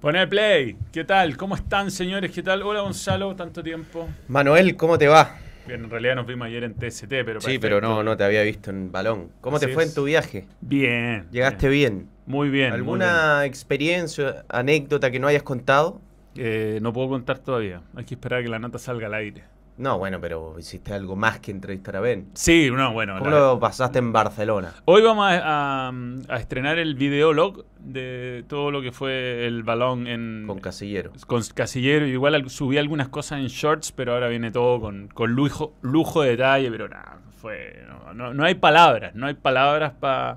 Pon 0.00 0.16
el 0.16 0.28
play. 0.28 0.76
¿Qué 0.92 1.04
tal? 1.04 1.36
¿Cómo 1.36 1.54
están, 1.54 1.90
señores? 1.90 2.30
¿Qué 2.32 2.42
tal? 2.42 2.62
Hola, 2.62 2.80
Gonzalo. 2.80 3.36
Tanto 3.36 3.62
tiempo. 3.62 4.08
Manuel, 4.28 4.76
¿cómo 4.76 4.96
te 4.96 5.08
va? 5.08 5.36
Bien, 5.66 5.84
en 5.84 5.90
realidad 5.90 6.14
nos 6.16 6.26
vimos 6.26 6.46
ayer 6.46 6.64
en 6.64 6.74
TST, 6.74 7.06
pero 7.08 7.40
Sí, 7.40 7.58
perfecto. 7.58 7.60
pero 7.60 7.80
no, 7.82 8.02
no 8.02 8.16
te 8.16 8.24
había 8.24 8.42
visto 8.42 8.70
en 8.70 8.90
balón. 8.90 9.30
¿Cómo 9.42 9.58
Así 9.58 9.66
te 9.66 9.74
fue 9.74 9.82
es. 9.84 9.90
en 9.90 9.94
tu 9.94 10.04
viaje? 10.04 10.46
Bien. 10.62 11.26
¿Llegaste 11.30 11.68
bien? 11.68 12.08
Muy 12.26 12.48
bien. 12.48 12.70
muy 12.70 12.78
¿Alguna 12.78 13.44
experiencia, 13.44 14.44
anécdota 14.48 15.10
que 15.10 15.18
no 15.20 15.26
hayas 15.28 15.42
contado? 15.42 16.00
Eh, 16.34 16.78
no 16.80 16.92
puedo 16.94 17.10
contar 17.10 17.38
todavía. 17.38 17.82
Hay 17.94 18.04
que 18.04 18.14
esperar 18.14 18.40
a 18.40 18.42
que 18.42 18.48
la 18.48 18.58
nota 18.58 18.78
salga 18.78 19.06
al 19.06 19.14
aire. 19.14 19.44
No, 19.80 19.96
bueno, 19.98 20.20
pero 20.20 20.56
hiciste 20.58 20.92
algo 20.92 21.16
más 21.16 21.40
que 21.40 21.50
entrevistar 21.50 21.96
a 21.96 22.00
Ben. 22.00 22.26
Sí, 22.34 22.68
no, 22.70 22.92
bueno. 22.92 23.16
¿Cómo 23.18 23.30
la- 23.30 23.38
lo 23.38 23.58
pasaste 23.58 23.98
en 23.98 24.12
Barcelona? 24.12 24.74
Hoy 24.84 25.00
vamos 25.00 25.24
a, 25.26 25.88
a- 25.88 25.92
a 26.28 26.36
estrenar 26.36 26.78
el 26.78 26.96
videolog 26.96 27.64
de 27.78 28.44
todo 28.46 28.70
lo 28.70 28.82
que 28.82 28.92
fue 28.92 29.46
el 29.46 29.62
balón 29.62 30.06
en 30.06 30.44
Con 30.46 30.60
Casillero. 30.60 31.12
con 31.26 31.42
Casillero. 31.54 32.04
Igual 32.06 32.34
al- 32.34 32.50
subí 32.50 32.76
algunas 32.76 33.08
cosas 33.08 33.40
en 33.40 33.46
shorts, 33.46 33.90
pero 33.92 34.12
ahora 34.12 34.28
viene 34.28 34.50
todo 34.50 34.82
con, 34.82 35.08
con 35.08 35.32
lujo, 35.32 35.72
lujo 35.80 36.20
de 36.20 36.30
detalle. 36.32 36.70
Pero 36.70 36.86
nada, 36.90 37.16
fue. 37.40 37.82
No, 37.88 38.12
no- 38.12 38.34
no 38.34 38.44
hay 38.44 38.56
palabras, 38.56 39.14
no 39.14 39.28
hay 39.28 39.34
palabras 39.34 39.94
para. 39.98 40.36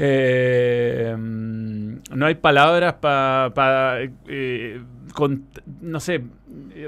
no 0.00 2.26
hay 2.26 2.34
palabras 2.34 2.94
para. 2.94 4.00
No 5.80 6.00
sé, 6.00 6.22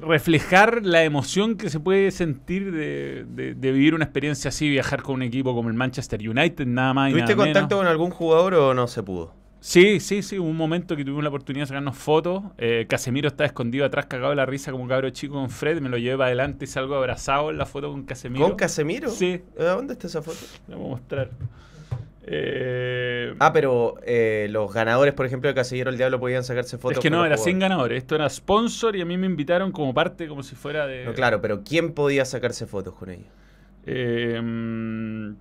reflejar 0.00 0.84
la 0.84 1.02
emoción 1.04 1.56
que 1.56 1.68
se 1.70 1.80
puede 1.80 2.10
sentir 2.10 2.72
de, 2.72 3.24
de- 3.28 3.54
de 3.54 3.72
vivir 3.72 3.94
una 3.94 4.04
experiencia 4.04 4.48
así, 4.50 4.68
viajar 4.68 5.02
con 5.02 5.16
un 5.16 5.22
equipo 5.22 5.54
como 5.54 5.68
el 5.68 5.74
Manchester 5.74 6.20
United, 6.28 6.66
nada 6.66 6.94
más 6.94 7.10
y 7.10 7.12
¿Tuviste 7.12 7.36
contacto 7.36 7.76
menos. 7.76 7.78
con 7.78 7.86
algún 7.86 8.10
jugador 8.10 8.54
o 8.54 8.74
no 8.74 8.86
se 8.86 9.02
pudo? 9.02 9.34
Sí, 9.62 10.00
sí, 10.00 10.22
sí, 10.22 10.38
hubo 10.38 10.48
un 10.48 10.56
momento 10.56 10.96
que 10.96 11.04
tuvimos 11.04 11.22
la 11.22 11.28
oportunidad 11.28 11.64
de 11.64 11.68
sacarnos 11.68 11.94
fotos. 11.94 12.44
Eh, 12.56 12.86
Casemiro 12.88 13.28
estaba 13.28 13.46
escondido 13.46 13.84
atrás, 13.84 14.06
cagado 14.06 14.30
de 14.30 14.36
la 14.36 14.46
risa 14.46 14.70
como 14.72 14.84
un 14.84 14.88
cabro 14.88 15.10
chico 15.10 15.34
con 15.34 15.50
Fred. 15.50 15.82
Me 15.82 15.90
lo 15.90 15.98
llevé 15.98 16.16
para 16.16 16.28
adelante 16.28 16.64
y 16.64 16.68
salgo 16.68 16.94
abrazado 16.94 17.50
en 17.50 17.58
la 17.58 17.66
foto 17.66 17.90
con 17.90 18.04
Casemiro. 18.04 18.46
¿Con 18.46 18.56
Casemiro? 18.56 19.10
Sí. 19.10 19.42
¿A 19.58 19.64
¿Dónde 19.64 19.92
está 19.92 20.06
esa 20.06 20.22
foto? 20.22 20.38
Te 20.66 20.74
voy 20.74 20.86
a 20.86 20.88
mostrar. 20.88 21.30
Eh, 22.26 23.34
Ah, 23.38 23.52
pero 23.52 23.94
eh, 24.04 24.48
los 24.50 24.72
ganadores, 24.72 25.14
por 25.14 25.24
ejemplo, 25.24 25.48
de 25.48 25.54
Casillero 25.54 25.90
el 25.90 25.96
Diablo 25.96 26.20
podían 26.20 26.44
sacarse 26.44 26.76
fotos 26.76 26.98
es 26.98 27.02
que 27.02 27.10
no, 27.10 27.24
era 27.24 27.38
sin 27.38 27.58
ganadores. 27.58 27.98
Esto 27.98 28.14
era 28.14 28.28
sponsor 28.28 28.94
y 28.96 29.00
a 29.00 29.06
mí 29.06 29.16
me 29.16 29.26
invitaron 29.26 29.72
como 29.72 29.94
parte, 29.94 30.28
como 30.28 30.42
si 30.42 30.54
fuera 30.56 30.86
de. 30.86 31.06
No, 31.06 31.14
claro, 31.14 31.40
pero 31.40 31.62
¿quién 31.64 31.92
podía 31.92 32.24
sacarse 32.26 32.66
fotos 32.66 32.94
con 32.94 33.10
ellos? 33.10 33.28
Eh, 33.86 34.38
mm, 34.42 35.34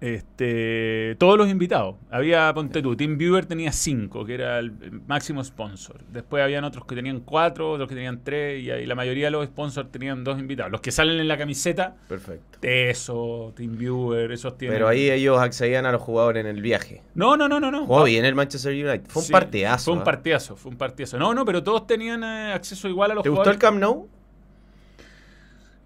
este, 0.00 1.16
todos 1.18 1.36
los 1.36 1.48
invitados. 1.48 1.96
Había, 2.10 2.52
ponte 2.54 2.82
tú, 2.82 2.96
TeamViewer 2.96 3.46
tenía 3.46 3.70
cinco, 3.72 4.24
que 4.24 4.34
era 4.34 4.58
el 4.58 4.72
máximo 5.06 5.42
sponsor. 5.44 6.02
Después 6.10 6.42
habían 6.42 6.64
otros 6.64 6.84
que 6.86 6.94
tenían 6.94 7.20
cuatro, 7.20 7.72
otros 7.72 7.88
que 7.88 7.94
tenían 7.94 8.22
tres, 8.24 8.62
y 8.62 8.70
ahí 8.70 8.86
la 8.86 8.94
mayoría 8.94 9.26
de 9.26 9.30
los 9.32 9.46
sponsors 9.46 9.90
tenían 9.90 10.24
dos 10.24 10.38
invitados. 10.38 10.72
Los 10.72 10.80
que 10.80 10.90
salen 10.90 11.20
en 11.20 11.28
la 11.28 11.36
camiseta, 11.36 11.96
Perfecto. 12.08 12.58
eso, 12.62 13.52
TeamViewer, 13.56 14.32
esos 14.32 14.56
tienen. 14.56 14.76
Pero 14.76 14.88
ahí 14.88 15.10
ellos 15.10 15.38
accedían 15.38 15.86
a 15.86 15.92
los 15.92 16.00
jugadores 16.02 16.40
en 16.44 16.46
el 16.54 16.62
viaje. 16.62 17.02
No, 17.14 17.36
no, 17.36 17.48
no, 17.48 17.60
no. 17.60 17.70
no. 17.70 17.86
Jugó 17.86 18.04
bien 18.04 18.24
el 18.24 18.34
Manchester 18.34 18.72
United. 18.72 19.08
Fue 19.08 19.20
un 19.20 19.26
Sí, 19.26 19.32
partidazo. 19.32 19.84
Fue 19.84 19.94
un 19.94 20.00
¿eh? 20.00 20.04
partidazo, 20.04 20.56
fue 20.56 20.70
un 20.72 20.78
partidazo. 20.78 21.18
No, 21.18 21.34
no, 21.34 21.44
pero 21.44 21.62
todos 21.62 21.86
tenían 21.86 22.24
eh, 22.24 22.52
acceso 22.52 22.88
igual 22.88 23.10
a 23.10 23.14
los 23.14 23.22
¿Te 23.22 23.28
gustó 23.28 23.50
el 23.50 23.56
jugadores. 23.56 23.60
Camp 23.60 23.78
Nou? 23.80 24.08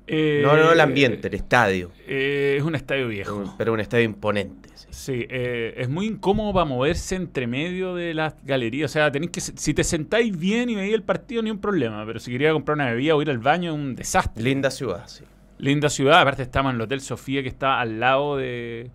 Eh, 0.06 0.40
No, 0.44 0.56
no, 0.56 0.72
el 0.72 0.80
ambiente, 0.80 1.28
el 1.28 1.34
estadio. 1.34 1.90
eh, 2.06 2.56
es 2.58 2.62
un 2.64 2.74
estadio 2.74 3.08
viejo. 3.08 3.34
Un- 3.36 3.56
Pero 3.56 3.72
un 3.72 3.80
estadio 3.80 4.04
imponente. 4.04 4.68
sí. 4.74 4.86
Sí, 4.90 5.26
eh, 5.28 5.74
es 5.76 5.88
muy 5.88 6.06
incómodo 6.06 6.52
para 6.52 6.64
moverse 6.66 7.16
entre 7.16 7.46
medio 7.46 7.94
de 7.96 8.14
las 8.14 8.34
galerías. 8.44 8.90
O 8.90 8.92
sea, 8.92 9.10
tenéis 9.10 9.32
que, 9.32 9.40
si 9.40 9.74
te 9.74 9.82
sentáis 9.82 10.38
bien 10.38 10.70
y 10.70 10.76
veis 10.76 10.94
el 10.94 11.02
partido, 11.02 11.42
ni 11.42 11.50
un 11.50 11.58
problema. 11.58 12.04
Pero 12.06 12.20
si 12.20 12.30
quería 12.30 12.52
comprar 12.52 12.76
una 12.76 12.90
bebida 12.90 13.14
o 13.16 13.20
ir 13.22 13.28
al 13.30 13.38
baño, 13.38 13.72
es 13.72 13.76
un 13.78 13.94
desastre. 13.96 14.42
Linda 14.44 14.70
ciudad, 14.70 15.02
sí. 15.08 15.24
Linda 15.58 15.88
ciudad. 15.88 16.20
Aparte, 16.20 16.42
estamos 16.42 16.70
en 16.70 16.76
el 16.76 16.82
Hotel 16.82 17.00
Sofía, 17.00 17.42
que 17.42 17.48
está 17.48 17.80
al 17.80 17.98
lado 17.98 18.36
de, 18.36 18.90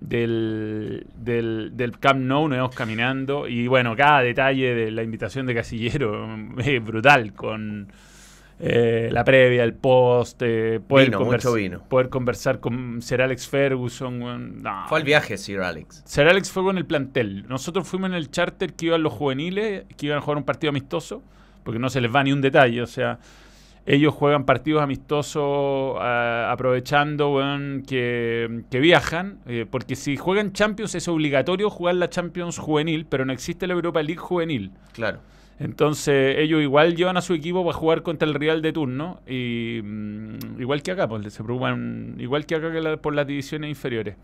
del, 0.00 1.06
del, 1.16 1.70
del 1.74 1.98
Camp 1.98 2.20
Nou. 2.20 2.48
Nos 2.48 2.56
íbamos 2.56 2.74
caminando. 2.74 3.46
Y 3.48 3.66
bueno, 3.66 3.94
cada 3.96 4.22
detalle 4.22 4.74
de 4.74 4.90
la 4.90 5.02
invitación 5.02 5.46
de 5.46 5.54
Casillero 5.54 6.28
es 6.58 6.84
brutal. 6.84 7.32
Con 7.34 7.88
eh, 8.62 9.08
la 9.10 9.24
previa, 9.24 9.64
el 9.64 9.72
post, 9.72 10.42
eh, 10.42 10.80
poder, 10.86 11.06
Vino, 11.06 11.24
mucho 11.24 11.54
vino. 11.54 11.82
poder 11.88 12.10
conversar 12.10 12.60
con 12.60 13.00
Sir 13.00 13.22
Alex 13.22 13.48
Ferguson. 13.48 14.62
No, 14.62 14.84
Fue 14.88 14.98
al 14.98 15.04
viaje, 15.04 15.38
Sir 15.38 15.60
Alex. 15.60 16.02
Sir 16.04 16.28
Alex 16.28 16.50
fue 16.50 16.62
con 16.62 16.76
el 16.76 16.84
plantel. 16.84 17.46
Nosotros 17.48 17.88
fuimos 17.88 18.10
en 18.10 18.16
el 18.16 18.30
charter 18.30 18.74
que 18.74 18.86
iban 18.86 19.02
los 19.02 19.14
juveniles, 19.14 19.84
que 19.96 20.06
iban 20.06 20.18
a 20.18 20.20
jugar 20.20 20.36
un 20.36 20.44
partido 20.44 20.68
amistoso, 20.70 21.22
porque 21.64 21.78
no 21.78 21.88
se 21.88 22.02
les 22.02 22.14
va 22.14 22.22
ni 22.22 22.32
un 22.32 22.42
detalle. 22.42 22.82
O 22.82 22.86
sea, 22.86 23.18
ellos 23.86 24.12
juegan 24.12 24.44
partidos 24.44 24.82
amistosos 24.82 25.96
ah, 25.98 26.50
aprovechando 26.52 27.32
weón, 27.32 27.82
que, 27.86 28.62
que 28.70 28.78
viajan, 28.78 29.38
eh, 29.46 29.66
porque 29.68 29.96
si 29.96 30.18
juegan 30.18 30.52
Champions 30.52 30.94
es 30.94 31.08
obligatorio 31.08 31.70
jugar 31.70 31.94
la 31.94 32.10
Champions 32.10 32.58
juvenil, 32.58 33.06
pero 33.06 33.24
no 33.24 33.32
existe 33.32 33.66
la 33.66 33.72
Europa 33.72 34.02
League 34.02 34.20
juvenil. 34.20 34.72
Claro. 34.92 35.20
Entonces 35.60 36.36
ellos 36.38 36.62
igual 36.62 36.96
llevan 36.96 37.16
a 37.18 37.20
su 37.20 37.34
equipo 37.34 37.62
para 37.64 37.76
jugar 37.76 38.02
contra 38.02 38.26
el 38.26 38.34
rival 38.34 38.62
de 38.62 38.72
turno 38.72 39.20
y 39.28 39.80
mm, 39.84 40.58
igual 40.60 40.82
que 40.82 40.90
acá, 40.92 41.06
pues 41.06 41.32
se 41.32 41.44
preocupan 41.44 42.16
igual 42.18 42.46
que 42.46 42.54
acá 42.54 42.72
que 42.72 42.80
la- 42.80 42.96
por 42.96 43.14
las 43.14 43.26
divisiones 43.26 43.68
inferiores. 43.68 44.16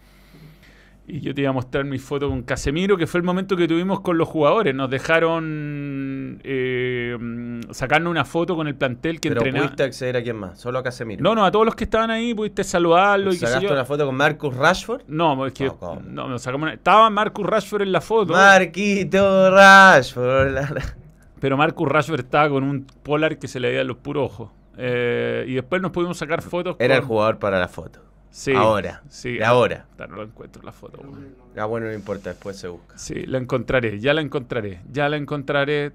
Y 1.08 1.20
yo 1.20 1.32
te 1.34 1.42
iba 1.42 1.50
a 1.50 1.52
mostrar 1.52 1.84
mi 1.84 1.98
foto 1.98 2.28
con 2.28 2.42
Casemiro, 2.42 2.96
que 2.96 3.06
fue 3.06 3.18
el 3.20 3.24
momento 3.24 3.56
que 3.56 3.68
tuvimos 3.68 4.00
con 4.00 4.18
los 4.18 4.26
jugadores. 4.26 4.74
Nos 4.74 4.90
dejaron 4.90 6.40
eh, 6.42 7.16
mm, 7.20 7.60
sacarnos 7.70 8.10
una 8.10 8.24
foto 8.24 8.56
con 8.56 8.66
el 8.66 8.74
plantel 8.74 9.20
que 9.20 9.28
Pero 9.28 9.42
entrenaba. 9.42 9.66
pudiste 9.66 9.82
acceder 9.84 10.16
a 10.16 10.22
quién 10.22 10.36
más, 10.36 10.58
solo 10.58 10.78
a 10.78 10.82
Casemiro. 10.82 11.22
No, 11.22 11.34
no, 11.36 11.44
a 11.44 11.50
todos 11.52 11.64
los 11.66 11.76
que 11.76 11.84
estaban 11.84 12.10
ahí 12.10 12.34
pudiste 12.34 12.64
saludarlo 12.64 13.28
y 13.30 13.34
qué 13.34 13.40
sé 13.40 13.46
¿Sacaste 13.46 13.66
yo. 13.68 13.72
una 13.74 13.84
foto 13.84 14.04
con 14.06 14.16
Marcus 14.16 14.56
Rashford? 14.56 15.02
No, 15.06 15.46
es 15.46 15.52
que 15.52 15.66
No, 15.66 16.28
no, 16.28 16.38
sacamos 16.40 16.64
una- 16.66 16.74
estaba 16.74 17.08
Marcus 17.10 17.46
Rashford 17.46 17.82
en 17.82 17.92
la 17.92 18.00
foto. 18.00 18.32
Marquito 18.32 19.50
Rashford. 19.50 20.50
la- 20.54 20.96
Pero 21.40 21.56
Marcus 21.56 21.88
Rashford 21.88 22.20
estaba 22.20 22.48
con 22.48 22.64
un 22.64 22.86
polar 23.02 23.38
que 23.38 23.48
se 23.48 23.60
le 23.60 23.68
veían 23.70 23.86
los 23.86 23.98
puros 23.98 24.24
ojos. 24.30 24.50
Eh, 24.78 25.44
y 25.48 25.54
después 25.54 25.80
nos 25.82 25.90
pudimos 25.90 26.16
sacar 26.18 26.42
fotos. 26.42 26.76
Era 26.78 26.94
el 26.96 27.00
con- 27.00 27.08
jugador 27.08 27.38
para 27.38 27.58
la 27.58 27.68
foto. 27.68 28.00
Sí, 28.30 28.52
Ahora. 28.52 29.02
Sí, 29.08 29.40
ahora. 29.42 29.86
No 29.98 30.16
lo 30.16 30.22
encuentro 30.24 30.62
la 30.62 30.72
foto. 30.72 30.98
weón. 31.00 31.28
Ah, 31.56 31.64
bueno, 31.64 31.86
no 31.86 31.94
importa, 31.94 32.30
después 32.30 32.58
se 32.58 32.68
busca. 32.68 32.98
Sí, 32.98 33.24
la 33.24 33.38
encontraré, 33.38 33.98
ya 33.98 34.12
la 34.12 34.20
encontraré, 34.20 34.80
ya 34.92 35.08
la 35.08 35.16
encontraré. 35.16 35.90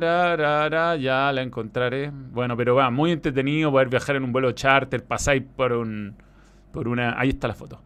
Tarararara, 0.00 0.96
ya 0.96 1.32
la 1.32 1.42
encontraré. 1.42 2.10
Bueno, 2.12 2.56
pero 2.56 2.74
va, 2.74 2.90
muy 2.90 3.12
entretenido 3.12 3.70
poder 3.70 3.88
viajar 3.88 4.16
en 4.16 4.24
un 4.24 4.32
vuelo 4.32 4.52
charter, 4.52 5.04
pasáis 5.04 5.42
por 5.42 5.72
un. 5.72 6.14
por 6.72 6.88
una. 6.88 7.18
Ahí 7.20 7.30
está 7.30 7.48
la 7.48 7.54
foto. 7.54 7.82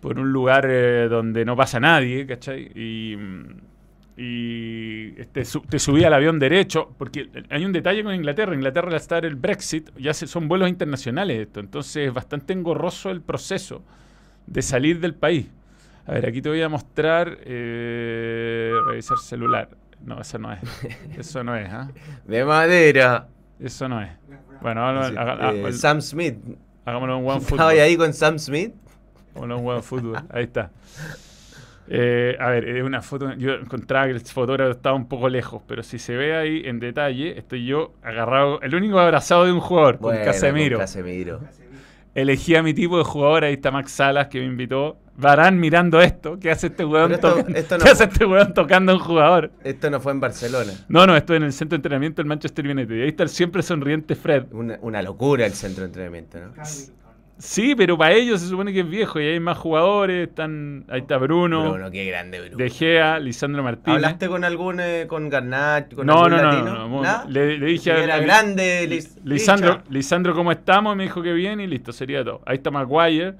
Por 0.00 0.18
un 0.18 0.32
lugar 0.32 0.66
eh, 0.68 1.08
donde 1.08 1.44
no 1.44 1.56
pasa 1.56 1.80
nadie, 1.80 2.26
¿cachai? 2.26 2.70
Y. 2.76 3.16
Y 4.22 5.14
este, 5.18 5.46
su- 5.46 5.62
te 5.62 5.78
subí 5.78 6.04
al 6.04 6.12
avión 6.12 6.38
derecho, 6.38 6.90
porque 6.98 7.30
hay 7.48 7.64
un 7.64 7.72
detalle 7.72 8.04
con 8.04 8.14
Inglaterra. 8.14 8.54
Inglaterra, 8.54 8.88
al 8.88 8.94
estar 8.96 9.24
el 9.24 9.34
Brexit, 9.34 9.88
ya 9.98 10.12
se- 10.12 10.26
son 10.26 10.46
vuelos 10.46 10.68
internacionales 10.68 11.38
esto. 11.40 11.60
Entonces 11.60 12.08
es 12.08 12.12
bastante 12.12 12.52
engorroso 12.52 13.10
el 13.10 13.22
proceso 13.22 13.82
de 14.46 14.60
salir 14.60 15.00
del 15.00 15.14
país. 15.14 15.46
A 16.06 16.12
ver, 16.12 16.26
aquí 16.26 16.42
te 16.42 16.50
voy 16.50 16.60
a 16.60 16.68
mostrar. 16.68 17.38
eh, 17.44 18.72
revisar 18.88 19.16
celular. 19.18 19.70
No, 20.04 20.20
eso 20.20 20.38
no 20.38 20.52
es. 20.52 20.60
Eso 21.18 21.42
no 21.42 21.56
es, 21.56 21.70
¿ah? 21.70 21.90
De 22.26 22.44
madera. 22.44 23.26
Eso 23.58 23.88
no 23.88 24.02
es. 24.02 24.10
Bueno, 24.60 24.86
haga- 24.86 25.52
eh, 25.54 25.64
ha- 25.66 25.72
Sam 25.72 26.02
Smith. 26.02 26.36
hagámoslo 26.84 27.18
en 27.18 27.26
One 27.26 27.38
¿Estaba 27.40 27.62
Football. 27.70 27.80
ahí 27.80 27.96
con 27.96 28.12
Sam 28.12 28.38
Smith? 28.38 28.74
Hagámoslo 29.34 29.58
en 29.58 29.66
One 29.66 29.82
Football. 29.82 30.24
Ahí 30.30 30.44
está. 30.44 30.70
Eh, 31.92 32.36
a 32.38 32.50
ver, 32.50 32.68
es 32.68 32.84
una 32.84 33.02
foto. 33.02 33.34
Yo 33.34 33.54
encontraba 33.54 34.06
que 34.06 34.12
el 34.12 34.20
fotógrafo 34.20 34.70
estaba 34.70 34.94
un 34.94 35.08
poco 35.08 35.28
lejos, 35.28 35.60
pero 35.66 35.82
si 35.82 35.98
se 35.98 36.16
ve 36.16 36.36
ahí 36.36 36.62
en 36.64 36.78
detalle, 36.78 37.36
estoy 37.36 37.66
yo 37.66 37.94
agarrado, 38.02 38.60
el 38.62 38.74
único 38.76 39.00
abrazado 39.00 39.44
de 39.44 39.52
un 39.52 39.58
jugador, 39.60 39.98
con 39.98 40.16
Casemiro. 40.16 40.78
con 40.78 40.86
Casemiro. 40.86 41.40
Elegí 42.14 42.54
a 42.56 42.62
mi 42.62 42.74
tipo 42.74 42.96
de 42.98 43.04
jugador, 43.04 43.44
ahí 43.44 43.54
está 43.54 43.70
Max 43.70 43.92
Salas 43.92 44.28
que 44.28 44.38
me 44.38 44.46
invitó. 44.46 44.98
Varán 45.16 45.58
mirando 45.60 46.00
esto, 46.00 46.38
¿qué 46.40 46.50
hace 46.50 46.68
este 46.68 46.84
weón, 46.84 47.12
esto- 47.12 47.34
tocando- 47.34 47.58
esto 47.58 47.78
no 47.78 47.84
¿qué 47.84 47.90
hace 47.90 48.04
fue- 48.06 48.12
este 48.12 48.24
weón 48.24 48.54
tocando 48.54 48.92
a 48.92 48.94
un 48.94 49.00
jugador? 49.00 49.50
Esto 49.64 49.90
no 49.90 50.00
fue 50.00 50.12
en 50.12 50.20
Barcelona. 50.20 50.72
No, 50.88 51.06
no, 51.06 51.14
estoy 51.16 51.36
en 51.36 51.42
el 51.42 51.52
centro 51.52 51.74
de 51.76 51.80
entrenamiento 51.80 52.22
del 52.22 52.26
Manchester 52.28 52.66
United. 52.66 52.94
Y 52.96 53.02
ahí 53.02 53.08
está 53.08 53.24
el 53.24 53.28
siempre 53.28 53.62
sonriente 53.62 54.14
Fred. 54.14 54.44
Una, 54.52 54.78
una 54.80 55.02
locura 55.02 55.44
el 55.44 55.52
centro 55.52 55.82
de 55.82 55.86
entrenamiento, 55.88 56.38
¿no? 56.38 56.52
Sí, 57.40 57.74
pero 57.74 57.96
para 57.96 58.12
ellos 58.12 58.40
se 58.40 58.48
supone 58.48 58.72
que 58.72 58.80
es 58.80 58.88
viejo 58.88 59.18
y 59.18 59.24
hay 59.24 59.40
más 59.40 59.56
jugadores. 59.56 60.28
Están, 60.28 60.84
ahí 60.88 61.00
está 61.00 61.16
Bruno, 61.16 61.72
Bruno, 61.72 61.90
qué 61.90 62.04
grande 62.04 62.38
Bruno. 62.40 62.56
De 62.56 62.68
Gea, 62.70 63.18
Lisandro 63.18 63.62
Martínez. 63.62 63.96
¿Hablaste 63.96 64.28
con 64.28 64.44
algún, 64.44 64.78
eh, 64.80 65.06
con 65.08 65.28
Garnat, 65.30 65.94
con 65.94 66.06
No, 66.06 66.24
algún 66.24 66.30
no, 66.32 66.36
no, 66.36 66.50
latino? 66.52 66.88
no, 66.88 67.02
no. 67.02 67.30
Le, 67.30 67.58
le 67.58 67.66
dije 67.66 67.90
Era 67.90 68.16
a- 68.16 68.18
grande, 68.20 68.86
Lis- 68.86 69.18
Lisandro, 69.24 69.72
Licha. 69.78 69.84
Lisandro, 69.88 70.34
¿cómo 70.34 70.52
estamos? 70.52 70.94
Me 70.96 71.04
dijo 71.04 71.22
que 71.22 71.32
bien 71.32 71.60
y 71.60 71.66
listo, 71.66 71.92
sería 71.92 72.22
todo. 72.22 72.42
Ahí 72.46 72.56
está 72.56 72.70
Maguire. 72.70 73.34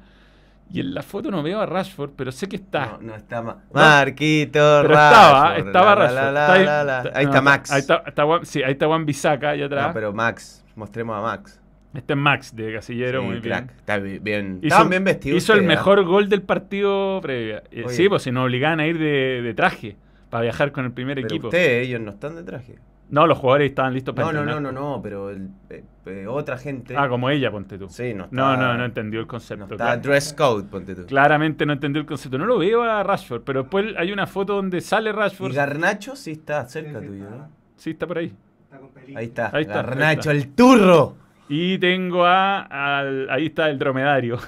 Y 0.72 0.78
en 0.80 0.94
la 0.94 1.02
foto 1.02 1.30
no 1.32 1.42
veo 1.42 1.60
a 1.60 1.66
Rashford, 1.66 2.10
pero 2.16 2.30
sé 2.32 2.48
que 2.48 2.54
está. 2.56 2.86
No, 2.86 2.98
no 3.08 3.14
está 3.16 3.42
Ma- 3.42 3.58
Marquito 3.72 4.58
pero 4.82 4.94
estaba, 4.94 5.48
Rashford, 5.50 5.66
estaba 5.66 5.86
la, 5.86 5.94
Rashford. 5.96 6.14
la, 6.14 6.32
la, 6.32 6.40
Está 6.40 6.52
ahí, 6.54 6.64
la, 6.64 6.84
la. 6.84 6.98
está- 7.02 7.18
Ahí 7.18 7.24
no, 7.24 7.30
está 7.32 7.42
Max. 7.42 7.70
Ahí 7.72 7.80
está, 7.80 8.02
está 8.06 8.24
Juan- 8.24 8.46
sí, 8.46 8.62
ahí 8.62 8.72
está 8.72 8.86
Juan 8.86 9.04
Bisaca, 9.04 9.50
allá 9.50 9.66
atrás. 9.66 9.88
No, 9.88 9.92
pero 9.94 10.12
Max, 10.12 10.64
mostremos 10.76 11.18
a 11.18 11.20
Max. 11.22 11.59
Este 11.92 12.12
es 12.12 12.18
Max 12.18 12.54
de 12.54 12.72
Casillero, 12.74 13.20
Sí, 13.22 13.26
muy 13.26 13.40
crack. 13.40 13.64
bien. 13.66 13.76
Está 13.78 13.98
bi- 13.98 14.18
bien. 14.20 14.58
Hizo, 14.58 14.66
Estaban 14.68 14.90
bien 14.90 15.04
vestidos. 15.04 15.38
hizo 15.42 15.54
el 15.54 15.62
mejor 15.62 16.04
gol 16.04 16.28
del 16.28 16.42
partido 16.42 17.20
previo. 17.20 17.62
Eh, 17.72 17.84
Oye. 17.86 17.94
Sí, 17.94 18.08
pues 18.08 18.22
si 18.22 18.30
nos 18.30 18.44
obligaban 18.44 18.78
a 18.80 18.86
ir 18.86 18.98
de, 18.98 19.42
de 19.42 19.54
traje 19.54 19.96
para 20.28 20.42
viajar 20.44 20.70
con 20.70 20.84
el 20.84 20.92
primer 20.92 21.16
Pero 21.16 21.26
equipo. 21.26 21.48
ustedes, 21.48 21.86
ellos 21.88 22.00
no 22.00 22.12
están 22.12 22.36
de 22.36 22.44
traje. 22.44 22.76
No, 23.08 23.26
los 23.26 23.38
jugadores 23.38 23.70
estaban 23.70 23.92
listos 23.92 24.14
para 24.14 24.30
No, 24.30 24.44
no, 24.44 24.44
no, 24.44 24.60
no, 24.60 24.70
no, 24.70 25.00
pero 25.02 25.30
el- 25.30 25.48
eh, 25.68 25.82
eh, 26.06 26.26
otra 26.28 26.56
gente. 26.58 26.94
Ah, 26.96 27.08
como 27.08 27.28
ella, 27.28 27.50
ponte 27.50 27.76
tú. 27.76 27.88
Sí, 27.88 28.14
no 28.14 28.26
está. 28.26 28.36
No, 28.36 28.56
no, 28.56 28.78
no 28.78 28.84
entendió 28.84 29.18
el 29.18 29.26
No 29.26 29.30
concepto. 29.30 29.64
está 29.64 29.76
claro. 29.76 30.00
dress 30.00 30.32
code, 30.32 30.62
ponte 30.68 30.94
tú. 30.94 31.06
Claramente 31.06 31.66
no 31.66 31.72
entendió 31.72 31.98
el 32.00 32.06
concepto. 32.06 32.38
No 32.38 32.46
lo 32.46 32.58
veo 32.58 32.84
a 32.84 33.02
Rashford, 33.02 33.42
pero 33.42 33.62
después 33.62 33.86
hay 33.98 34.12
una 34.12 34.28
foto 34.28 34.54
donde 34.54 34.80
sale 34.80 35.10
Y 35.10 35.12
Rashford. 35.12 35.52
Garnacho 35.56 36.14
sí 36.14 36.30
está 36.30 36.64
cerca 36.66 37.00
Sí, 37.00 37.06
sí, 37.06 37.10
tuyo, 37.10 37.24
está. 37.24 37.36
¿no? 37.36 37.48
Sí, 37.74 37.90
está 37.90 38.06
por 38.06 38.18
ahí. 38.18 38.32
Está 38.62 38.78
con 38.78 38.90
pelito. 38.90 39.18
Ahí 39.18 39.24
está. 39.24 39.50
Ahí 39.56 39.62
está, 39.62 39.80
ahí 39.80 39.86
Garnacho, 39.86 40.20
está. 40.20 40.30
el 40.30 40.48
turro. 40.54 41.16
Y 41.52 41.78
tengo 41.78 42.24
a. 42.24 42.60
al- 43.00 43.28
ahí 43.28 43.46
está 43.46 43.68
el 43.68 43.78
dromedario. 43.78 44.38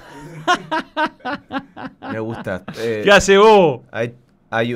Me 2.11 2.19
gusta. 2.19 2.63
Eh, 2.79 3.01
¿Qué 3.03 3.11
hace 3.11 3.37
vos? 3.37 3.81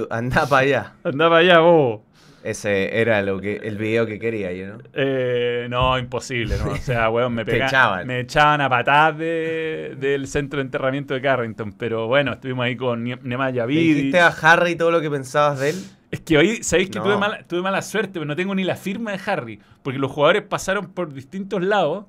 anda 0.09 0.45
para 0.47 0.61
allá. 0.63 0.93
Anda 1.03 1.29
para 1.29 1.37
allá 1.37 1.59
vos. 1.59 2.01
Ese 2.43 3.01
era 3.01 3.21
lo 3.23 3.39
que 3.41 3.57
el 3.57 3.77
video 3.77 4.05
que 4.05 4.19
quería 4.19 4.53
yo, 4.53 4.67
¿no? 4.67 4.77
Eh, 4.93 5.67
no, 5.69 5.97
imposible, 5.97 6.55
¿no? 6.63 6.71
O 6.71 6.77
sea, 6.77 7.09
weón, 7.09 7.33
me 7.33 7.43
Te 7.43 7.53
pega- 7.53 7.67
echaban. 7.67 8.07
Me 8.07 8.19
echaban 8.21 8.61
a 8.61 8.69
patadas 8.69 9.17
de- 9.17 9.95
del 9.99 10.27
centro 10.27 10.57
de 10.59 10.63
enterramiento 10.65 11.13
de 11.13 11.21
Carrington. 11.21 11.73
Pero 11.73 12.07
bueno, 12.07 12.33
estuvimos 12.33 12.65
ahí 12.65 12.75
con 12.77 13.03
Nie- 13.05 13.19
Nemanja 13.21 13.51
¿Le 13.61 13.65
Vidic. 13.67 13.95
dijiste 13.95 14.19
a 14.19 14.27
Harry 14.27 14.75
todo 14.75 14.91
lo 14.91 15.01
que 15.01 15.09
pensabas 15.09 15.59
de 15.59 15.71
él? 15.71 15.75
Es 16.11 16.21
que 16.21 16.37
hoy, 16.37 16.63
¿sabéis 16.63 16.89
que 16.89 16.99
No. 16.99 17.05
tuve, 17.05 17.17
mala, 17.17 17.43
tuve 17.47 17.61
mala 17.61 17.81
suerte? 17.81 18.11
Pero 18.13 18.25
no 18.25 18.35
tengo 18.35 18.55
ni 18.55 18.63
la 18.63 18.75
firma 18.77 19.11
de 19.11 19.19
Harry. 19.25 19.59
Porque 19.83 19.99
los 19.99 20.09
jugadores 20.11 20.43
pasaron 20.43 20.87
por 20.93 21.13
distintos 21.13 21.61
lados. 21.61 22.05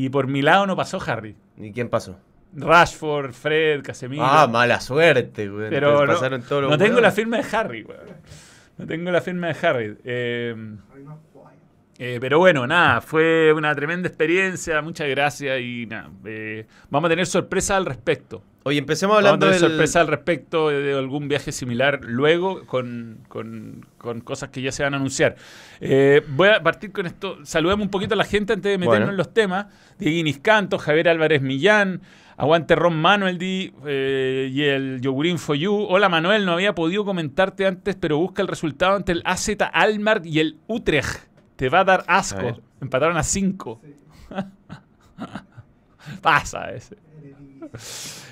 Y 0.00 0.10
por 0.10 0.28
mi 0.28 0.42
lado 0.42 0.64
no 0.64 0.76
pasó 0.76 1.00
Harry. 1.04 1.34
¿Y 1.56 1.72
quién 1.72 1.88
pasó? 1.88 2.16
Rashford, 2.54 3.32
Fred, 3.32 3.82
Casemiro. 3.82 4.24
Ah, 4.24 4.46
mala 4.46 4.80
suerte, 4.80 5.48
güey. 5.48 5.70
pero 5.70 6.06
no, 6.06 6.12
pasaron 6.12 6.40
todos 6.42 6.62
los 6.62 6.70
no 6.70 6.78
tengo 6.78 7.00
la 7.00 7.10
firma 7.10 7.38
de 7.38 7.56
Harry, 7.56 7.82
weón. 7.82 8.06
No 8.76 8.86
tengo 8.86 9.10
la 9.10 9.20
firma 9.20 9.48
de 9.48 9.66
Harry. 9.66 9.98
Eh. 10.04 10.54
Eh, 11.98 12.18
pero 12.20 12.38
bueno, 12.38 12.66
nada, 12.66 13.00
fue 13.00 13.52
una 13.52 13.74
tremenda 13.74 14.08
experiencia. 14.08 14.80
Muchas 14.82 15.08
gracias 15.08 15.60
y 15.60 15.86
nada. 15.86 16.10
eh, 16.24 16.66
vamos 16.90 17.08
a 17.08 17.10
tener 17.10 17.26
sorpresa 17.26 17.76
al 17.76 17.86
respecto. 17.86 18.42
Oye, 18.64 18.78
empecemos 18.78 19.14
Vamos 19.16 19.24
a 19.26 19.28
hablando 19.30 19.46
tener 19.46 19.60
del... 19.60 19.70
sorpresa 19.70 20.00
al 20.00 20.08
respecto 20.08 20.68
de, 20.68 20.80
de 20.82 20.92
algún 20.98 21.26
viaje 21.26 21.52
similar 21.52 22.00
luego 22.04 22.66
con, 22.66 23.20
con- 23.28 23.86
con 23.96 24.20
cosas 24.20 24.50
que 24.50 24.60
ya 24.62 24.72
se 24.72 24.82
van 24.82 24.92
a 24.94 24.98
anunciar. 24.98 25.36
Eh, 25.80 26.22
voy 26.28 26.48
a 26.50 26.62
partir 26.62 26.92
con 26.92 27.06
esto. 27.06 27.38
Saludemos 27.44 27.84
un 27.86 27.90
poquito 27.90 28.14
a 28.14 28.16
la 28.16 28.24
gente 28.24 28.52
antes 28.52 28.70
de 28.70 28.76
meternos 28.78 28.98
Bueno. 28.98 29.10
en 29.12 29.16
los 29.16 29.32
temas. 29.32 29.66
Dieguinis 29.98 30.38
Canto, 30.40 30.78
Javier 30.78 31.08
Álvarez 31.08 31.40
Millán, 31.40 32.02
Aguante 32.36 32.74
Ron 32.76 33.00
Manuel 33.00 33.38
eh, 33.40 34.50
y 34.52 34.62
el 34.64 35.00
Yogurín 35.00 35.38
For 35.38 35.56
You. 35.56 35.74
Hola 35.88 36.08
Manuel, 36.10 36.44
no 36.44 36.52
había 36.52 36.74
podido 36.74 37.04
comentarte 37.06 37.66
antes, 37.66 37.96
pero 37.96 38.18
busca 38.18 38.42
el 38.42 38.48
resultado 38.48 38.96
entre 38.98 39.14
el 39.14 39.22
AZ 39.24 39.48
Almar 39.72 40.20
y 40.24 40.40
el 40.40 40.58
Utrecht. 40.66 41.26
Te 41.58 41.68
va 41.68 41.80
a 41.80 41.84
dar 41.84 42.04
asco. 42.06 42.60
Empataron 42.80 43.16
a 43.16 43.24
5. 43.24 43.80
Pasa 46.22 46.72
ese. 46.72 46.96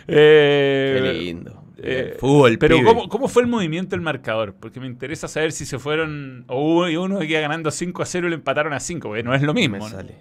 Eh, 0.09 1.01
Qué 1.03 1.13
lindo. 1.13 1.65
eh, 1.79 2.17
fútbol, 2.21 2.59
pero 2.59 2.77
pibe. 2.77 2.87
¿cómo, 2.87 3.09
¿cómo 3.09 3.27
fue 3.27 3.43
el 3.43 3.49
movimiento 3.49 3.91
del 3.91 4.01
marcador? 4.03 4.55
Porque 4.55 4.79
me 4.79 4.87
interesa 4.87 5.27
saber 5.27 5.51
si 5.51 5.67
se 5.67 5.81
fueron. 5.81 6.45
O 6.47 6.85
uno 6.87 7.19
que 7.19 7.27
iba 7.27 7.41
ganando 7.41 7.73
5 7.73 8.03
a 8.03 8.07
0 8.07 8.29
y 8.29 8.31
le 8.31 8.37
empataron 8.37 8.73
a 8.73 8.79
5, 8.79 9.09
porque 9.09 9.25
no 9.25 9.35
es 9.35 9.43
lo 9.43 9.53
mismo. 9.53 9.79
Me 9.79 9.79
¿no? 9.81 9.89
sale. 9.89 10.15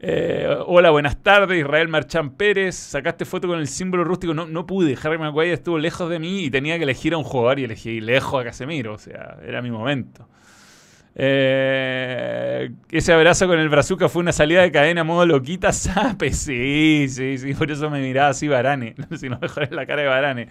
Eh, 0.00 0.48
hola, 0.66 0.90
buenas 0.90 1.22
tardes. 1.22 1.60
Israel 1.60 1.86
Marchán 1.86 2.32
Pérez. 2.32 2.74
Sacaste 2.74 3.24
foto 3.24 3.46
con 3.46 3.60
el 3.60 3.68
símbolo 3.68 4.02
rústico. 4.02 4.34
No, 4.34 4.46
no 4.46 4.66
pude. 4.66 4.98
Harry 5.00 5.16
Maguire 5.16 5.52
estuvo 5.52 5.78
lejos 5.78 6.10
de 6.10 6.18
mí 6.18 6.40
y 6.46 6.50
tenía 6.50 6.76
que 6.76 6.82
elegir 6.82 7.14
a 7.14 7.18
un 7.18 7.24
jugador 7.24 7.60
y 7.60 7.64
elegí 7.64 8.00
lejos 8.00 8.40
a 8.40 8.44
Casemiro. 8.44 8.94
O 8.94 8.98
sea, 8.98 9.38
era 9.46 9.62
mi 9.62 9.70
momento. 9.70 10.28
Eh, 11.14 12.70
ese 12.90 13.12
abrazo 13.12 13.46
con 13.46 13.58
el 13.58 13.68
brazuca 13.68 14.08
fue 14.08 14.20
una 14.20 14.32
salida 14.32 14.62
de 14.62 14.72
cadena 14.72 15.04
modo 15.04 15.26
loquita, 15.26 15.72
sape. 15.72 16.32
Sí, 16.32 17.06
sí, 17.08 17.38
sí. 17.38 17.54
Por 17.54 17.70
eso 17.70 17.90
me 17.90 18.00
miraba 18.00 18.28
así 18.28 18.48
Varane. 18.48 18.94
si 19.16 19.28
no, 19.28 19.38
mejor 19.40 19.64
es 19.64 19.70
la 19.72 19.86
cara 19.86 20.02
de 20.02 20.08
Varane. 20.08 20.48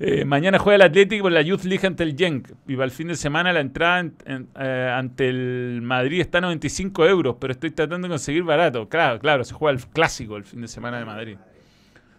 Eh, 0.00 0.24
mañana 0.24 0.60
juega 0.60 0.76
el 0.76 0.82
Atlético 0.82 1.24
por 1.24 1.32
la 1.32 1.42
Youth 1.42 1.64
League 1.64 1.84
ante 1.86 2.04
el 2.04 2.16
Genk. 2.16 2.48
Y 2.68 2.74
para 2.74 2.84
el 2.84 2.90
fin 2.92 3.08
de 3.08 3.16
semana 3.16 3.52
la 3.52 3.60
entrada 3.60 4.00
en- 4.00 4.14
en- 4.26 4.48
eh, 4.60 4.92
ante 4.94 5.28
el 5.28 5.80
Madrid 5.82 6.20
está 6.20 6.38
a 6.38 6.42
95 6.42 7.04
euros, 7.06 7.36
pero 7.40 7.52
estoy 7.52 7.72
tratando 7.72 8.06
de 8.06 8.12
conseguir 8.12 8.44
barato. 8.44 8.88
Claro, 8.88 9.18
claro, 9.18 9.42
se 9.44 9.54
juega 9.54 9.76
el 9.76 9.84
clásico 9.86 10.36
el 10.36 10.44
fin 10.44 10.60
de 10.60 10.68
semana 10.68 10.98
de 11.00 11.04
Madrid. 11.04 11.36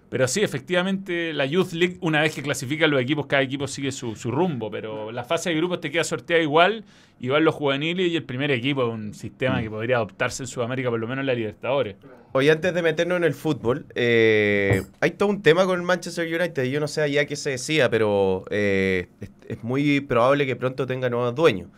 Pero 0.09 0.27
sí, 0.27 0.41
efectivamente, 0.41 1.33
la 1.33 1.45
Youth 1.45 1.73
League, 1.73 1.97
una 2.01 2.21
vez 2.21 2.33
que 2.33 2.41
clasifican 2.41 2.89
los 2.89 2.99
equipos, 2.99 3.27
cada 3.27 3.43
equipo 3.43 3.67
sigue 3.67 3.91
su, 3.91 4.15
su 4.15 4.31
rumbo. 4.31 4.71
Pero 4.71 5.11
la 5.11 5.23
fase 5.23 5.51
de 5.51 5.55
grupos 5.55 5.81
te 5.81 5.91
queda 5.91 6.03
sorteada 6.03 6.41
igual, 6.41 6.83
y 7.19 7.27
van 7.29 7.43
los 7.43 7.53
juveniles 7.53 8.11
y 8.11 8.15
el 8.15 8.23
primer 8.23 8.49
equipo, 8.49 8.85
un 8.85 9.13
sistema 9.13 9.61
que 9.61 9.69
podría 9.69 9.97
adoptarse 9.97 10.43
en 10.43 10.47
Sudamérica, 10.47 10.89
por 10.89 10.99
lo 10.99 11.07
menos 11.07 11.23
en 11.23 11.27
la 11.27 11.33
Libertadores. 11.33 11.95
Oye, 12.31 12.49
antes 12.49 12.73
de 12.73 12.81
meternos 12.81 13.17
en 13.17 13.23
el 13.23 13.33
fútbol, 13.33 13.85
eh, 13.95 14.83
hay 14.99 15.11
todo 15.11 15.29
un 15.29 15.41
tema 15.41 15.65
con 15.65 15.79
el 15.79 15.85
Manchester 15.85 16.27
United. 16.27 16.63
Yo 16.65 16.79
no 16.79 16.87
sé 16.87 17.01
allá 17.01 17.25
qué 17.25 17.35
se 17.35 17.51
decía, 17.51 17.89
pero 17.89 18.45
eh, 18.49 19.07
es, 19.19 19.29
es 19.47 19.63
muy 19.63 19.99
probable 20.01 20.45
que 20.45 20.55
pronto 20.55 20.85
tenga 20.85 21.09
nuevos 21.09 21.35
dueños. 21.35 21.69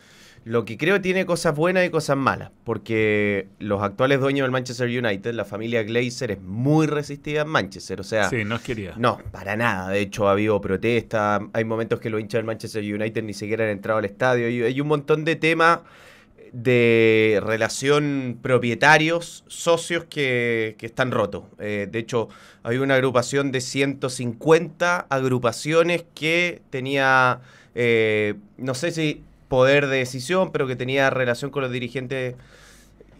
Lo 0.44 0.66
que 0.66 0.76
creo 0.76 1.00
tiene 1.02 1.26
cosas 1.28 1.56
buenas 1.56 1.86
y 1.86 1.90
cosas 1.92 2.18
malas, 2.18 2.50
porque 2.64 3.48
los 3.60 3.84
actuales 3.84 4.20
dueños 4.20 4.46
del 4.46 4.52
Manchester 4.52 4.88
United, 4.88 5.34
la 5.34 5.46
familia 5.46 5.84
Glazer, 5.84 6.32
es 6.32 6.42
muy 6.42 6.88
resistida 6.88 7.42
en 7.42 7.48
Manchester. 7.48 8.00
O 8.00 8.04
sea, 8.04 8.28
Sí, 8.30 8.44
no 8.44 8.56
es 8.56 8.62
querida. 8.62 8.94
no, 8.98 9.20
para 9.32 9.56
nada. 9.56 9.90
De 9.90 10.00
hecho, 10.00 10.28
ha 10.28 10.32
habido 10.32 10.60
protestas. 10.60 11.42
Hay 11.54 11.64
momentos 11.64 12.00
que 12.00 12.10
los 12.10 12.20
hinchas 12.20 12.40
del 12.40 12.46
Manchester 12.46 12.84
United 12.84 13.22
ni 13.24 13.34
siquiera 13.34 13.66
han 13.66 13.70
entrado 13.70 14.00
al 14.00 14.06
estadio. 14.06 14.50
Y 14.50 14.64
hay 14.64 14.82
un 14.82 14.88
montón 14.88 15.26
de 15.26 15.36
temas 15.36 15.80
de 16.54 17.40
relación 17.46 18.40
propietarios, 18.42 19.44
socios 19.48 20.06
que, 20.06 20.76
que 20.78 20.86
están 20.88 21.12
rotos. 21.12 21.44
Eh, 21.60 21.88
de 21.90 22.00
hecho, 22.00 22.30
hay 22.64 22.78
una 22.78 22.96
agrupación 22.96 23.52
de 23.52 23.62
150 23.62 25.06
agrupaciones 25.10 26.04
que 26.14 26.62
tenía, 26.70 27.40
eh, 27.76 28.34
no 28.58 28.74
sé 28.74 28.92
si 28.92 29.24
poder 29.52 29.88
de 29.88 29.98
decisión, 29.98 30.54
pero 30.54 30.66
que 30.66 30.78
tenía 30.78 31.10
relación 31.10 31.52
con 31.52 31.62
los 31.62 31.74
dirigentes 31.74 32.36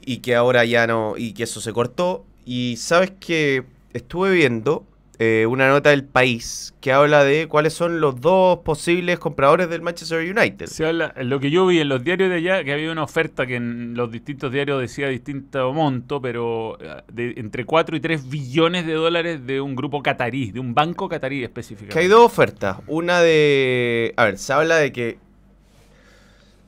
y 0.06 0.20
que 0.20 0.34
ahora 0.34 0.64
ya 0.64 0.88
no, 0.88 1.16
y 1.18 1.34
que 1.34 1.44
eso 1.44 1.60
se 1.60 1.74
cortó. 1.74 2.26
Y 2.46 2.78
sabes 2.78 3.12
que 3.20 3.66
estuve 3.92 4.32
viendo 4.32 4.86
eh, 5.20 5.46
una 5.46 5.68
nota 5.68 5.90
del 5.90 6.06
país 6.06 6.74
que 6.80 6.94
habla 6.94 7.26
de 7.26 7.50
cuáles 7.50 7.74
son 7.74 8.00
los 8.00 8.22
dos 8.22 8.60
posibles 8.60 9.20
compradores 9.20 9.70
del 9.70 9.82
Manchester 9.82 10.22
United. 10.22 10.68
Se 10.68 10.86
habla, 10.86 11.14
lo 11.18 11.42
que 11.42 11.52
yo 11.52 11.68
vi 11.68 11.82
en 11.82 11.90
los 11.90 12.02
diarios 12.02 12.30
de 12.30 12.38
allá, 12.38 12.64
que 12.64 12.72
había 12.72 12.94
una 12.94 13.04
oferta 13.04 13.46
que 13.46 13.58
en 13.58 13.94
los 13.96 14.10
distintos 14.10 14.54
diarios 14.54 14.80
decía 14.80 15.10
distinto 15.10 15.74
monto, 15.74 16.22
pero 16.22 16.78
eh, 16.80 17.04
de 17.12 17.34
entre 17.36 17.66
4 17.66 17.98
y 17.98 18.00
3 18.00 18.30
billones 18.30 18.86
de 18.86 18.94
dólares 18.94 19.46
de 19.46 19.60
un 19.60 19.76
grupo 19.76 20.02
catarí, 20.02 20.52
de 20.52 20.62
un 20.62 20.74
banco 20.74 21.10
catarí 21.10 21.44
específicamente. 21.44 21.94
Que 21.94 22.00
hay 22.00 22.08
dos 22.08 22.26
ofertas. 22.26 22.78
Una 22.88 23.20
de. 23.20 24.14
A 24.16 24.24
ver, 24.24 24.38
se 24.38 24.54
habla 24.54 24.78
de 24.78 24.94
que 24.94 25.18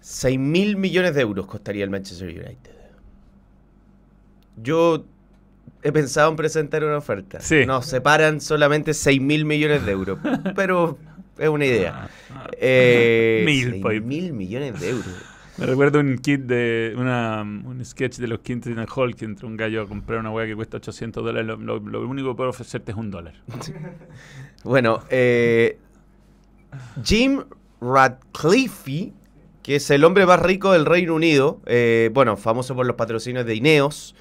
6 0.05 0.37
mil 0.37 0.75
millones 0.75 1.15
de 1.15 1.21
euros 1.21 1.45
costaría 1.45 1.83
el 1.85 1.89
Manchester 1.89 2.27
United. 2.27 2.71
Yo 4.61 5.05
he 5.81 5.91
pensado 5.93 6.29
en 6.29 6.35
presentar 6.35 6.83
una 6.83 6.97
oferta. 6.97 7.39
Sí. 7.39 7.65
Nos 7.65 7.85
separan 7.85 8.41
solamente 8.41 8.93
6 8.93 9.21
mil 9.21 9.45
millones 9.45 9.85
de 9.85 9.91
euros. 9.93 10.19
pero 10.55 10.97
es 11.37 11.47
una 11.49 11.65
idea. 11.65 12.09
Eh, 12.65 13.43
Mil, 13.45 13.71
6 13.71 13.81
pues. 13.81 14.03
mil 14.03 14.33
millones 14.33 14.79
de 14.79 14.89
euros. 14.89 15.07
Me 15.57 15.65
recuerdo 15.65 15.99
un 15.99 16.17
kit 16.17 16.41
de 16.41 16.93
una, 16.97 17.41
un 17.41 17.83
sketch 17.83 18.17
de 18.17 18.27
los 18.27 18.39
Kids 18.39 18.67
in 18.67 18.75
the 18.75 18.85
Hall 18.95 19.15
que 19.15 19.25
entra 19.25 19.47
un 19.47 19.55
gallo 19.57 19.81
a 19.83 19.87
comprar 19.87 20.19
una 20.19 20.31
hueá 20.31 20.45
que 20.45 20.55
cuesta 20.55 20.77
800 20.77 21.23
dólares. 21.23 21.45
Lo, 21.47 21.57
lo- 21.57 21.79
lo 21.79 22.07
único 22.07 22.29
que 22.31 22.35
puedo 22.37 22.49
ofrecerte 22.49 22.91
es 22.91 22.97
un 22.97 23.09
dólar. 23.11 23.33
Bueno, 24.63 25.01
eh, 25.09 25.77
Jim 27.03 27.43
Radcliffe, 27.81 29.11
que 29.63 29.77
es 29.77 29.89
el 29.89 30.03
hombre 30.03 30.25
más 30.25 30.41
rico 30.41 30.73
del 30.73 30.85
Reino 30.85 31.15
Unido, 31.15 31.61
eh, 31.65 32.09
bueno, 32.13 32.37
famoso 32.37 32.75
por 32.75 32.85
los 32.85 32.95
patrocinios 32.95 33.45
de 33.45 33.55
Ineos, 33.55 34.13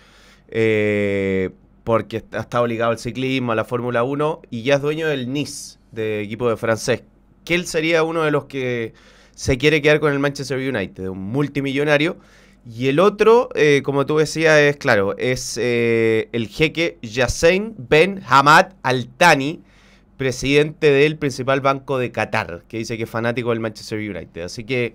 eh, 0.49 1.51
porque 1.85 2.19
está 2.19 2.41
está 2.41 2.63
obligado 2.63 2.93
al 2.93 2.99
ciclismo, 2.99 3.53
a 3.53 3.57
la 3.57 3.65
Fórmula 3.65 4.05
1, 4.05 4.43
y 4.51 4.63
ya 4.63 4.77
es 4.77 4.83
dueño 4.83 5.09
del 5.09 5.33
Nice, 5.33 5.79
de 5.91 6.23
equipo 6.23 6.49
de 6.49 6.57
francés, 6.57 7.03
que 7.45 7.57
él 7.57 7.67
sería 7.67 8.05
uno 8.05 8.23
de 8.23 8.31
los 8.31 8.45
que 8.45 8.95
se 9.35 9.59
quiere 9.59 9.83
quedar 9.83 9.99
con 9.99 10.13
el 10.13 10.21
Manchester 10.21 10.59
United, 10.59 11.09
un 11.09 11.19
multimillonario. 11.19 12.17
Y 12.65 12.87
el 12.87 13.01
otro, 13.01 13.49
eh, 13.57 13.83
como 13.85 14.07
tú 14.07 14.19
decías, 14.19 14.57
es 14.61 14.77
claro, 14.77 15.17
es 15.19 15.59
eh, 15.61 16.29
el 16.31 16.47
jeque 16.47 16.99
Yassin 17.03 17.75
Ben 17.77 18.23
Hamad 18.29 18.75
Al 18.85 19.09
Thani, 19.09 19.61
presidente 20.17 20.93
del 20.93 21.17
principal 21.19 21.61
banco 21.61 21.99
de 21.99 22.13
Qatar, 22.13 22.63
que 22.69 22.79
dice 22.79 22.97
que 22.97 23.03
es 23.03 23.11
fanático 23.11 23.51
del 23.51 23.59
Manchester 23.59 23.99
United. 23.99 24.43
Así 24.43 24.63
que 24.63 24.95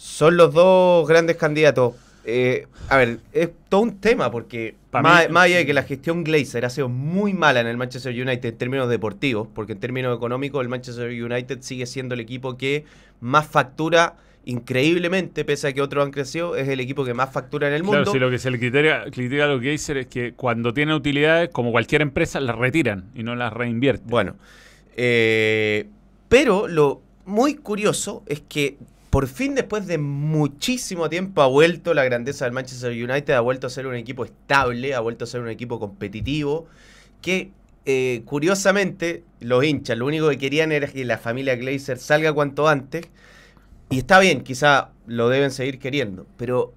son 0.00 0.36
los 0.36 0.54
dos 0.54 1.08
grandes 1.08 1.36
candidatos. 1.36 1.94
Eh, 2.24 2.66
a 2.88 2.96
ver, 2.98 3.18
es 3.32 3.48
todo 3.68 3.80
un 3.80 3.98
tema 3.98 4.30
porque 4.30 4.76
más, 4.92 5.26
mí- 5.26 5.32
más 5.32 5.44
allá 5.46 5.56
de 5.56 5.66
que 5.66 5.72
la 5.74 5.82
gestión 5.82 6.22
Glazer 6.22 6.64
ha 6.64 6.70
sido 6.70 6.88
muy 6.88 7.32
mala 7.34 7.60
en 7.60 7.66
el 7.66 7.76
Manchester 7.76 8.12
United 8.12 8.48
en 8.50 8.56
términos 8.58 8.88
deportivos, 8.88 9.48
porque 9.52 9.72
en 9.72 9.80
términos 9.80 10.16
económicos 10.16 10.62
el 10.62 10.68
Manchester 10.68 11.08
United 11.10 11.58
sigue 11.62 11.84
siendo 11.86 12.14
el 12.14 12.20
equipo 12.20 12.56
que 12.56 12.84
más 13.20 13.46
factura 13.48 14.14
increíblemente, 14.44 15.44
pese 15.44 15.68
a 15.68 15.72
que 15.72 15.82
otros 15.82 16.04
han 16.04 16.10
crecido, 16.12 16.54
es 16.54 16.68
el 16.68 16.78
equipo 16.80 17.04
que 17.04 17.12
más 17.12 17.32
factura 17.32 17.66
en 17.68 17.74
el 17.74 17.82
Claro, 17.82 17.96
mundo. 17.98 18.12
si 18.12 18.18
lo 18.18 18.30
que 18.30 18.38
se 18.38 18.50
le 18.50 18.58
critica, 18.58 19.04
critica 19.10 19.44
a 19.44 19.48
los 19.48 19.60
Geyser 19.60 19.96
es 19.98 20.06
que 20.06 20.32
cuando 20.34 20.72
tienen 20.72 20.94
utilidades, 20.94 21.48
como 21.50 21.72
cualquier 21.72 22.02
empresa, 22.02 22.40
las 22.40 22.56
retiran 22.56 23.10
y 23.14 23.22
no 23.24 23.34
las 23.34 23.52
reinvierten. 23.52 24.06
Bueno, 24.08 24.36
eh, 24.96 25.86
pero 26.28 26.68
lo 26.68 27.00
muy 27.26 27.54
curioso 27.56 28.22
es 28.26 28.40
que 28.40 28.76
por 29.10 29.26
fin 29.26 29.54
después 29.54 29.86
de 29.86 29.98
muchísimo 29.98 31.08
tiempo 31.08 31.42
ha 31.42 31.46
vuelto 31.46 31.94
la 31.94 32.04
grandeza 32.04 32.44
del 32.44 32.52
Manchester 32.52 32.92
United, 32.92 33.34
ha 33.34 33.40
vuelto 33.40 33.66
a 33.66 33.70
ser 33.70 33.86
un 33.86 33.94
equipo 33.94 34.24
estable, 34.24 34.94
ha 34.94 35.00
vuelto 35.00 35.24
a 35.24 35.26
ser 35.28 35.40
un 35.40 35.48
equipo 35.48 35.80
competitivo, 35.80 36.66
que 37.22 37.50
eh, 37.86 38.22
curiosamente 38.26 39.24
los 39.40 39.64
hinchas 39.64 39.96
lo 39.96 40.06
único 40.06 40.28
que 40.28 40.38
querían 40.38 40.72
era 40.72 40.86
que 40.88 41.04
la 41.04 41.18
familia 41.18 41.56
Glazer 41.56 41.98
salga 41.98 42.32
cuanto 42.32 42.68
antes, 42.68 43.06
y 43.90 43.98
está 43.98 44.20
bien, 44.20 44.42
quizá 44.42 44.90
lo 45.06 45.30
deben 45.30 45.50
seguir 45.50 45.78
queriendo, 45.78 46.26
pero 46.36 46.74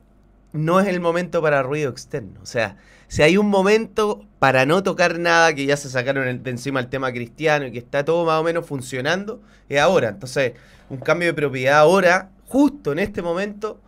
no 0.53 0.79
es 0.79 0.88
el 0.88 1.00
momento 1.00 1.41
para 1.41 1.63
ruido 1.63 1.89
externo. 1.89 2.39
O 2.41 2.45
sea, 2.45 2.77
si 3.12 3.24
hay 3.24 3.36
un 3.36 3.50
momento 3.50 4.24
para 4.39 4.65
no 4.65 4.84
tocar 4.84 5.20
nada, 5.20 5.53
que 5.53 5.65
ya 5.65 5.75
se 5.75 5.89
sacaron 5.89 6.44
de 6.44 6.50
encima 6.50 6.80
el 6.80 6.88
tema 6.88 7.12
cristiano 7.12 7.65
y 7.65 7.72
que 7.74 7.80
está 7.80 8.06
todo 8.06 8.25
más 8.25 8.39
o 8.39 8.44
menos 8.44 8.65
funcionando, 8.65 9.41
es 9.68 9.82
ahora. 9.82 10.08
Entonces, 10.08 10.53
un 10.89 10.98
cambio 10.98 11.27
de 11.27 11.34
propiedad 11.34 11.80
ahora, 11.80 12.30
justo 12.48 12.94
en 12.94 13.00
este 13.00 13.22
momento, 13.22 13.82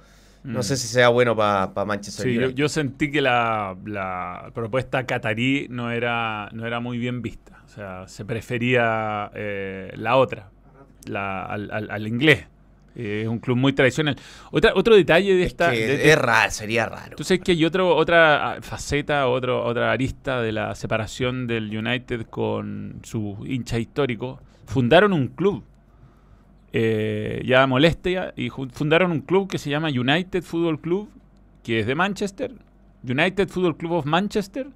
no 0.43 0.59
Mm. 0.59 0.63
sé 0.63 0.75
si 0.75 0.87
sea 0.87 1.07
bueno 1.07 1.37
para 1.37 1.71
Manchester 1.85 2.25
Sí, 2.25 2.33
yo, 2.33 2.39
United. 2.41 2.55
yo 2.55 2.67
sentí 2.67 3.11
que 3.11 3.21
la, 3.21 3.77
la 3.85 4.51
propuesta 4.53 5.05
catarí 5.05 5.67
no 5.69 5.89
era, 5.89 6.49
no 6.51 6.67
era 6.67 6.81
muy 6.81 6.97
bien 6.97 7.21
vista. 7.21 7.61
O 7.65 7.69
sea, 7.69 8.07
se 8.09 8.25
prefería 8.25 9.31
eh, 9.35 9.93
la 9.95 10.17
otra, 10.17 10.49
la, 11.07 11.45
al, 11.45 11.71
al- 11.71 11.89
al 11.91 12.07
inglés. 12.07 12.45
Eh, 12.95 13.21
es 13.23 13.27
un 13.27 13.39
club 13.39 13.57
muy 13.57 13.73
tradicional. 13.73 14.15
Otra, 14.51 14.71
otro 14.75 14.95
detalle 14.95 15.33
de 15.35 15.41
Es 15.43 15.47
esta... 15.47 15.71
que 15.71 15.79
de- 15.87 15.97
de- 15.97 16.09
es 16.11 16.17
raro, 16.17 16.51
sería 16.51 16.85
raro. 16.85 17.15
Tú 17.15 17.23
sabes 17.23 17.41
que 17.43 17.53
hay 17.53 17.65
otro, 17.65 17.95
otra 17.95 18.57
faceta, 18.61 19.27
otro, 19.27 19.63
otra 19.65 19.91
arista 19.91 20.41
de 20.41 20.51
la 20.51 20.75
separación 20.75 21.47
del 21.47 21.75
United 21.75 22.27
con 22.29 22.99
su 23.03 23.37
hincha 23.47 23.79
histórico. 23.79 24.39
Fundaron 24.67 25.11
un 25.13 25.27
club, 25.29 25.63
eh, 26.71 27.41
ya 27.45 27.67
molestia, 27.67 28.33
y 28.35 28.49
fundaron 28.49 29.11
un 29.11 29.21
club 29.21 29.49
que 29.49 29.57
se 29.57 29.69
llama 29.69 29.89
United 29.89 30.43
Football 30.43 30.79
Club, 30.79 31.09
que 31.63 31.79
es 31.79 31.87
de 31.87 31.95
Manchester. 31.95 32.51
United 33.03 33.47
Football 33.49 33.77
Club 33.77 33.91
of 33.93 34.05
Manchester. 34.05 34.67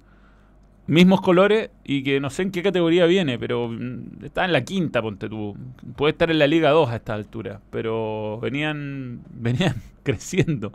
Mismos 0.88 1.20
colores 1.20 1.70
y 1.84 2.02
que 2.02 2.20
no 2.20 2.30
sé 2.30 2.42
en 2.42 2.50
qué 2.52 2.62
categoría 2.62 3.06
viene, 3.06 3.38
pero 3.38 3.68
mm, 3.68 4.24
está 4.24 4.44
en 4.46 4.52
la 4.52 4.64
quinta, 4.64 5.02
ponte 5.02 5.28
tú. 5.28 5.56
Puede 5.96 6.12
estar 6.12 6.30
en 6.30 6.38
la 6.38 6.46
Liga 6.48 6.70
2 6.70 6.90
a 6.90 6.96
esta 6.96 7.14
altura, 7.14 7.60
pero 7.70 8.40
venían, 8.40 9.22
venían 9.30 9.76
creciendo 10.02 10.72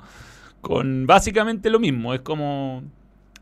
con 0.62 1.08
básicamente 1.08 1.70
lo 1.70 1.79
mismo. 1.79 2.13
Es 2.13 2.22
como. 2.22 2.84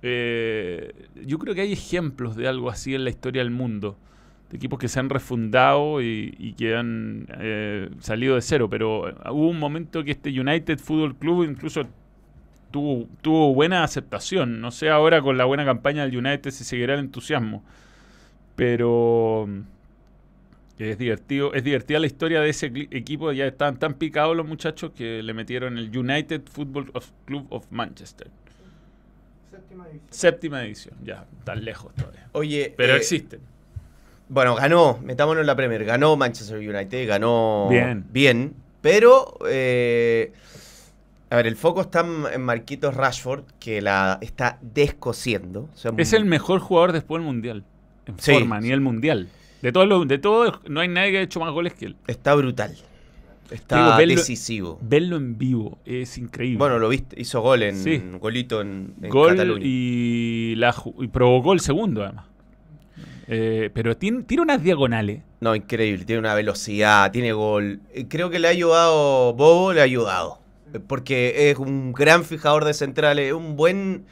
eh, 0.01 0.93
yo 1.25 1.39
creo 1.39 1.55
que 1.55 1.61
hay 1.61 1.73
ejemplos 1.73 2.35
de 2.35 2.47
algo 2.47 2.69
así 2.69 2.95
en 2.95 3.03
la 3.03 3.09
historia 3.11 3.43
del 3.43 3.51
mundo. 3.51 3.97
De 4.49 4.57
equipos 4.57 4.79
que 4.79 4.87
se 4.89 4.99
han 4.99 5.09
refundado 5.09 6.01
y, 6.01 6.35
y 6.39 6.53
que 6.53 6.75
han 6.75 7.27
eh, 7.39 7.89
salido 7.99 8.35
de 8.35 8.41
cero. 8.41 8.69
Pero 8.69 9.09
eh, 9.09 9.15
hubo 9.31 9.49
un 9.49 9.59
momento 9.59 10.03
que 10.03 10.11
este 10.11 10.29
United 10.39 10.79
Football 10.79 11.17
Club 11.17 11.43
incluso 11.45 11.83
tuvo, 12.71 13.07
tuvo 13.21 13.53
buena 13.53 13.83
aceptación. 13.83 14.61
No 14.61 14.71
sé 14.71 14.89
ahora 14.89 15.21
con 15.21 15.37
la 15.37 15.45
buena 15.45 15.65
campaña 15.65 16.05
del 16.05 16.17
United 16.17 16.51
si 16.51 16.63
seguirá 16.63 16.93
el 16.95 17.01
entusiasmo. 17.01 17.63
Pero 18.55 19.47
es 20.77 20.97
divertido, 20.97 21.53
es 21.53 21.63
divertida 21.63 21.99
la 21.99 22.07
historia 22.07 22.41
de 22.41 22.49
ese 22.49 22.67
equipo. 22.91 23.31
Ya 23.31 23.45
estaban 23.47 23.77
tan 23.77 23.93
picados 23.95 24.35
los 24.35 24.47
muchachos 24.47 24.91
que 24.95 25.21
le 25.23 25.33
metieron 25.33 25.77
el 25.77 25.95
United 25.95 26.41
Football 26.51 26.91
of- 26.93 27.11
Club 27.25 27.47
of 27.49 27.65
Manchester. 27.71 28.27
Séptima 29.51 29.85
división. 29.87 30.07
Séptima 30.09 30.63
edición, 30.65 30.95
ya, 31.03 31.25
tan 31.43 31.63
lejos 31.63 31.93
todavía. 31.95 32.27
Oye, 32.33 32.73
Pero 32.75 32.93
eh, 32.93 32.97
existen. 32.97 33.39
Bueno, 34.29 34.55
ganó, 34.55 34.97
metámonos 35.03 35.41
en 35.41 35.47
la 35.47 35.55
Premier, 35.55 35.83
ganó 35.83 36.15
Manchester 36.15 36.57
United, 36.57 37.07
ganó 37.07 37.67
Bien. 37.69 38.05
bien 38.11 38.53
pero 38.81 39.37
eh, 39.47 40.31
a 41.31 41.35
ver, 41.37 41.47
el 41.47 41.55
foco 41.55 41.81
está 41.81 42.05
en 42.33 42.41
Marquitos 42.43 42.93
Rashford, 42.93 43.45
que 43.59 43.81
la 43.81 44.19
está 44.21 44.59
descosiendo. 44.61 45.69
O 45.73 45.77
sea, 45.77 45.91
Es 45.97 46.13
el 46.13 46.25
mejor 46.25 46.59
jugador 46.59 46.91
después 46.91 47.19
del 47.19 47.25
Mundial. 47.25 47.63
En 48.05 48.19
Sí. 48.19 48.33
forma, 48.33 48.57
a 48.57 48.61
nivel 48.61 48.81
mundial. 48.81 49.29
De 49.61 49.71
todos 49.71 49.87
los- 49.87 50.07
de 50.07 50.17
todos, 50.17 50.59
no 50.67 50.79
hay 50.81 50.87
nadie 50.87 51.11
que 51.11 51.17
haya 51.17 51.25
hecho 51.25 51.39
más 51.39 51.51
goles 51.51 51.73
que 51.73 51.85
él. 51.85 51.95
Está 52.07 52.33
brutal. 52.35 52.75
Está 53.51 53.77
Digo, 53.77 53.97
verlo- 53.97 54.15
decisivo. 54.15 54.79
Verlo 54.81 55.17
en 55.17 55.37
vivo 55.37 55.77
es 55.85 56.17
increíble. 56.17 56.57
Bueno, 56.57 56.79
lo 56.79 56.89
viste, 56.89 57.19
hizo 57.21 57.41
gol 57.41 57.63
en 57.63 57.75
Sí. 57.77 58.01
golito 58.19 58.59
en, 58.61 58.93
en 59.01 59.09
gol 59.09 59.31
Cataluña. 59.31 59.61
y, 59.65 60.55
la, 60.57 60.73
ju- 60.73 60.95
y 61.03 61.07
provocó 61.09 61.53
el 61.53 61.59
segundo, 61.59 62.03
además. 62.03 62.25
Eh, 63.27 63.69
pero 63.73 63.95
tiene, 63.95 64.23
tira 64.23 64.41
unas 64.41 64.61
diagonales. 64.63 65.21
No, 65.39 65.55
increíble, 65.55 66.03
tiene 66.05 66.19
una 66.19 66.33
velocidad, 66.33 67.11
tiene 67.11 67.31
gol. 67.33 67.79
Eh, 67.93 68.05
Creo 68.09 68.29
que 68.29 68.39
le 68.39 68.47
ha 68.47 68.51
ayudado, 68.51 69.33
Bobo 69.33 69.71
le 69.73 69.79
ha 69.81 69.83
ayudado. 69.83 70.39
Porque 70.79 71.49
es 71.51 71.57
un 71.57 71.93
gran 71.93 72.23
fijador 72.23 72.65
de 72.65 72.73
centrales, 72.73 73.27
es 73.27 73.33
un 73.33 73.55
buen 73.55 74.05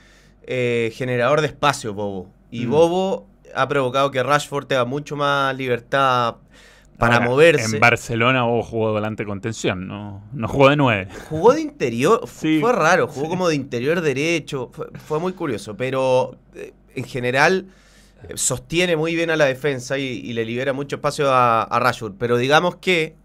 eh, 0.44 0.92
generador 0.94 1.42
de 1.42 1.48
espacio, 1.48 1.94
Bobo. 1.94 2.30
Y 2.51 2.66
Mm. 2.66 2.70
Bobo 2.72 3.28
ha 3.56 3.68
provocado 3.68 4.12
que 4.12 4.22
Rashford 4.24 4.68
tenga 4.68 4.86
mucho 4.86 5.16
más 5.16 5.56
libertad 5.56 6.36
para 6.98 7.16
Ahora, 7.16 7.30
moverse. 7.30 7.75
En 7.75 7.80
Barcelona 7.80 8.44
Bobo 8.44 8.63
jugó 8.63 8.92
volante 8.92 9.25
contención, 9.25 9.88
no, 9.88 10.24
no 10.34 10.48
jugó 10.48 10.70
de 10.70 10.75
nueve. 10.75 11.08
Jugó 11.30 11.54
de 11.54 11.62
interior, 11.62 12.22
Sí, 12.28 12.60
fue 12.60 12.74
raro, 12.74 13.08
jugó 13.08 13.25
sí. 13.25 13.30
como 13.30 13.48
de 13.48 13.56
interior 13.56 14.01
derecho, 14.01 14.70
fue, 14.74 14.88
fue 15.08 15.20
muy 15.20 15.34
curioso, 15.34 15.78
pero 15.78 16.36
eh, 16.56 16.74
en 16.96 17.06
general 17.06 17.68
eh, 18.28 18.34
sostiene 18.36 18.98
muy 18.98 19.16
bien 19.16 19.30
a 19.30 19.38
la 19.38 19.46
defensa 19.46 19.98
y, 19.98 20.04
y 20.04 20.34
le 20.34 20.44
libera 20.44 20.74
mucho 20.74 20.98
espacio 20.98 21.32
a, 21.32 21.63
a 21.63 21.80
Rashford. 21.80 22.16
Pero 22.20 22.36
digamos 22.38 22.75
que 22.75 23.16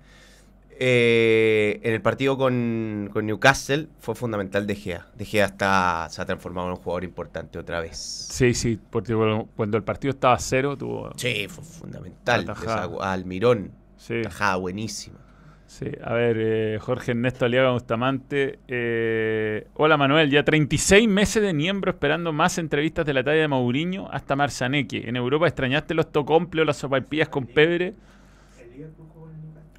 eh, 0.78 1.80
en 1.82 1.94
el 1.94 2.02
partido 2.02 2.36
con, 2.36 3.08
con 3.12 3.26
Newcastle 3.26 3.88
fue 4.00 4.14
fundamental 4.14 4.66
De 4.66 4.74
Gea. 4.74 5.06
De 5.16 5.24
Gea 5.24 5.46
está, 5.46 6.06
se 6.10 6.20
ha 6.20 6.24
transformado 6.26 6.66
en 6.68 6.72
un 6.74 6.78
jugador 6.80 7.04
importante 7.04 7.58
otra 7.58 7.80
vez. 7.80 7.96
Sí, 7.96 8.54
sí, 8.54 8.78
porque 8.90 9.14
cuando- 9.56 9.76
el 9.76 9.84
partido 9.84 10.10
estaba 10.12 10.34
a 10.34 10.38
cero 10.38 10.76
tuvo... 10.76 11.10
Sí, 11.16 11.46
fue 11.48 11.64
fundamental. 11.64 12.46
Almirón, 13.00 13.72
Sí, 13.96 14.22
tajada 14.22 14.56
buenísima. 14.56 15.18
sí. 15.66 15.86
A 16.02 16.12
ver, 16.14 16.36
eh, 16.38 16.78
Jorge 16.80 17.12
Ernesto 17.12 17.44
Aliaga 17.46 17.70
Bustamante. 17.72 18.58
eh, 18.68 19.66
hola 19.74 19.96
Manuel, 19.96 20.30
ya 20.30 20.44
36 20.44 21.08
meses 21.08 21.42
de 21.42 21.52
Niembro 21.52 21.90
esperando 21.92 22.32
más 22.32 22.58
entrevistas 22.58 23.06
de 23.06 23.14
la 23.14 23.22
talla 23.24 23.40
de 23.42 23.48
Mourinho 23.48 24.08
hasta 24.12 24.36
Marzaneque. 24.36 25.08
En 25.08 25.16
Europa 25.16 25.46
extrañaste 25.46 25.94
los 25.94 26.10
tocomples 26.12 26.62
o 26.62 26.64
las 26.66 26.76
sopaipillas 26.76 27.28
con 27.28 27.46
pebre. 27.46 27.94
El 28.60 28.70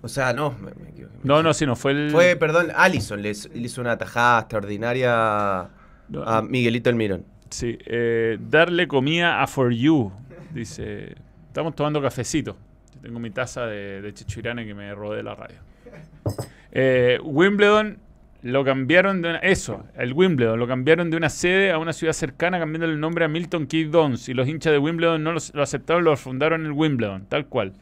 O 0.05 0.07
sea, 0.07 0.33
no, 0.33 0.51
me, 0.61 0.71
me 0.83 0.89
equivoqué. 0.91 1.15
No, 1.23 1.41
no, 1.41 1.51
sí, 1.51 1.65
no 1.65 1.75
fue 1.75 1.93
el... 1.93 2.11
Fue, 2.11 2.35
perdón, 2.35 2.67
Allison 2.75 3.19
le 3.23 3.31
hizo 3.31 3.49
le 3.51 3.59
hizo 3.61 3.81
una 3.81 3.97
tajada 3.97 4.41
extraordinaria 4.41 5.67
no, 6.09 6.21
a 6.23 6.43
Miguelito 6.43 6.91
Almirón. 6.91 7.25
Sí, 7.49 7.75
eh, 7.87 8.37
darle 8.39 8.87
comida 8.87 9.41
a 9.41 9.47
For 9.47 9.71
You. 9.73 10.11
Dice, 10.53 11.15
estamos 11.47 11.75
tomando 11.75 12.01
cafecito. 12.03 12.55
Yo 12.93 13.01
tengo 13.01 13.19
mi 13.19 13.31
taza 13.31 13.65
de, 13.65 14.01
de 14.03 14.13
chichurane 14.13 14.63
que 14.65 14.75
me 14.75 14.93
robé 14.93 15.17
de 15.17 15.23
la 15.23 15.33
radio. 15.33 15.57
Eh, 16.71 17.19
Wimbledon 17.23 17.97
lo 18.43 18.63
cambiaron 18.63 19.23
de 19.23 19.29
una, 19.29 19.37
eso, 19.39 19.85
el 19.97 20.13
Wimbledon 20.13 20.59
lo 20.59 20.67
cambiaron 20.67 21.09
de 21.09 21.17
una 21.17 21.29
sede 21.29 21.71
a 21.71 21.79
una 21.79 21.93
ciudad 21.93 22.13
cercana 22.13 22.59
cambiándole 22.59 22.93
el 22.93 22.99
nombre 22.99 23.25
a 23.25 23.27
Milton 23.27 23.65
Keynes 23.65 23.91
Dons 23.91 24.29
y 24.29 24.35
los 24.35 24.47
hinchas 24.47 24.71
de 24.71 24.77
Wimbledon 24.77 25.23
no 25.23 25.31
los- 25.31 25.51
lo 25.55 25.63
aceptaron, 25.63 26.03
lo 26.03 26.15
fundaron 26.15 26.63
el 26.63 26.71
Wimbledon, 26.71 27.25
tal 27.25 27.47
cual. 27.47 27.73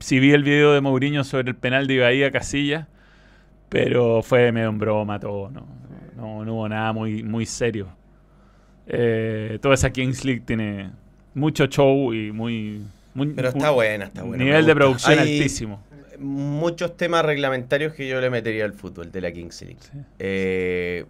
Si 0.00 0.20
vi 0.20 0.32
el 0.32 0.42
video 0.42 0.72
de 0.72 0.80
Mourinho 0.80 1.24
sobre 1.24 1.50
el 1.50 1.56
penal 1.56 1.86
de 1.86 1.98
Bahía 1.98 2.30
Casilla, 2.30 2.88
pero 3.68 4.22
fue 4.22 4.52
medio 4.52 4.68
en 4.68 4.78
broma 4.78 5.18
todo, 5.20 5.50
no, 5.50 5.66
no, 6.16 6.44
no 6.44 6.54
hubo 6.54 6.68
nada 6.68 6.92
muy, 6.92 7.22
muy 7.22 7.46
serio. 7.46 7.88
Eh, 8.86 9.58
toda 9.60 9.74
esa 9.74 9.90
Kings 9.90 10.24
League 10.24 10.42
tiene 10.44 10.90
mucho 11.34 11.66
show 11.66 12.12
y 12.14 12.32
muy... 12.32 12.82
muy 13.14 13.28
Pero 13.28 13.48
está 13.50 13.70
buena, 13.70 14.06
está 14.06 14.22
buena. 14.22 14.42
Nivel 14.42 14.66
de 14.66 14.74
producción 14.74 15.18
Hay 15.18 15.36
altísimo. 15.36 15.82
Muchos 16.18 16.96
temas 16.96 17.24
reglamentarios 17.24 17.92
que 17.92 18.08
yo 18.08 18.20
le 18.20 18.30
metería 18.30 18.64
al 18.64 18.72
fútbol 18.72 19.12
de 19.12 19.20
la 19.20 19.30
Kings 19.30 19.62
League. 19.62 19.78
Sí. 19.80 19.98
Eh, 20.18 21.04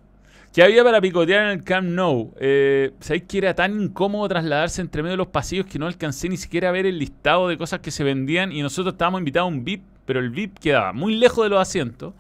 ¿Qué 0.53 0.63
había 0.63 0.83
para 0.83 1.01
picotear 1.01 1.45
en 1.45 1.51
el 1.59 1.65
Camp 1.65 1.89
Nou? 1.89 2.35
Eh, 2.41 2.93
¿Sabéis 3.01 3.25
que 3.25 3.39
era 3.39 3.55
tan 3.55 3.81
incómodo 3.81 4.27
trasladarse 4.29 4.81
entre 4.81 5.03
medio 5.03 5.13
de 5.13 5.17
los 5.19 5.29
pasillos 5.29 5.67
que 5.67 5.79
no 5.79 5.87
alcancé 5.87 6.29
ni 6.29 6.37
siquiera 6.37 6.71
a 6.71 6.73
ver 6.73 6.87
el 6.87 6.99
listado 6.99 7.49
de 7.49 7.57
cosas 7.57 7.81
que 7.81 7.91
se 7.91 8.03
vendían 8.03 8.51
y 8.51 8.63
nosotros 8.63 8.95
estábamos 8.95 9.21
invitados 9.21 9.53
a 9.53 9.55
un 9.55 9.65
VIP, 9.65 9.83
pero 10.07 10.21
el 10.21 10.31
VIP 10.31 10.59
quedaba 10.59 10.93
muy 10.93 11.15
lejos 11.15 11.45
de 11.45 11.51
los 11.51 11.61
asientos 11.61 12.15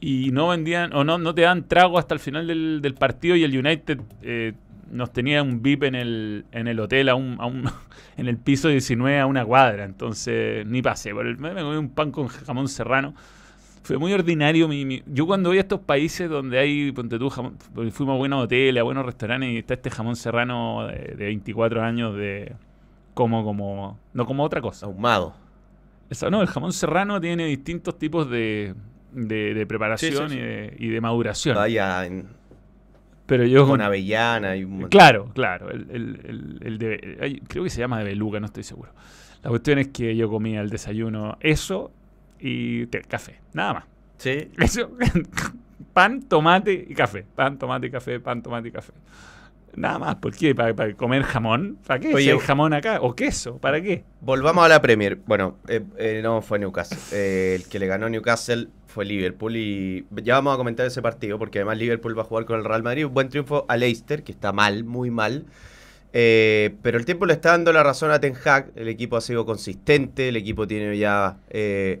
y 0.00 0.30
no 0.32 0.48
vendían 0.48 0.94
o 0.94 1.04
no, 1.04 1.18
no 1.18 1.34
te 1.34 1.42
dan 1.42 1.68
trago 1.68 1.98
hasta 1.98 2.14
el 2.14 2.20
final 2.20 2.46
del, 2.46 2.80
del 2.80 2.94
partido 2.94 3.36
y 3.36 3.44
el 3.44 3.56
United 3.58 4.00
eh, 4.22 4.54
nos 4.90 5.12
tenía 5.12 5.42
un 5.42 5.60
VIP 5.62 5.82
en 5.84 5.94
el, 5.96 6.44
en 6.52 6.66
el 6.68 6.80
hotel 6.80 7.10
a 7.10 7.14
un, 7.14 7.36
a 7.40 7.46
un- 7.46 7.64
en 8.16 8.28
el 8.28 8.38
piso 8.38 8.68
19 8.68 9.18
a 9.20 9.26
una 9.26 9.44
cuadra, 9.44 9.84
entonces 9.84 10.64
ni 10.66 10.80
pasé, 10.82 11.12
por 11.12 11.26
el, 11.26 11.36
me 11.36 11.52
comí 11.54 11.76
un 11.76 11.90
pan 11.90 12.10
con 12.12 12.28
jamón 12.28 12.68
serrano. 12.68 13.14
Fue 13.82 13.96
muy 13.98 14.12
ordinario. 14.12 14.68
Mi, 14.68 14.84
mi- 14.84 15.02
yo 15.06 15.26
cuando 15.26 15.50
voy 15.50 15.58
a 15.58 15.62
estos 15.62 15.80
países 15.80 16.28
donde 16.28 16.58
hay, 16.58 16.92
ponte 16.92 17.18
tú, 17.18 17.30
jamón, 17.30 17.56
fuimos 17.90 18.14
a 18.14 18.18
buenos 18.18 18.44
hoteles, 18.44 18.80
a 18.80 18.84
buenos 18.84 19.06
restaurantes 19.06 19.50
y 19.50 19.58
está 19.58 19.74
este 19.74 19.90
jamón 19.90 20.16
serrano 20.16 20.86
de, 20.86 21.14
de 21.16 21.24
24 21.24 21.82
años 21.82 22.14
de 22.16 22.54
como, 23.14 23.42
como, 23.44 23.98
no 24.12 24.26
como 24.26 24.44
otra 24.44 24.60
cosa. 24.60 24.86
Ahumado. 24.86 25.34
No, 26.30 26.42
el 26.42 26.48
jamón 26.48 26.72
serrano 26.72 27.20
tiene 27.20 27.46
distintos 27.46 27.96
tipos 27.98 28.28
de, 28.28 28.74
de, 29.12 29.54
de 29.54 29.66
preparación 29.66 30.28
Sí, 30.30 30.34
sí, 30.34 30.34
sí. 30.34 30.36
Y, 30.36 30.40
de, 30.46 30.76
y 30.78 30.88
de 30.88 31.00
maduración. 31.00 31.56
Vaya 31.56 32.04
en- 32.04 32.26
Pero 33.26 33.44
yo 33.46 33.66
con 33.66 33.80
avellana 33.80 34.56
y 34.56 34.64
un. 34.64 34.88
Claro, 34.88 35.30
claro. 35.34 35.70
El, 35.70 35.86
el- 35.90 36.58
el- 36.62 36.78
de, 36.78 37.42
creo 37.48 37.62
que 37.64 37.70
se 37.70 37.78
llama 37.80 37.98
de 38.00 38.04
beluga, 38.04 38.40
no 38.40 38.46
estoy 38.46 38.64
seguro. 38.64 38.90
La 39.42 39.50
cuestión 39.50 39.78
es 39.78 39.88
que 39.88 40.14
yo 40.16 40.28
comía 40.28 40.60
el 40.60 40.68
desayuno 40.68 41.38
eso 41.40 41.92
y 42.40 42.86
té, 42.86 43.02
café, 43.02 43.40
nada 43.52 43.74
más. 43.74 43.84
Sí. 44.18 44.50
Eso, 44.58 44.90
pan, 45.92 46.22
tomate 46.22 46.86
y 46.88 46.94
café. 46.94 47.24
Pan, 47.34 47.58
tomate 47.58 47.86
y 47.86 47.90
café, 47.90 48.20
pan, 48.20 48.42
tomate 48.42 48.68
y 48.68 48.72
café. 48.72 48.92
Nada 49.74 49.98
más. 49.98 50.16
¿Por 50.16 50.34
qué? 50.34 50.54
¿Para, 50.54 50.74
para 50.74 50.94
comer 50.94 51.22
jamón? 51.22 51.78
¿Para 51.86 52.00
qué? 52.00 52.14
Oye, 52.14 52.24
si 52.24 52.30
hay 52.30 52.38
jamón 52.38 52.72
acá. 52.72 52.98
¿O 53.00 53.14
queso? 53.14 53.58
¿Para 53.58 53.80
qué? 53.80 54.04
Volvamos 54.20 54.64
a 54.64 54.68
la 54.68 54.82
Premier. 54.82 55.18
Bueno, 55.26 55.58
eh, 55.68 55.80
eh, 55.96 56.20
no 56.22 56.42
fue 56.42 56.58
Newcastle. 56.58 56.98
Eh, 57.12 57.54
el 57.56 57.68
que 57.68 57.78
le 57.78 57.86
ganó 57.86 58.08
Newcastle 58.08 58.68
fue 58.86 59.04
Liverpool 59.04 59.56
y 59.56 60.04
ya 60.22 60.34
vamos 60.34 60.54
a 60.54 60.56
comentar 60.56 60.84
ese 60.84 61.00
partido 61.00 61.38
porque 61.38 61.60
además 61.60 61.78
Liverpool 61.78 62.18
va 62.18 62.22
a 62.22 62.24
jugar 62.24 62.44
con 62.46 62.58
el 62.58 62.64
Real 62.64 62.82
Madrid. 62.82 63.06
Un 63.06 63.14
buen 63.14 63.28
triunfo 63.28 63.64
a 63.68 63.76
Leicester, 63.76 64.24
que 64.24 64.32
está 64.32 64.52
mal, 64.52 64.84
muy 64.84 65.10
mal. 65.10 65.46
Eh, 66.12 66.74
pero 66.82 66.98
el 66.98 67.04
tiempo 67.04 67.24
le 67.24 67.34
está 67.34 67.50
dando 67.50 67.72
la 67.72 67.82
razón 67.82 68.10
a 68.10 68.20
Ten 68.20 68.34
Hag. 68.44 68.72
El 68.74 68.88
equipo 68.88 69.16
ha 69.16 69.20
sido 69.20 69.46
consistente, 69.46 70.28
el 70.28 70.36
equipo 70.36 70.66
tiene 70.66 70.96
ya 70.98 71.38
eh, 71.50 71.98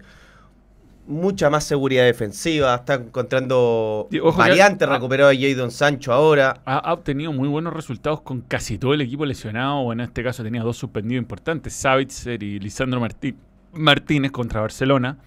mucha 1.10 1.50
más 1.50 1.64
seguridad 1.64 2.04
defensiva. 2.04 2.74
Está 2.74 2.94
encontrando 2.94 4.08
ojo 4.22 4.32
que- 4.32 4.38
variantes. 4.38 4.88
Recuperó 4.88 5.28
a 5.28 5.34
Jadon 5.34 5.70
Sancho 5.70 6.12
ahora. 6.12 6.60
Ha, 6.64 6.78
ha 6.78 6.92
obtenido 6.94 7.32
muy 7.32 7.48
buenos 7.48 7.74
resultados 7.74 8.22
con 8.22 8.40
casi 8.40 8.78
todo 8.78 8.94
el 8.94 9.00
equipo 9.02 9.26
lesionado. 9.26 9.76
O 9.80 9.92
en 9.92 10.00
este 10.00 10.22
caso 10.22 10.42
tenía 10.42 10.62
dos 10.62 10.76
suspendidos 10.76 11.20
importantes: 11.22 11.74
Savitzer 11.74 12.42
y 12.42 12.58
Lisandro 12.58 13.00
Martí- 13.00 13.34
Martínez 13.72 14.30
contra 14.30 14.60
Barcelona. 14.60 15.18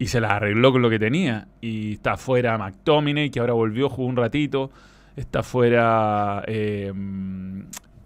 Y 0.00 0.06
se 0.06 0.20
las 0.20 0.30
arregló 0.30 0.70
con 0.70 0.80
lo 0.82 0.90
que 0.90 0.98
tenía. 1.00 1.48
Y 1.60 1.94
está 1.94 2.16
fuera 2.16 2.56
McTominay, 2.56 3.30
que 3.30 3.40
ahora 3.40 3.54
volvió, 3.54 3.88
jugó 3.88 4.06
un 4.08 4.16
ratito. 4.16 4.70
Está 5.16 5.42
fuera. 5.42 6.44
eh, 6.46 6.92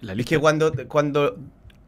la 0.00 0.12
Es 0.12 0.16
lista 0.16 0.30
que 0.30 0.38
cuando, 0.40 0.72
cuando 0.88 1.36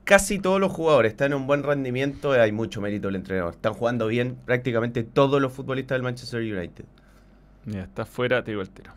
casi 0.05 0.39
todos 0.39 0.61
los 0.61 0.73
jugadores 0.73 1.13
están 1.13 1.33
en 1.33 1.39
un 1.39 1.47
buen 1.47 1.63
rendimiento, 1.63 2.33
hay 2.33 2.53
mucho 2.53 2.81
mérito 2.81 3.09
del 3.09 3.17
entrenador. 3.17 3.55
Están 3.55 3.75
jugando 3.75 4.07
bien 4.07 4.37
prácticamente 4.45 5.03
todos 5.03 5.41
los 5.41 5.53
futbolistas 5.53 5.97
del 5.97 6.03
Manchester 6.03 6.41
United. 6.41 6.85
Ya, 7.67 7.83
está 7.83 8.05
fuera, 8.05 8.45
te 8.45 8.53
digo 8.53 8.63
el 8.63 8.71
tiro. 8.71 8.93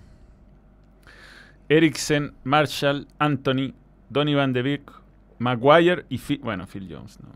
Eriksen, 1.69 2.33
Marshall, 2.43 3.07
Anthony, 3.19 3.73
Donny 4.09 4.35
Van 4.35 4.53
de 4.53 4.61
Beek, 4.61 4.91
Maguire 5.39 6.05
y 6.09 6.17
Phil, 6.17 6.39
bueno, 6.43 6.65
Phil 6.67 6.87
Jones. 6.89 7.19
no, 7.21 7.29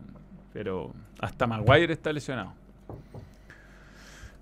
pero 0.52 0.92
hasta 1.20 1.46
Maguire 1.46 1.92
está 1.92 2.12
lesionado. 2.12 2.54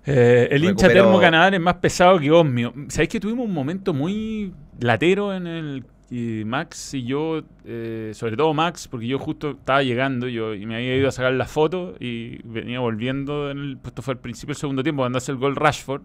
Eh, 0.05 0.47
el 0.51 0.63
hincha 0.63 0.87
termo 0.87 1.19
Canadá 1.19 1.55
es 1.55 1.61
más 1.61 1.75
pesado 1.75 2.19
que 2.19 2.31
Osmio. 2.31 2.73
¿Sabéis 2.87 3.09
que 3.09 3.19
tuvimos 3.19 3.45
un 3.45 3.53
momento 3.53 3.93
muy 3.93 4.51
latero 4.79 5.33
en 5.33 5.45
el 5.45 5.85
y 6.11 6.43
Max 6.43 6.93
y 6.93 7.05
yo, 7.05 7.41
eh, 7.63 8.11
sobre 8.13 8.35
todo 8.35 8.53
Max, 8.53 8.89
porque 8.89 9.07
yo 9.07 9.17
justo 9.17 9.51
estaba 9.51 9.81
llegando 9.81 10.27
yo, 10.27 10.53
y 10.53 10.65
me 10.65 10.75
había 10.75 10.97
ido 10.97 11.07
a 11.07 11.11
sacar 11.11 11.31
la 11.31 11.45
foto 11.45 11.95
y 12.01 12.43
venía 12.43 12.81
volviendo, 12.81 13.49
en 13.49 13.57
el, 13.59 13.77
pues 13.77 13.91
esto 13.91 14.01
fue 14.01 14.15
al 14.15 14.19
principio 14.19 14.53
del 14.53 14.59
segundo 14.59 14.83
tiempo, 14.83 15.03
cuando 15.03 15.19
hace 15.19 15.31
el 15.31 15.37
gol 15.37 15.55
Rashford, 15.55 16.01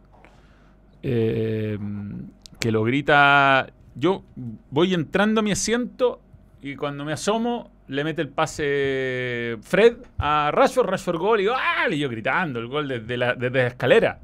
eh, 1.03 1.77
que 2.61 2.71
lo 2.71 2.85
grita, 2.85 3.67
yo 3.97 4.23
voy 4.71 4.95
entrando 4.95 5.41
a 5.41 5.43
mi 5.43 5.51
asiento 5.51 6.21
y 6.63 6.77
cuando 6.77 7.05
me 7.05 7.13
asomo 7.13 7.73
le 7.89 8.05
mete 8.05 8.23
el 8.23 8.29
pase 8.29 9.57
Fred 9.63 9.97
a 10.19 10.53
Rashford, 10.53 10.89
Rashford 10.89 11.19
gol 11.19 11.41
y, 11.41 11.49
¡ah! 11.49 11.89
y 11.91 11.99
yo 11.99 12.09
gritando 12.09 12.61
el 12.61 12.69
gol 12.69 12.87
desde 12.87 13.17
la 13.17 13.67
escalera. 13.67 14.21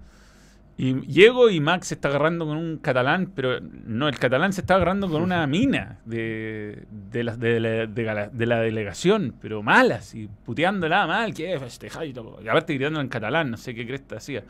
Y 0.76 1.00
llego 1.06 1.50
y 1.50 1.60
Max 1.60 1.88
se 1.88 1.94
está 1.94 2.08
agarrando 2.08 2.46
con 2.46 2.56
un 2.56 2.78
catalán, 2.78 3.30
pero 3.34 3.60
no, 3.60 4.08
el 4.08 4.18
catalán 4.18 4.52
se 4.54 4.62
está 4.62 4.76
agarrando 4.76 5.08
con 5.08 5.22
una 5.22 5.46
mina 5.46 5.98
de, 6.06 6.84
de, 6.90 7.24
la, 7.24 7.36
de, 7.36 7.60
la, 7.60 7.86
de 7.86 8.02
la- 8.04 8.28
de 8.28 8.46
la 8.46 8.60
delegación, 8.60 9.34
pero 9.40 9.62
malas, 9.62 10.14
y 10.14 10.28
puteándola 10.44 11.06
mal, 11.06 11.34
que 11.34 11.58
festejar 11.60 12.06
y 12.06 12.12
todo. 12.14 12.38
Y 12.42 12.48
aparte 12.48 12.74
gritando 12.74 13.00
en 13.00 13.08
catalán, 13.08 13.50
no 13.50 13.56
sé 13.58 13.74
qué 13.74 13.86
cresta 13.86 14.16
hacía. 14.16 14.42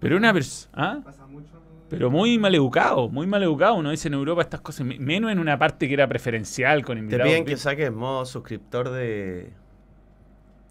Pero 0.00 0.16
una 0.16 0.32
persona. 0.32 1.02
En- 1.06 1.44
Pero 1.88 2.10
muy 2.10 2.36
mal 2.38 2.54
educado, 2.54 3.08
muy 3.08 3.26
mal 3.26 3.42
educado. 3.42 3.76
Uno 3.76 3.90
dice 3.90 4.08
en 4.08 4.14
Europa 4.14 4.42
estas 4.42 4.60
cosas, 4.60 4.84
me- 4.84 4.98
menos 4.98 5.30
en 5.30 5.38
una 5.38 5.56
parte 5.58 5.86
que 5.86 5.94
era 5.94 6.08
preferencial 6.08 6.84
con 6.84 6.96
Te 6.96 7.00
invitados. 7.00 7.28
piden 7.28 7.44
que 7.44 7.56
saques 7.56 7.92
modo 7.92 8.26
suscriptor 8.26 8.90
de, 8.90 9.52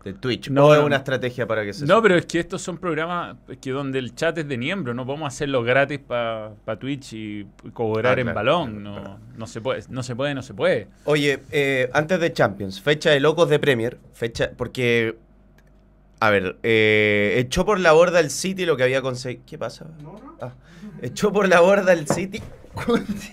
de 0.03 0.13
Twitch. 0.13 0.49
No, 0.49 0.73
es 0.75 0.81
una 0.81 0.97
estrategia 0.97 1.47
para 1.47 1.63
que 1.63 1.73
se 1.73 1.85
No, 1.85 2.01
pero 2.01 2.15
es 2.15 2.25
que 2.25 2.39
estos 2.39 2.61
son 2.61 2.77
programas 2.77 3.37
que 3.61 3.71
donde 3.71 3.99
el 3.99 4.13
chat 4.15 4.37
es 4.37 4.47
de 4.47 4.57
miembro, 4.57 4.93
no 4.93 5.05
podemos 5.05 5.27
hacerlo 5.33 5.63
gratis 5.63 5.99
para 5.99 6.53
Twitch 6.79 7.13
y 7.13 7.47
cobrar 7.73 8.17
Ah, 8.17 8.21
en 8.21 8.25
claro, 8.27 8.35
balón. 8.35 8.71
claro, 8.81 8.81
no, 8.95 9.01
claro. 9.01 9.19
no 9.37 9.47
se 9.47 9.61
puede, 9.61 9.83
no 9.89 10.03
se 10.03 10.15
puede, 10.15 10.33
no 10.35 10.41
se 10.41 10.53
puede. 10.53 10.87
Oye, 11.05 11.39
eh, 11.51 11.89
antes 11.93 12.19
de 12.19 12.33
Champions, 12.33 12.81
fecha 12.81 13.11
de 13.11 13.19
locos 13.21 13.49
de 13.49 13.59
Premier, 13.59 13.97
fecha, 14.13 14.51
porque, 14.57 15.15
a 16.19 16.29
ver, 16.29 16.57
eh, 16.63 17.35
echó 17.37 17.65
por 17.65 17.79
la 17.79 17.93
borda 17.93 18.19
el 18.19 18.29
City 18.29 18.65
lo 18.65 18.75
que 18.75 18.83
había 18.83 19.01
conseguido. 19.01 19.43
¿Qué 19.45 19.57
pasa? 19.57 19.85
No, 20.01 20.13
no. 20.13 20.37
Ah, 20.41 20.51
echó 21.01 21.31
por 21.31 21.47
la 21.47 21.61
borda 21.61 21.93
el 21.93 22.07
City. 22.07 22.41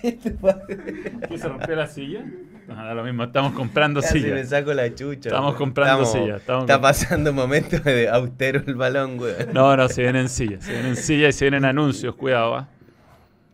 ¿Qué 0.01 1.37
se 1.37 1.47
rompió 1.47 1.75
la 1.75 1.87
silla? 1.87 2.23
Da 2.67 2.93
lo 2.93 3.03
mismo, 3.03 3.23
estamos 3.23 3.53
comprando 3.53 4.01
Casi 4.01 4.19
me 4.21 4.29
sillas. 4.29 4.49
saco 4.49 4.73
la 4.73 4.93
chucha. 4.93 5.29
Estamos 5.29 5.55
comprando 5.55 6.03
Estamos- 6.03 6.11
sillas, 6.25 6.41
estamos 6.41 6.63
está 6.63 6.77
comp- 6.77 6.81
pasando 6.81 7.29
un 7.31 7.35
momento 7.35 7.79
de 7.79 8.07
austero 8.09 8.61
el 8.65 8.75
balón, 8.75 9.19
weón. 9.19 9.47
No, 9.53 9.75
no, 9.75 9.89
se 9.89 10.03
vienen 10.03 10.29
sillas, 10.29 10.63
se 10.63 10.71
vienen 10.73 10.95
sillas 10.95 11.35
y 11.35 11.39
se 11.39 11.45
vienen 11.45 11.65
anuncios, 11.65 12.15
cuidado, 12.15 12.55
¿ah? 12.55 12.67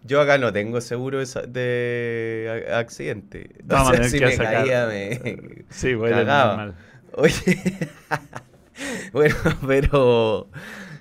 Yo 0.04 0.21
acá 0.21 0.38
no 0.38 0.54
tengo 0.54 0.80
seguro 0.82 1.19
de, 1.19 2.65
accidente. 2.73 3.50
Vamos 3.63 3.91
a 3.91 3.95
sea, 3.95 4.04
si 4.06 4.19
que 4.19 4.26
me 4.28 4.32
sacar. 4.36 4.54
caía, 4.54 4.86
me... 4.88 5.63
Sí, 5.69 5.95
voy 5.95 6.12
a 6.12 6.15
Cagaba. 6.17 6.56
mal. 6.58 6.76
Oye, 7.13 7.34
bueno, 9.13 9.36
pero... 9.67 10.47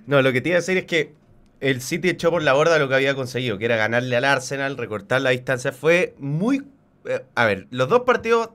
No, 0.06 0.22
lo 0.22 0.32
que 0.32 0.40
te 0.40 0.48
iba 0.50 0.56
a 0.56 0.60
decir 0.60 0.78
es 0.78 0.84
que 0.86 1.12
el 1.60 1.80
City 1.80 2.10
echó 2.10 2.30
por 2.30 2.42
la 2.42 2.52
borda 2.52 2.78
lo 2.78 2.88
que 2.88 2.94
había 2.94 3.14
conseguido, 3.14 3.58
que 3.58 3.64
era 3.64 3.76
ganarle 3.76 4.16
al 4.16 4.24
Arsenal, 4.24 4.76
recortar 4.76 5.22
la 5.22 5.30
distancia. 5.30 5.72
Fue 5.72 6.14
muy... 6.18 6.64
eh, 7.06 7.24
a 7.34 7.44
ver, 7.44 7.66
los 7.70 7.88
dos 7.88 8.02
partidos 8.02 8.50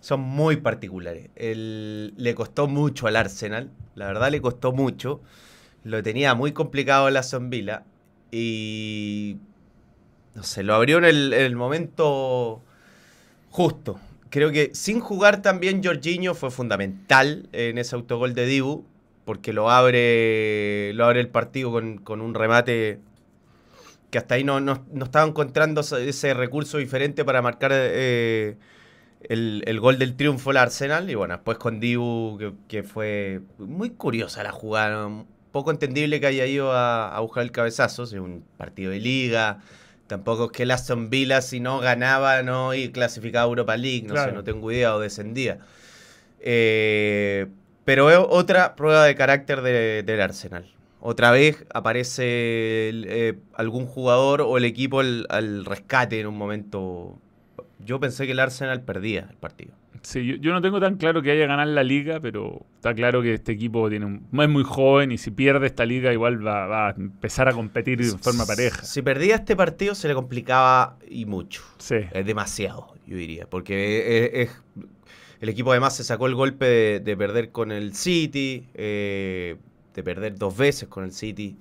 son 0.00 0.20
muy 0.20 0.56
particulares. 0.56 1.30
Le 1.36 2.34
costó 2.34 2.66
mucho 2.68 3.06
al 3.06 3.16
Arsenal, 3.16 3.70
la 3.94 4.06
verdad 4.06 4.30
le 4.30 4.40
costó 4.40 4.72
mucho. 4.72 5.20
Lo 5.82 6.02
tenía 6.02 6.34
muy 6.34 6.52
complicado 6.52 7.10
la 7.10 7.22
Villa 7.42 7.84
y... 8.30 9.36
No 10.34 10.42
sé, 10.42 10.64
lo 10.64 10.74
abrió 10.74 10.98
en 10.98 11.04
el, 11.04 11.32
en 11.32 11.42
el 11.42 11.54
momento 11.54 12.60
justo. 13.50 14.00
Creo 14.30 14.50
que 14.50 14.70
sin 14.74 14.98
jugar 14.98 15.42
también 15.42 15.84
Jorginho 15.84 16.34
fue 16.34 16.50
fundamental 16.50 17.48
en 17.52 17.78
ese 17.78 17.94
autogol 17.94 18.34
de 18.34 18.46
Dibu, 18.46 18.84
porque 19.24 19.52
lo 19.52 19.70
abre, 19.70 20.92
lo 20.94 21.04
abre 21.06 21.20
el 21.20 21.28
partido 21.28 21.70
con, 21.72 21.98
con 21.98 22.20
un 22.20 22.34
remate 22.34 23.00
que 24.10 24.18
hasta 24.18 24.36
ahí 24.36 24.44
no, 24.44 24.60
no- 24.60 24.84
no 24.92 25.04
estaba 25.06 25.26
encontrando 25.26 25.80
ese- 25.80 26.34
recurso 26.34 26.78
diferente 26.78 27.24
para 27.24 27.42
marcar 27.42 27.72
eh, 27.74 28.56
el, 29.28 29.62
el 29.66 29.80
gol 29.80 29.98
del 29.98 30.16
triunfo 30.16 30.50
el 30.52 30.58
Arsenal. 30.58 31.10
Y 31.10 31.14
bueno, 31.14 31.34
después 31.34 31.58
con 31.58 31.80
Dibu, 31.80 32.38
que, 32.38 32.52
que 32.68 32.82
fue 32.82 33.40
muy 33.58 33.90
curiosa 33.90 34.42
la 34.42 34.52
jugada, 34.52 35.08
poco 35.52 35.70
entendible 35.70 36.20
que 36.20 36.26
haya 36.26 36.46
ido 36.46 36.72
a, 36.72 37.14
a 37.16 37.20
buscar 37.20 37.42
el 37.44 37.52
cabezazo, 37.52 38.04
es 38.04 38.12
un 38.14 38.44
partido 38.56 38.90
de 38.92 39.00
liga. 39.00 39.60
Tampoco 40.06 40.46
es 40.46 40.50
que 40.52 40.64
el 40.64 40.70
Aston 40.70 41.10
Villa, 41.10 41.40
si 41.40 41.60
no 41.60 41.80
ganaba, 41.80 42.42
no 42.42 42.74
y 42.74 42.90
clasificaba 42.90 43.44
a 43.46 43.48
Europa 43.48 43.76
League, 43.76 44.02
no 44.06 44.10
Claro. 44.14 44.30
sé, 44.30 44.34
no 44.36 44.44
tengo 44.44 44.70
idea, 44.70 44.94
o 44.94 45.00
descendía. 45.00 45.60
Eh, 46.40 47.46
pero 47.84 48.10
es 48.10 48.18
otra 48.18 48.74
prueba 48.76 49.04
de 49.04 49.14
carácter 49.14 49.62
de- 49.62 50.02
del 50.02 50.20
Arsenal. 50.20 50.70
otra 51.06 51.30
vez 51.30 51.66
aparece 51.74 52.88
el, 52.88 53.06
eh, 53.08 53.34
algún 53.54 53.84
jugador 53.86 54.40
o 54.40 54.56
el 54.56 54.64
equipo 54.64 55.00
al, 55.00 55.26
al 55.28 55.64
rescate 55.66 56.18
en 56.20 56.26
un 56.26 56.36
momento. 56.38 57.18
Yo 57.78 58.00
pensé 58.00 58.24
que 58.24 58.32
el 58.32 58.40
Arsenal 58.40 58.80
perdía 58.82 59.26
el 59.30 59.36
partido. 59.36 59.72
Sí, 60.00 60.24
yo, 60.26 60.36
yo 60.36 60.52
no 60.52 60.60
tengo 60.62 60.80
tan 60.80 60.96
claro 60.96 61.20
que 61.22 61.30
haya 61.30 61.46
ganar 61.46 61.66
la 61.68 61.82
liga, 61.82 62.20
pero 62.20 62.64
está 62.76 62.94
claro 62.94 63.20
que 63.22 63.34
este 63.34 63.52
equipo 63.52 63.88
tiene 63.90 64.06
un- 64.06 64.26
es 64.40 64.48
muy 64.48 64.64
joven 64.64 65.12
y 65.12 65.18
si 65.18 65.30
pierde 65.30 65.66
esta 65.66 65.84
liga 65.86 66.10
igual 66.12 66.46
va, 66.46 66.66
va 66.66 66.88
a 66.88 66.90
empezar 66.92 67.48
a 67.48 67.52
competir 67.52 67.98
de 67.98 68.16
forma 68.18 68.46
pareja. 68.46 68.82
Si 68.82 69.02
perdía 69.02 69.34
este 69.36 69.56
partido 69.56 69.94
se 69.94 70.08
le 70.08 70.14
complicaba 70.14 70.96
y 71.08 71.26
mucho. 71.26 71.62
Sí. 71.78 71.96
Es 72.12 72.24
demasiado, 72.26 72.94
yo 73.06 73.16
diría. 73.16 73.46
Porque 73.46 74.24
es, 74.40 74.48
es- 74.48 74.62
el 75.44 75.50
equipo 75.50 75.70
además 75.72 75.94
se 75.94 76.04
sacó 76.04 76.26
el 76.26 76.34
golpe 76.34 76.64
de, 76.64 77.00
de 77.00 77.16
perder 77.16 77.50
con 77.50 77.70
el 77.70 77.94
City, 77.94 78.66
eh, 78.74 79.56
de 79.94 80.02
perder 80.02 80.36
dos 80.36 80.56
veces 80.56 80.88
con 80.88 81.04
el 81.04 81.12
City. 81.12 81.56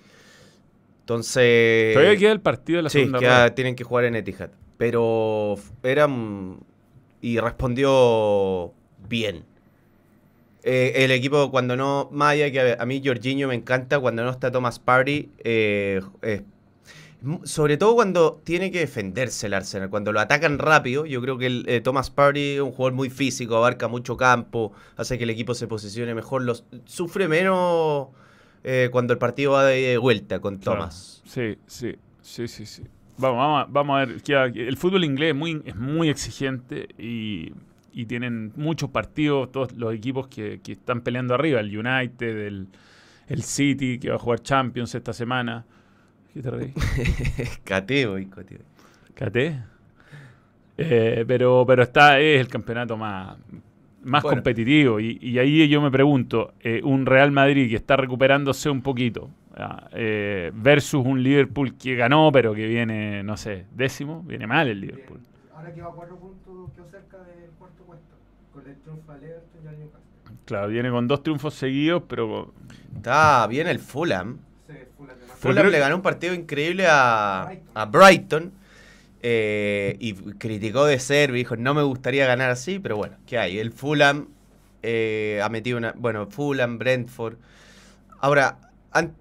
Entonces. 1.01 1.93
Todavía 1.93 2.17
queda 2.17 2.31
el 2.31 2.41
partido 2.41 2.77
de 2.77 2.83
la 2.83 2.89
sí, 2.89 2.99
segunda 2.99 3.19
queda- 3.19 3.55
tienen 3.55 3.75
que 3.75 3.83
jugar 3.83 4.05
en 4.05 4.15
Etihad. 4.15 4.49
Pero 4.77 5.55
era. 5.83 6.07
mm, 6.07 6.59
Y 7.21 7.39
respondió 7.39 8.73
bien. 9.09 9.43
Eh, 10.63 10.93
el 11.03 11.11
equipo 11.11 11.51
cuando 11.51 11.75
no. 11.75 12.07
Maya, 12.11 12.51
que 12.51 12.59
a, 12.61 12.81
a 12.81 12.85
mí 12.85 13.01
Jorginho 13.03 13.47
me 13.49 13.55
encanta 13.55 13.99
cuando 13.99 14.23
no 14.23 14.29
está 14.29 14.51
Thomas 14.51 14.79
Party. 14.79 15.29
eh, 15.43 16.01
mu- 16.21 16.43
sobre 17.43 17.77
todo 17.77 17.95
cuando 17.95 18.41
tiene 18.43 18.71
que 18.71 18.79
defenderse 18.79 19.47
el 19.47 19.53
Arsenal. 19.53 19.89
Cuando 19.89 20.11
lo 20.11 20.19
atacan 20.19 20.59
rápido. 20.59 21.05
Yo 21.05 21.21
creo 21.21 21.37
que 21.37 21.45
el, 21.47 21.65
eh, 21.67 21.81
Thomas 21.81 22.09
Party 22.09 22.55
es 22.55 22.61
un 22.61 22.71
jugador 22.71 22.93
muy 22.93 23.09
físico, 23.09 23.55
abarca 23.55 23.87
mucho 23.87 24.17
campo. 24.17 24.73
Hace 24.97 25.17
que 25.17 25.23
el 25.23 25.29
equipo 25.29 25.53
se 25.53 25.67
posicione 25.67 26.13
mejor. 26.13 26.43
Los, 26.43 26.65
sufre 26.85 27.27
menos 27.27 28.09
eh, 28.63 28.89
cuando 28.91 29.13
el 29.13 29.19
partido 29.19 29.51
va 29.53 29.65
de 29.65 29.97
vuelta 29.97 30.39
con 30.39 30.57
Claro. 30.57 30.79
Thomas. 30.79 31.21
Sí, 31.25 31.57
sí, 31.67 31.95
sí, 32.21 32.47
sí, 32.47 32.65
sí. 32.65 32.83
Vamos, 33.17 33.37
vamos, 33.37 33.61
a, 33.61 33.65
vamos 33.69 34.01
a 34.01 34.05
ver. 34.45 34.57
el 34.67 34.75
fútbol 34.77 35.03
inglés 35.03 35.29
es 35.29 35.35
muy, 35.35 35.61
es 35.65 35.75
muy 35.75 36.09
exigente 36.09 36.87
y, 36.97 37.53
y 37.93 38.05
tienen 38.05 38.51
muchos 38.55 38.89
partidos, 38.89 39.51
todos 39.51 39.71
los 39.73 39.93
equipos 39.93 40.27
que, 40.27 40.59
que 40.63 40.71
están 40.73 41.01
peleando 41.01 41.35
arriba. 41.35 41.59
El 41.59 41.77
United, 41.77 42.37
el, 42.47 42.67
el 43.27 43.43
City, 43.43 43.99
que 43.99 44.09
va 44.09 44.15
a 44.15 44.19
jugar 44.19 44.41
Champions 44.41 44.95
esta 44.95 45.13
semana. 45.13 45.65
¿Qué 46.33 46.41
te 46.41 46.49
reí? 46.49 46.73
Cateo 47.63 48.17
y 48.17 48.25
cateo. 48.25 48.59
¿Cate? 49.13 49.59
Eh, 50.77 51.23
pero, 51.27 51.63
pero 51.67 51.83
está, 51.83 52.19
es 52.19 52.41
el 52.41 52.47
campeonato 52.47 52.97
más, 52.97 53.37
más 54.03 54.23
Bueno. 54.23 54.37
competitivo. 54.37 54.99
Y, 54.99 55.19
y 55.21 55.37
ahí 55.37 55.67
yo 55.69 55.81
me 55.81 55.91
pregunto, 55.91 56.53
eh, 56.61 56.81
un 56.83 57.05
Real 57.05 57.31
Madrid 57.31 57.69
que 57.69 57.75
está 57.75 57.95
recuperándose 57.95 58.69
un 58.71 58.81
poquito, 58.81 59.29
ah, 59.55 59.87
eh, 59.93 60.51
versus 60.55 61.05
un 61.05 61.21
Liverpool 61.21 61.75
que 61.77 61.95
ganó, 61.95 62.31
pero 62.31 62.55
que 62.55 62.65
viene, 62.67 63.21
no 63.23 63.37
sé, 63.37 63.65
décimo, 63.75 64.23
viene 64.23 64.47
mal 64.47 64.67
el 64.67 64.81
Liverpool. 64.81 65.19
Ahora 65.55 65.71
que 65.71 65.81
va 65.81 65.89
a 65.89 65.91
cuatro 65.91 66.17
puntos, 66.17 66.71
quedó 66.75 66.89
cerca 66.89 67.17
del 67.19 67.51
cuarto 67.59 67.83
puesto. 67.83 68.15
Con 68.51 68.67
el 68.67 68.75
triunfo 68.77 69.11
al 69.11 69.23
Everton 69.23 69.61
y 69.63 69.67
al 69.67 69.77
Newcastle. 69.79 70.35
Claro, 70.45 70.67
viene 70.69 70.89
con 70.89 71.07
dos 71.07 71.21
triunfos 71.21 71.53
seguidos, 71.53 72.01
pero 72.07 72.51
Está 72.95 73.45
bien 73.47 73.67
el 73.67 73.77
Fulham. 73.77 74.39
Fulham 75.43 75.67
le 75.67 75.79
ganó 75.79 75.95
un 75.97 76.01
partido 76.01 76.33
increíble 76.33 76.85
a, 76.89 77.45
Brighton. 77.47 77.71
a 77.75 77.85
Brighton. 77.85 78.51
eh, 79.21 79.95
y 79.99 80.13
criticó 80.13 80.85
de 80.85 80.99
ser, 80.99 81.31
dijo, 81.31 81.55
no 81.55 81.73
me 81.73 81.83
gustaría 81.83 82.25
ganar 82.25 82.49
así, 82.49 82.79
pero 82.79 82.97
bueno, 82.97 83.15
¿qué 83.25 83.37
hay? 83.37 83.57
El 83.59 83.71
Fulham 83.71 84.27
eh, 84.81 85.39
ha 85.43 85.47
metido 85.49 85.77
una... 85.77 85.93
Bueno, 85.95 86.27
Fulham, 86.27 86.77
Brentford. 86.77 87.35
Ahora, 88.19 88.57
an- 88.91 89.13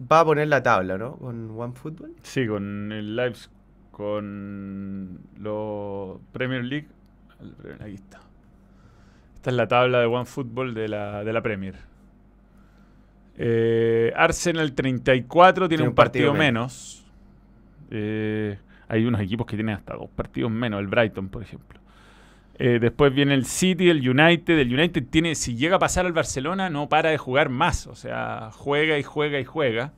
va 0.00 0.20
a 0.20 0.24
poner 0.24 0.46
la 0.48 0.62
tabla, 0.62 0.98
¿no? 0.98 1.16
Con 1.16 1.50
OneFootball. 1.58 2.14
sí, 2.22 2.46
con 2.46 2.92
el 2.92 3.16
Lives, 3.16 3.50
con 3.90 5.18
los 5.38 6.18
Premier 6.32 6.64
League. 6.64 6.86
Aquí 7.80 7.94
está. 7.94 8.20
Esta 9.34 9.50
es 9.50 9.56
la 9.56 9.66
tabla 9.66 10.00
de 10.00 10.06
OneFootball 10.06 10.74
de 10.74 10.88
la, 10.88 11.24
de 11.24 11.32
la 11.32 11.42
Premier. 11.42 11.74
Eh, 13.42 14.12
Arsenal 14.16 14.72
34 14.74 15.66
tiene, 15.66 15.68
Tiene 15.78 15.82
un 15.84 15.88
un 15.88 15.94
partido 15.94 16.26
partido, 16.32 16.34
menos. 16.38 17.06
Eh, 17.90 18.58
hay 18.86 19.06
unos 19.06 19.20
equipos 19.22 19.46
que 19.46 19.56
tienen 19.56 19.76
hasta 19.76 19.94
dos 19.94 20.10
partidos 20.14 20.50
menos, 20.50 20.78
el 20.80 20.88
Brighton, 20.88 21.28
por 21.30 21.42
ejemplo. 21.42 21.80
Eh, 22.58 22.78
después 22.78 23.14
viene 23.14 23.32
el 23.32 23.46
City, 23.46 23.88
el 23.88 24.06
United. 24.06 24.58
El 24.58 24.74
United 24.74 25.04
tiene, 25.08 25.34
si 25.34 25.56
llega 25.56 25.76
a 25.76 25.78
pasar 25.78 26.04
al 26.04 26.12
Barcelona, 26.12 26.68
no 26.68 26.90
para 26.90 27.08
de 27.08 27.16
jugar 27.16 27.48
más. 27.48 27.86
O 27.86 27.94
sea, 27.94 28.50
juega 28.52 28.98
y 28.98 29.02
juega 29.02 29.40
y 29.40 29.44
juega. 29.46 29.92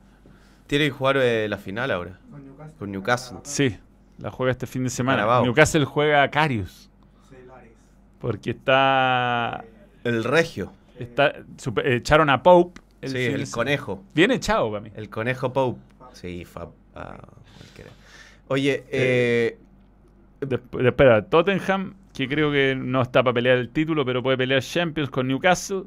Tiene 0.67 0.85
que 0.85 0.91
jugar 0.91 1.17
eh, 1.17 1.49
la 1.49 1.57
final 1.57 1.91
ahora. 1.91 2.19
Con 2.31 2.45
Newcastle. 2.45 2.77
Con 2.79 2.91
Newcastle. 2.93 3.37
Sí, 3.43 3.77
la 4.19 4.31
juega 4.31 4.51
este 4.53 4.65
fin 4.67 4.85
de 4.85 4.89
semana. 4.89 5.17
Carabao. 5.17 5.43
Newcastle 5.43 5.83
juega 5.83 6.23
a 6.23 6.31
Carius. 6.31 6.89
Porque 8.19 8.51
está. 8.51 9.65
El 10.05 10.23
Regio. 10.23 10.71
está 10.97 11.33
super- 11.57 11.85
echaron 11.87 12.29
a 12.29 12.41
Pope. 12.41 12.79
Sí, 13.07 13.17
fin 13.17 13.35
de 13.37 13.43
el 13.43 13.49
conejo. 13.51 14.03
Bien 14.13 14.31
echado 14.31 14.69
para 14.71 14.81
mí. 14.81 14.91
El 14.95 15.09
conejo 15.09 15.51
Pope. 15.53 15.79
Sí, 16.13 16.45
fa, 16.45 16.69
ah. 16.95 17.17
Oye, 18.49 18.83
eh, 18.91 19.57
Después, 20.41 20.85
espera, 20.85 21.25
Tottenham, 21.25 21.93
que 22.13 22.27
creo 22.27 22.51
que 22.51 22.75
no 22.75 23.01
está 23.01 23.23
para 23.23 23.33
pelear 23.33 23.57
el 23.57 23.69
título, 23.69 24.05
pero 24.05 24.21
puede 24.21 24.37
pelear 24.37 24.61
Champions 24.61 25.09
con 25.09 25.27
Newcastle. 25.27 25.83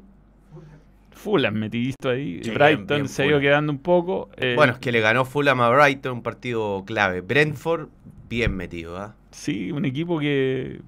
Fulham 1.11 1.55
metidito 1.55 2.09
ahí. 2.09 2.41
Sí, 2.43 2.51
Brighton 2.51 2.87
bien, 2.87 3.01
bien 3.01 3.07
se 3.07 3.23
ha 3.23 3.25
ido 3.25 3.39
quedando 3.39 3.71
un 3.71 3.79
poco. 3.79 4.29
eh, 4.37 4.53
bueno, 4.55 4.73
es 4.73 4.79
que 4.79 4.91
le 4.91 4.99
ganó 4.99 5.25
Fulham 5.25 5.61
a 5.61 5.69
Brighton, 5.69 6.13
un 6.13 6.23
partido 6.23 6.83
clave. 6.85 7.21
Brentford, 7.21 7.89
bien 8.29 8.55
metido, 8.55 8.97
¿ah? 8.97 9.15
Sí, 9.31 9.71
un 9.71 9.85
equipo 9.85 10.19
que. 10.19 10.79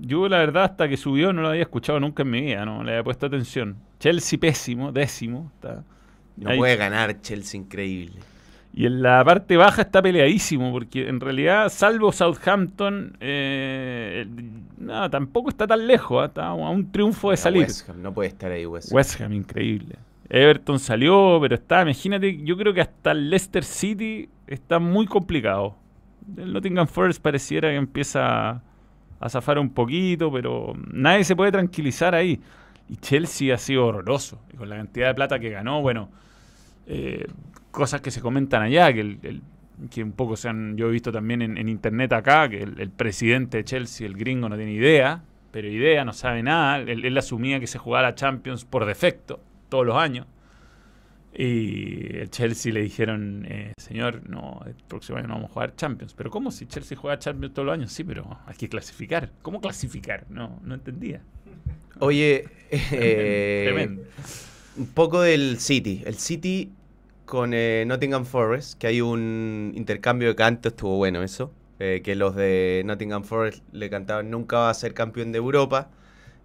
Yo, 0.00 0.28
la 0.28 0.38
verdad, 0.38 0.64
hasta 0.64 0.88
que 0.88 0.96
subió 0.96 1.32
no 1.32 1.42
lo 1.42 1.48
había 1.48 1.62
escuchado 1.62 1.98
nunca 2.00 2.22
en 2.22 2.30
mi 2.30 2.40
vida, 2.40 2.64
no 2.64 2.82
le 2.82 2.92
había 2.92 3.04
puesto 3.04 3.26
atención. 3.26 3.76
Chelsea, 3.98 4.38
pésimo, 4.38 4.92
décimo. 4.92 5.50
Está. 5.54 5.82
No 6.36 6.50
Ahí. 6.50 6.58
puede 6.58 6.76
ganar 6.76 7.20
Chelsea, 7.20 7.60
increíble. 7.60 8.20
Y 8.72 8.86
en 8.86 9.02
la 9.02 9.24
parte 9.24 9.56
baja 9.56 9.82
está 9.82 10.00
peleadísimo, 10.00 10.70
porque 10.70 11.08
en 11.08 11.20
realidad, 11.20 11.68
salvo 11.68 12.12
Southampton, 12.12 13.16
eh, 13.18 14.26
no, 14.76 15.10
tampoco 15.10 15.48
está 15.48 15.66
tan 15.66 15.86
lejos, 15.86 16.22
¿ah? 16.22 16.26
está 16.26 16.46
a 16.48 16.54
un 16.54 16.92
triunfo 16.92 17.30
de 17.30 17.36
salir. 17.36 17.62
West 17.62 17.88
Ham, 17.88 18.02
no 18.02 18.12
puede 18.12 18.28
estar 18.28 18.52
ahí 18.52 18.66
West 18.66 18.92
Ham. 18.92 18.96
West 18.96 19.20
Ham, 19.20 19.32
increíble. 19.32 19.96
Everton 20.28 20.78
salió, 20.78 21.38
pero 21.40 21.54
está, 21.54 21.82
imagínate, 21.82 22.40
yo 22.44 22.56
creo 22.56 22.74
que 22.74 22.82
hasta 22.82 23.12
el 23.12 23.30
Leicester 23.30 23.64
City 23.64 24.28
está 24.46 24.78
muy 24.78 25.06
complicado. 25.06 25.74
El 26.36 26.52
Nottingham 26.52 26.86
Forest 26.86 27.22
pareciera 27.22 27.70
que 27.70 27.76
empieza 27.76 28.62
a 29.20 29.28
zafar 29.28 29.58
un 29.58 29.70
poquito, 29.70 30.30
pero 30.32 30.74
nadie 30.92 31.24
se 31.24 31.34
puede 31.36 31.52
tranquilizar 31.52 32.14
ahí. 32.14 32.40
Y 32.88 32.96
Chelsea 32.96 33.54
ha 33.54 33.58
sido 33.58 33.86
horroroso. 33.86 34.40
Y 34.52 34.56
con 34.56 34.68
la 34.68 34.76
cantidad 34.76 35.08
de 35.08 35.14
plata 35.14 35.38
que 35.38 35.50
ganó, 35.50 35.82
bueno, 35.82 36.08
eh, 36.86 37.26
cosas 37.70 38.00
que 38.00 38.10
se 38.10 38.20
comentan 38.20 38.62
allá, 38.62 38.92
que, 38.92 39.00
el- 39.00 39.18
el- 39.22 39.42
que 39.90 40.02
un 40.02 40.12
poco 40.12 40.36
se 40.36 40.48
han, 40.48 40.76
yo 40.76 40.88
he 40.88 40.90
visto 40.90 41.12
también 41.12 41.42
en, 41.42 41.58
en 41.58 41.68
internet 41.68 42.12
acá, 42.12 42.48
que 42.48 42.62
el, 42.62 42.90
presidente 42.90 43.58
de 43.58 43.64
Chelsea, 43.64 44.06
el 44.06 44.14
gringo, 44.16 44.48
no 44.48 44.56
tiene 44.56 44.72
idea, 44.72 45.22
pero 45.52 45.68
idea, 45.68 46.04
no 46.04 46.12
sabe 46.12 46.42
nada. 46.42 46.78
Él, 46.78 47.04
él 47.04 47.18
asumía 47.18 47.60
que 47.60 47.66
se 47.66 47.78
jugaba 47.78 48.08
la 48.08 48.14
Champions 48.14 48.64
por 48.64 48.86
defecto, 48.86 49.40
todos 49.68 49.86
los 49.86 49.96
años. 49.96 50.26
Y 51.40 52.16
el 52.16 52.30
Chelsea 52.30 52.72
le 52.72 52.82
dijeron, 52.82 53.46
eh, 53.48 53.72
señor, 53.78 54.28
no, 54.28 54.60
el 54.66 54.74
próximo 54.88 55.18
año 55.18 55.28
no 55.28 55.34
vamos 55.34 55.50
a 55.50 55.54
jugar 55.54 55.76
Champions. 55.76 56.12
Pero 56.14 56.30
¿cómo 56.30 56.50
si 56.50 56.66
Chelsea 56.66 56.98
juega 56.98 57.18
Champions 57.20 57.54
todos 57.54 57.66
los 57.66 57.74
años? 57.74 57.92
Sí, 57.92 58.02
pero 58.02 58.40
hay 58.44 58.56
que 58.56 58.68
clasificar. 58.68 59.30
¿Cómo 59.42 59.60
clasificar? 59.60 60.26
No, 60.30 60.58
no 60.64 60.74
entendía. 60.74 61.22
Oye, 62.00 62.50
eh, 62.70 63.62
Tremendo. 63.62 64.02
un 64.76 64.86
poco 64.94 65.20
del 65.22 65.58
City. 65.60 66.02
El 66.06 66.16
City 66.16 66.72
con 67.24 67.52
eh, 67.54 67.84
Nottingham 67.86 68.24
Forest, 68.26 68.78
que 68.78 68.86
hay 68.88 69.00
un 69.00 69.72
intercambio 69.76 70.28
de 70.28 70.34
canto, 70.36 70.68
estuvo 70.70 70.96
bueno 70.96 71.22
eso. 71.22 71.54
eh, 71.80 72.00
que 72.04 72.16
los 72.16 72.34
de 72.34 72.82
Nottingham 72.86 73.22
Forest 73.24 73.62
le 73.72 73.88
cantaban 73.90 74.30
nunca 74.30 74.58
va 74.58 74.70
a 74.70 74.74
ser 74.74 74.94
campeón 74.94 75.30
de 75.32 75.38
Europa. 75.38 75.90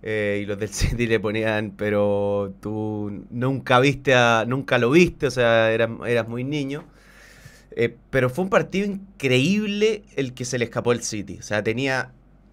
Eh, 0.03 0.41
y 0.43 0.45
los 0.45 0.59
del 0.59 0.69
City 0.73 1.07
le 1.07 1.19
ponían, 1.19 1.71
pero 1.77 2.53
tú 2.61 3.25
nunca 3.31 3.79
viste 3.79 4.13
a, 4.13 4.45
nunca 4.45 4.77
lo 4.77 4.91
viste, 4.91 5.27
o 5.27 5.31
sea, 5.31 5.71
eras, 5.71 6.27
muy 6.27 6.43
niño. 6.43 6.85
Eh, 7.75 7.95
pero 8.11 8.29
fue 8.29 8.43
un 8.43 8.49
partido 8.49 8.85
increíble 8.85 10.03
el 10.15 10.33
que 10.33 10.45
se 10.45 10.59
le 10.59 10.65
escapó 10.65 10.91
el 10.91 11.01
City. 11.03 11.37
O 11.39 11.41
sea, 11.41 11.63
tenía 11.63 12.11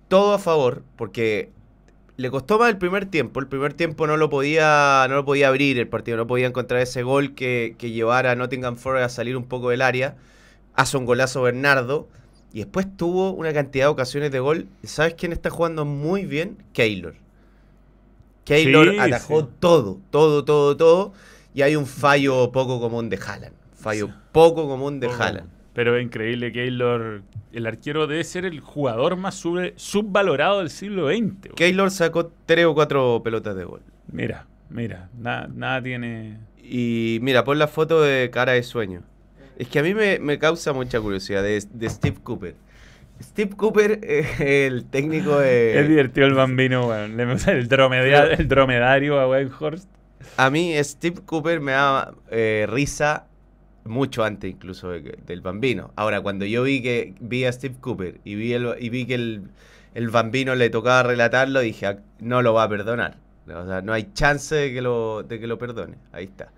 todo 0.08 0.32
a 0.34 0.38
favor, 0.38 0.84
porque 0.96 1.50
le 2.16 2.30
costó 2.30 2.58
más 2.58 2.70
el 2.70 2.78
primer 2.78 3.06
tiempo. 3.06 3.40
El 3.40 3.48
primer 3.48 3.74
tiempo 3.74 4.06
no 4.06 4.16
lo 4.16 4.30
podía, 4.30 5.06
no 5.08 5.16
lo 5.16 5.24
podía 5.24 5.48
abrir 5.48 5.78
el 5.78 5.88
partido, 5.88 6.16
no 6.16 6.26
podía 6.26 6.46
encontrar 6.46 6.80
ese 6.80 7.02
gol 7.02 7.34
que, 7.34 7.74
que 7.78 7.90
llevara 7.90 8.32
a 8.32 8.36
Nottingham 8.36 8.76
Forest 8.76 9.04
a 9.06 9.08
salir 9.08 9.36
un 9.36 9.44
poco 9.44 9.70
del 9.70 9.82
área. 9.82 10.16
Hace 10.74 10.96
un 10.96 11.06
golazo 11.06 11.42
Bernardo. 11.42 12.08
Y 12.52 12.60
después 12.60 12.86
tuvo 12.96 13.32
una 13.32 13.52
cantidad 13.52 13.86
de 13.86 13.90
ocasiones 13.90 14.32
de 14.32 14.40
gol. 14.40 14.68
¿Sabes 14.84 15.14
quién 15.14 15.32
está 15.32 15.50
jugando 15.50 15.84
muy 15.84 16.26
bien? 16.26 16.58
Keylor. 16.72 17.14
Keylor 18.54 18.90
Sí, 18.92 18.98
atajó 18.98 19.40
sí. 19.42 19.46
todo, 19.60 19.98
todo, 20.10 20.44
todo, 20.44 20.76
todo. 20.76 21.12
Y 21.54 21.62
hay 21.62 21.76
un 21.76 21.86
fallo 21.86 22.52
poco 22.52 22.80
común 22.80 23.08
de 23.08 23.16
Haaland. 23.18 23.54
Fallo 23.74 24.10
poco 24.32 24.68
común 24.68 25.00
de 25.00 25.08
Poco. 25.08 25.22
Haaland. 25.22 25.48
Pero 25.72 25.96
es 25.96 26.04
increíble, 26.04 26.52
Keylor. 26.52 27.22
El 27.52 27.66
arquero 27.66 28.06
debe 28.06 28.22
ser 28.24 28.44
el 28.44 28.60
jugador 28.60 29.16
más 29.16 29.34
sub- 29.36 29.72
subvalorado 29.76 30.58
del 30.60 30.70
siglo 30.70 31.08
XX. 31.08 31.54
Keylor 31.56 31.90
sacó 31.90 32.30
tres 32.46 32.66
o 32.66 32.74
cuatro 32.74 33.20
pelotas 33.24 33.56
de 33.56 33.64
gol. 33.64 33.80
Mira, 34.12 34.46
mira, 34.68 35.08
na- 35.18 35.48
nada 35.52 35.82
tiene. 35.82 36.38
Y 36.62 37.18
mira, 37.22 37.42
pon 37.44 37.58
la 37.58 37.66
foto 37.68 38.02
de 38.02 38.30
cara 38.30 38.52
de 38.52 38.62
sueño. 38.62 39.02
Es 39.56 39.68
que 39.68 39.78
a 39.78 39.82
mí 39.82 39.94
me, 39.94 40.18
me 40.18 40.38
causa 40.38 40.72
mucha 40.72 41.00
curiosidad 41.00 41.42
de, 41.42 41.62
de 41.72 41.90
Steve 41.90 42.16
Cooper. 42.22 42.54
Steve 43.22 43.50
Cooper 43.56 44.00
es 44.02 44.40
el 44.40 44.84
técnico 44.86 45.38
de... 45.38 45.78
Es 45.80 45.88
divertido 45.88 46.26
el 46.26 46.34
bambino, 46.34 46.86
weón. 46.88 47.18
El, 47.20 47.68
dromedar- 47.68 48.38
el 48.38 48.48
dromedario 48.48 49.20
a 49.20 49.28
Weghorst. 49.28 49.88
A 50.36 50.50
mí 50.50 50.72
Steve 50.82 51.20
Cooper 51.26 51.60
me 51.60 51.72
da 51.72 52.12
eh, 52.30 52.66
risa 52.68 53.26
mucho 53.84 54.22
antes 54.24 54.50
incluso 54.50 54.90
de 54.90 55.18
del 55.26 55.40
Bambino. 55.40 55.90
Ahora, 55.96 56.20
cuando 56.20 56.44
yo 56.44 56.62
vi 56.64 56.82
que 56.82 57.14
vi 57.20 57.44
a 57.46 57.52
Steve 57.52 57.74
Cooper 57.80 58.20
y 58.24 58.34
vi, 58.34 58.52
el, 58.52 58.74
y 58.78 58.90
vi 58.90 59.06
que 59.06 59.14
el, 59.14 59.42
el 59.94 60.10
Bambino 60.10 60.54
le 60.54 60.68
tocaba 60.70 61.02
relatarlo, 61.02 61.60
dije, 61.60 61.86
"Ah, 61.86 61.98
no 62.20 62.42
lo 62.42 62.52
va 62.54 62.64
a 62.64 62.68
perdonar. 62.68 63.16
O 63.48 63.66
sea, 63.66 63.80
no 63.80 63.92
hay 63.94 64.08
chance 64.12 64.54
de 64.54 64.72
que 64.72 64.82
lo, 64.82 65.22
de 65.22 65.40
que 65.40 65.46
lo 65.46 65.58
perdone. 65.58 65.96
Ahí 66.12 66.24
está. 66.24 66.52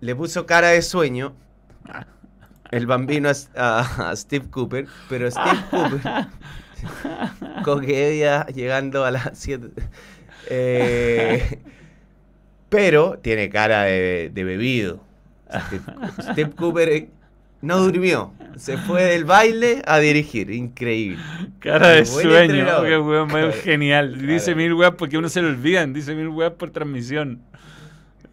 Le 0.00 0.14
puso 0.14 0.46
cara 0.46 0.68
de 0.68 0.80
sueño 0.82 1.34
el 2.76 2.86
Bambino 2.86 3.28
a, 3.28 3.32
a- 3.80 4.10
a 4.10 4.16
Steve 4.16 4.46
Cooper, 4.50 4.86
pero 5.08 5.30
Steve 5.30 5.58
Cooper 5.70 6.00
coquea 7.64 8.46
llegando 8.46 9.04
a 9.04 9.10
las 9.10 9.30
7. 9.34 9.68
Eh, 10.50 11.58
pero 12.68 13.18
tiene 13.22 13.48
cara 13.50 13.82
de, 13.84 14.30
de 14.32 14.44
bebido. 14.44 15.00
Steve, 15.48 15.82
Steve 16.32 16.50
Cooper 16.50 16.88
eh, 16.88 17.08
no 17.62 17.78
durmió. 17.78 18.32
Se 18.56 18.76
fue 18.76 19.02
del 19.04 19.24
baile 19.24 19.82
a 19.86 19.98
dirigir. 19.98 20.50
Increíble. 20.50 21.18
Cara 21.60 21.88
de 21.88 22.04
sueño, 22.04 22.82
que 22.82 22.98
weón, 22.98 23.52
genial. 23.52 24.26
Dice 24.26 24.54
mil 24.54 24.74
weas 24.74 24.92
porque 24.96 25.18
uno 25.18 25.28
se 25.28 25.42
lo 25.42 25.48
olvidan. 25.48 25.92
Dice 25.92 26.14
mil 26.14 26.28
weas 26.28 26.52
por 26.52 26.70
transmisión. 26.70 27.40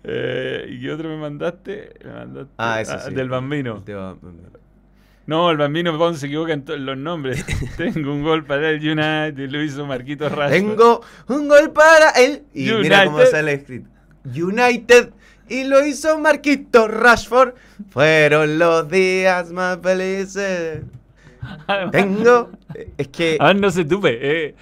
Eh, 0.04 0.66
¿Y 0.70 0.82
qué 0.82 0.92
otro 0.92 1.10
me 1.10 1.18
mandaste? 1.18 1.94
Me 2.04 2.12
mandaste 2.12 2.54
Ah, 2.58 2.82
ese 2.82 2.94
ah, 2.94 3.00
sí. 3.00 3.14
Del 3.14 3.30
bambino. 3.30 3.84
No, 5.28 5.52
el 5.52 5.58
bambino 5.58 6.14
se 6.16 6.26
equivoca 6.26 6.54
en 6.54 6.66
todos 6.66 6.80
los 6.80 6.98
nombres. 6.98 7.46
Tengo 7.78 8.12
un 8.12 8.24
gol 8.24 8.44
para 8.44 8.70
el 8.70 8.78
United, 8.78 9.50
lo 9.50 9.62
hizo 9.64 9.86
Marquito 9.86 10.28
Rashford. 10.28 10.52
Tengo 10.52 11.02
un 11.28 11.48
gol 11.48 11.72
para 11.72 12.10
él. 12.12 12.44
Y 12.54 12.72
mira 12.72 13.06
cómo 13.06 13.18
United. 13.18 13.32
sale 13.32 13.54
escrito. 13.54 13.90
United. 14.26 15.12
Y 15.48 15.66
lo 15.66 15.86
hizo 15.86 16.18
Marquito 16.18 16.88
Rashford. 16.88 17.54
Fueron 17.90 18.58
los 18.58 18.90
días 18.90 19.52
más 19.52 19.80
felices. 19.82 20.82
Tengo. 21.92 22.52
Es 22.98 23.08
que. 23.10 23.38
Ah, 23.40 23.54
no 23.54 23.70
se 23.70 23.86
tupe. 23.86 24.18
Eh, 24.22 24.56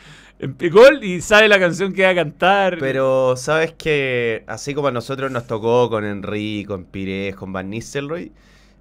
gol 0.72 1.04
y 1.04 1.22
sabe 1.22 1.48
la 1.48 1.60
canción 1.60 1.94
que 1.94 2.04
va 2.04 2.10
a 2.10 2.16
cantar. 2.16 2.78
Pero 2.80 3.36
sabes 3.36 3.74
que 3.74 4.44
así 4.48 4.74
como 4.74 4.88
a 4.88 4.92
nosotros 4.92 5.32
nos 5.32 5.46
tocó 5.48 5.90
con 5.90 6.06
Henry, 6.06 6.66
con 6.68 6.86
Pires, 6.86 7.36
con 7.36 7.52
Van 7.52 7.70
Nistelrooy, 7.70 8.32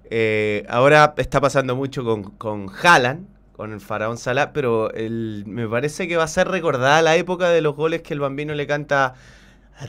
eh, 0.09 0.65
ahora 0.69 1.13
está 1.17 1.41
pasando 1.41 1.75
mucho 1.75 2.03
con, 2.03 2.23
con 2.23 2.67
Haaland, 2.81 3.27
con 3.53 3.73
el 3.73 3.81
faraón 3.81 4.17
Salah, 4.17 4.53
pero 4.53 4.91
el- 4.93 5.43
me 5.45 5.67
parece 5.67 6.07
que 6.07 6.15
va 6.15 6.23
a 6.23 6.27
ser 6.27 6.47
recordada 6.47 7.01
la 7.01 7.15
época 7.17 7.49
de 7.49 7.61
los 7.61 7.75
goles 7.75 8.01
que 8.01 8.13
el 8.13 8.21
bambino 8.21 8.53
le 8.53 8.65
canta 8.65 9.15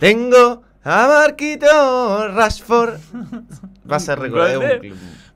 Tengo 0.01 0.63
a 0.83 1.07
Marquito 1.09 2.29
Rashford. 2.29 2.99
Va 3.91 3.97
a 3.97 4.01
ser 4.01 4.19
Un 4.19 4.25
recordada. 4.25 4.81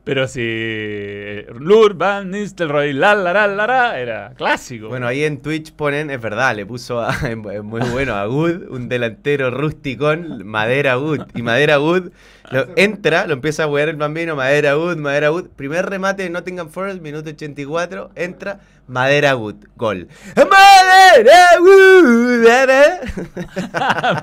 Pero 0.05 0.29
si 0.29 0.41
eh, 0.45 1.47
Lur, 1.59 1.95
Van 1.95 2.31
Nistelrooy, 2.31 2.93
la 2.93 3.15
la 3.15 3.33
la 3.33 3.47
la 3.47 3.67
la, 3.67 3.99
era 3.99 4.33
clásico. 4.37 4.89
Bueno, 4.89 5.07
ahí 5.07 5.25
en 5.25 5.41
Twitch 5.41 5.73
ponen, 5.73 6.11
es 6.11 6.21
verdad, 6.21 6.55
le 6.55 6.67
puso 6.67 7.01
a, 7.01 7.11
es 7.27 7.37
muy 7.63 7.81
bueno 7.91 8.15
a 8.15 8.29
Wood, 8.29 8.69
un 8.69 8.91
delantero 8.91 9.51
rusticón, 9.51 10.47
Madera 10.47 10.99
Wood. 10.99 11.23
Y 11.35 11.41
Madera 11.41 11.81
Wood 11.81 12.11
lo- 12.51 12.67
entra, 12.77 13.27
lo 13.27 13.33
empieza 13.33 13.65
a 13.65 13.67
jugar 13.67 13.89
el 13.89 13.97
bambino, 13.97 14.37
Madera 14.37 14.77
Wood, 14.77 14.99
Madera 14.99 15.33
Wood. 15.33 15.47
Primer 15.57 15.87
remate 15.87 16.25
de 16.25 16.29
Nottingham 16.31 16.69
Forest, 16.69 17.01
minuto 17.01 17.31
84, 17.31 18.11
entra, 18.15 18.61
Madera 18.87 19.37
Wood, 19.37 19.57
gol. 19.75 20.09
Madera 20.37 21.47
Wood, 21.61 22.47
eh. 22.47 23.01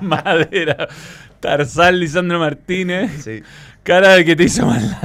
Madera. 0.02 0.88
Tarzán 1.40 1.98
Lisandro 1.98 2.38
Martínez. 2.38 3.10
Sí. 3.24 3.42
Cara 3.82 4.10
de 4.14 4.24
que 4.24 4.36
te 4.36 4.44
hizo 4.44 4.66
mal 4.66 4.96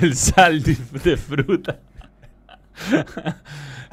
el 0.00 0.14
sal 0.16 0.62
de, 0.62 1.16
fruta. 1.16 1.78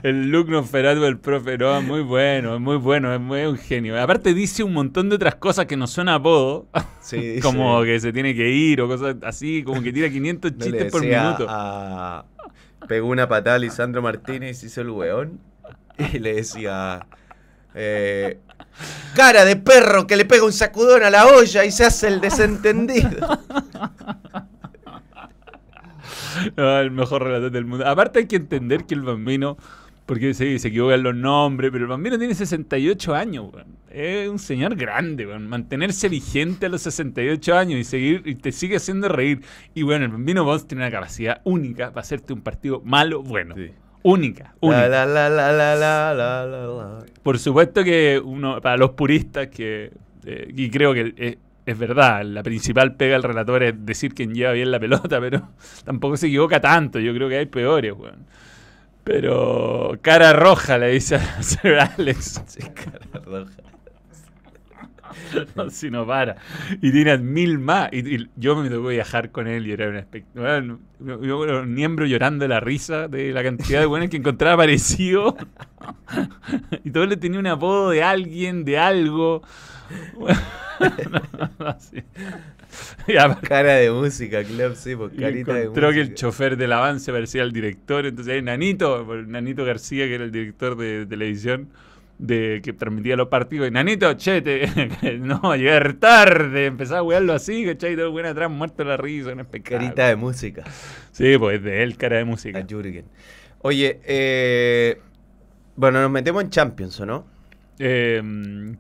El 0.03 0.29
look 0.31 0.49
Nosferatu 0.49 1.01
del 1.01 1.17
profe 1.17 1.57
Noah, 1.57 1.81
muy 1.81 2.01
bueno, 2.01 2.55
es 2.55 2.61
muy 2.61 2.77
bueno, 2.77 3.13
es 3.13 3.19
muy 3.19 3.41
un 3.41 3.57
genio. 3.57 4.01
Aparte 4.01 4.33
dice 4.33 4.63
un 4.63 4.73
montón 4.73 5.09
de 5.09 5.15
otras 5.15 5.35
cosas 5.35 5.65
que 5.65 5.75
no 5.75 5.87
son 5.87 6.07
apodo, 6.09 6.67
Sí, 7.01 7.39
como 7.41 7.81
que 7.83 7.99
se 7.99 8.13
tiene 8.13 8.35
que 8.35 8.49
ir 8.49 8.81
o 8.81 8.87
cosas 8.87 9.15
así, 9.23 9.63
como 9.63 9.81
que 9.81 9.91
tira 9.93 10.09
500 10.09 10.51
no 10.51 10.57
le 10.57 10.63
chistes 10.65 10.91
por 10.91 11.01
minuto. 11.01 11.45
a- 11.49 12.25
pegó 12.87 13.07
una 13.07 13.27
patada 13.27 13.55
a 13.55 13.59
Lisandro 13.59 14.01
Martínez, 14.01 14.63
hizo 14.63 14.81
el 14.81 14.89
weón. 14.89 15.39
Y 16.13 16.19
le 16.19 16.35
decía. 16.35 17.05
Eh, 17.79 18.39
cara 19.15 19.45
de 19.45 19.55
perro 19.55 20.07
que 20.07 20.15
le 20.15 20.25
pega 20.25 20.43
un 20.43 20.53
sacudón 20.53 21.03
a 21.03 21.09
la 21.09 21.27
olla 21.27 21.63
y 21.63 21.71
se 21.71 21.85
hace 21.85 22.07
el 22.07 22.21
desentendido. 22.21 23.39
No, 26.55 26.79
el 26.79 26.91
mejor 26.91 27.23
relator 27.23 27.51
del 27.51 27.65
mundo. 27.65 27.87
Aparte 27.87 28.19
hay 28.19 28.25
que 28.27 28.37
entender 28.37 28.85
que 28.85 28.95
el 28.95 29.01
bambino, 29.01 29.57
porque 30.05 30.33
sí, 30.33 30.57
se 30.59 30.69
equivocan 30.69 31.03
los 31.03 31.15
nombres, 31.15 31.71
pero 31.71 31.85
el 31.85 31.89
bambino 31.89 32.17
tiene 32.17 32.33
68 32.33 33.15
años, 33.15 33.53
weón. 33.53 33.77
Es 33.89 34.27
un 34.29 34.39
señor 34.39 34.75
grande, 34.75 35.27
weón. 35.27 35.47
Mantenerse 35.47 36.09
vigente 36.09 36.65
a 36.65 36.69
los 36.69 36.81
68 36.81 37.55
años 37.55 37.79
y 37.79 37.83
seguir 37.83 38.23
y 38.25 38.35
te 38.35 38.51
sigue 38.51 38.77
haciendo 38.77 39.07
reír. 39.07 39.41
Y 39.73 39.83
bueno, 39.83 40.05
el 40.05 40.11
bambino 40.11 40.43
Bones 40.43 40.67
tiene 40.67 40.83
una 40.83 40.91
capacidad 40.91 41.41
única 41.43 41.89
para 41.89 42.01
hacerte 42.01 42.33
un 42.33 42.41
partido 42.41 42.81
malo, 42.83 43.21
bueno. 43.21 43.55
Sí. 43.55 43.71
Única, 44.07 44.55
única. 44.61 44.87
La, 44.87 45.05
la, 45.05 45.75
la. 45.75 47.05
Por 47.21 47.37
supuesto 47.39 47.83
que 47.83 48.21
uno, 48.23 48.61
para 48.61 48.77
los 48.77 48.91
puristas, 48.91 49.47
que 49.47 49.91
eh, 50.25 50.53
y 50.55 50.69
creo 50.69 50.93
que 50.93 51.13
es, 51.17 51.37
es 51.65 51.77
verdad, 51.77 52.23
la 52.23 52.41
principal 52.41 52.95
pega 52.95 53.15
del 53.15 53.23
relator 53.23 53.63
es 53.63 53.85
decir 53.85 54.13
quién 54.13 54.33
lleva 54.33 54.53
bien 54.53 54.71
la 54.71 54.79
pelota, 54.79 55.19
pero 55.19 55.49
tampoco 55.83 56.15
se 56.15 56.27
equivoca 56.27 56.61
tanto, 56.61 56.99
yo 56.99 57.13
creo 57.13 57.27
que 57.27 57.39
hay 57.39 57.45
peores, 57.47 57.91
weón. 57.97 58.25
Pero 59.03 59.97
cara 60.01 60.31
roja 60.31 60.77
le 60.77 60.87
dice 60.87 61.15
a 61.15 61.43
Sir 61.43 61.77
Alex, 61.97 62.43
Sí, 62.47 62.61
cara 62.61 63.25
roja. 63.25 63.76
no, 65.55 65.69
si 65.69 65.89
no 65.89 66.05
para. 66.05 66.37
Y 66.81 66.91
tiene 66.91 67.17
mil 67.17 67.59
más. 67.59 67.89
Y, 67.91 68.15
y 68.15 68.29
yo 68.35 68.55
me 68.55 68.69
tocó 68.69 68.89
viajar 68.89 69.31
con 69.31 69.47
él 69.47 69.67
y 69.67 69.71
era 69.71 69.89
un 69.89 69.97
espectáculo. 69.97 70.47
Era 70.47 71.61
un 71.61 71.73
miembro 71.73 72.05
llorando 72.05 72.43
de 72.43 72.49
la 72.49 72.59
risa 72.59 73.07
de 73.07 73.31
la 73.31 73.43
cantidad 73.43 73.79
de 73.79 73.85
buenos 73.85 74.09
que 74.09 74.17
encontraba 74.17 74.57
parecido. 74.57 75.37
y 76.83 76.91
todo 76.91 77.05
le 77.05 77.17
tenía 77.17 77.39
un 77.39 77.47
apodo 77.47 77.91
de 77.91 78.03
alguien, 78.03 78.65
de 78.65 78.77
algo. 78.77 79.41
Cara 83.47 83.75
de 83.75 83.91
música, 83.91 84.43
Club, 84.43 84.75
sí, 84.75 84.95
pues 84.95 85.13
y 85.13 85.17
carita 85.17 85.53
de 85.53 85.61
encontró 85.63 85.91
que 85.93 86.01
el 86.01 86.09
música. 86.09 86.15
chofer 86.15 86.57
del 86.57 86.73
avance 86.73 87.11
parecía 87.11 87.43
el 87.43 87.53
director. 87.53 88.05
Entonces 88.05 88.43
Nanito, 88.43 89.05
por 89.05 89.27
Nanito 89.27 89.63
García, 89.65 90.05
que 90.05 90.15
era 90.15 90.25
el 90.25 90.31
director 90.31 90.75
de 90.75 91.05
televisión 91.05 91.69
de 92.19 92.61
que 92.63 92.73
transmitía 92.73 93.15
los 93.15 93.27
partidos. 93.27 93.67
Y 93.67 93.71
Nanito, 93.71 94.11
che, 94.13 94.41
te- 94.41 95.17
no, 95.19 95.55
llegar 95.55 95.93
tarde. 95.95 96.65
Empezaba 96.65 96.99
a 96.99 97.03
wearlo 97.03 97.33
así, 97.33 97.65
¿cachai? 97.65 97.95
Todo 97.95 98.11
bueno 98.11 98.29
atrás, 98.29 98.49
muerto 98.49 98.83
la 98.83 98.97
risa, 98.97 99.31
un 99.33 99.39
espectáculo. 99.41 99.79
Carita 99.81 100.07
de 100.07 100.15
música. 100.15 100.63
Sí, 101.11 101.37
pues 101.37 101.61
de 101.63 101.83
él, 101.83 101.97
cara 101.97 102.15
de 102.17 102.23
A 102.23 102.25
música. 102.25 102.65
Jürgen. 102.67 103.05
Oye, 103.59 103.99
eh, 104.05 104.99
bueno, 105.75 106.01
nos 106.01 106.11
metemos 106.11 106.43
en 106.43 106.49
Champions, 106.49 106.99
¿o 106.99 107.05
no? 107.05 107.27
Eh, 107.79 108.21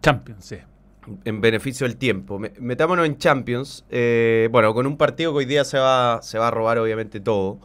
Champions, 0.01 0.45
sí. 0.45 0.57
En 1.23 1.39
beneficio 1.39 1.87
del 1.87 1.97
tiempo. 1.97 2.37
Me- 2.39 2.51
metámonos 2.59 3.05
en 3.05 3.17
Champions. 3.17 3.85
eh, 3.89 4.49
bueno, 4.51 4.73
con 4.73 4.85
un 4.87 4.97
partido 4.97 5.31
que 5.31 5.37
hoy 5.39 5.45
día 5.45 5.63
se 5.63 5.77
va, 5.77 6.19
se 6.21 6.37
va 6.39 6.47
a 6.49 6.51
robar, 6.51 6.77
obviamente, 6.79 7.19
todo. 7.19 7.59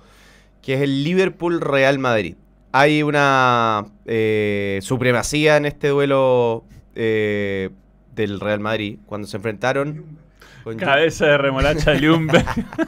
Que 0.60 0.74
es 0.74 0.82
el 0.82 1.02
Liverpool-Real 1.02 1.98
Madrid. 1.98 2.36
Hay 2.72 3.02
una 3.02 3.84
eh, 4.06 4.78
supremacía 4.82 5.56
en 5.58 5.66
este 5.66 5.88
duelo 5.88 6.64
eh, 6.94 7.70
del 8.14 8.40
Real 8.40 8.60
Madrid. 8.60 8.98
Cuando 9.06 9.26
se 9.28 9.36
enfrentaron. 9.36 10.18
con- 10.64 10.76
Cabeza 10.78 11.26
de 11.26 11.38
remolacha 11.38 11.94
Lumber. 12.00 12.44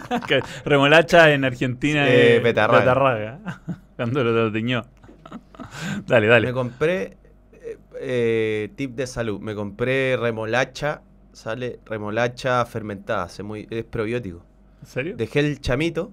Remolacha 0.64 1.32
en 1.32 1.44
Argentina 1.44 2.08
Eh, 2.08 2.36
es 2.36 2.42
betarraga. 2.42 3.40
Cuando 3.96 4.24
lo 4.24 4.50
tiñó. 4.50 4.84
Dale, 6.06 6.26
dale. 6.28 6.46
Me 6.48 6.52
compré. 6.52 7.16
eh, 7.52 7.78
eh, 8.00 8.68
tip 8.76 8.92
de 8.94 9.06
salud. 9.06 9.40
Me 9.40 9.54
compré 9.54 10.16
remolacha 10.16 11.02
sale 11.32 11.80
remolacha 11.84 12.64
fermentada. 12.64 13.28
muy, 13.42 13.66
es 13.70 13.84
probiótico. 13.84 14.44
¿En 14.82 14.86
serio? 14.86 15.16
Dejé 15.16 15.40
el 15.40 15.60
chamito, 15.60 16.12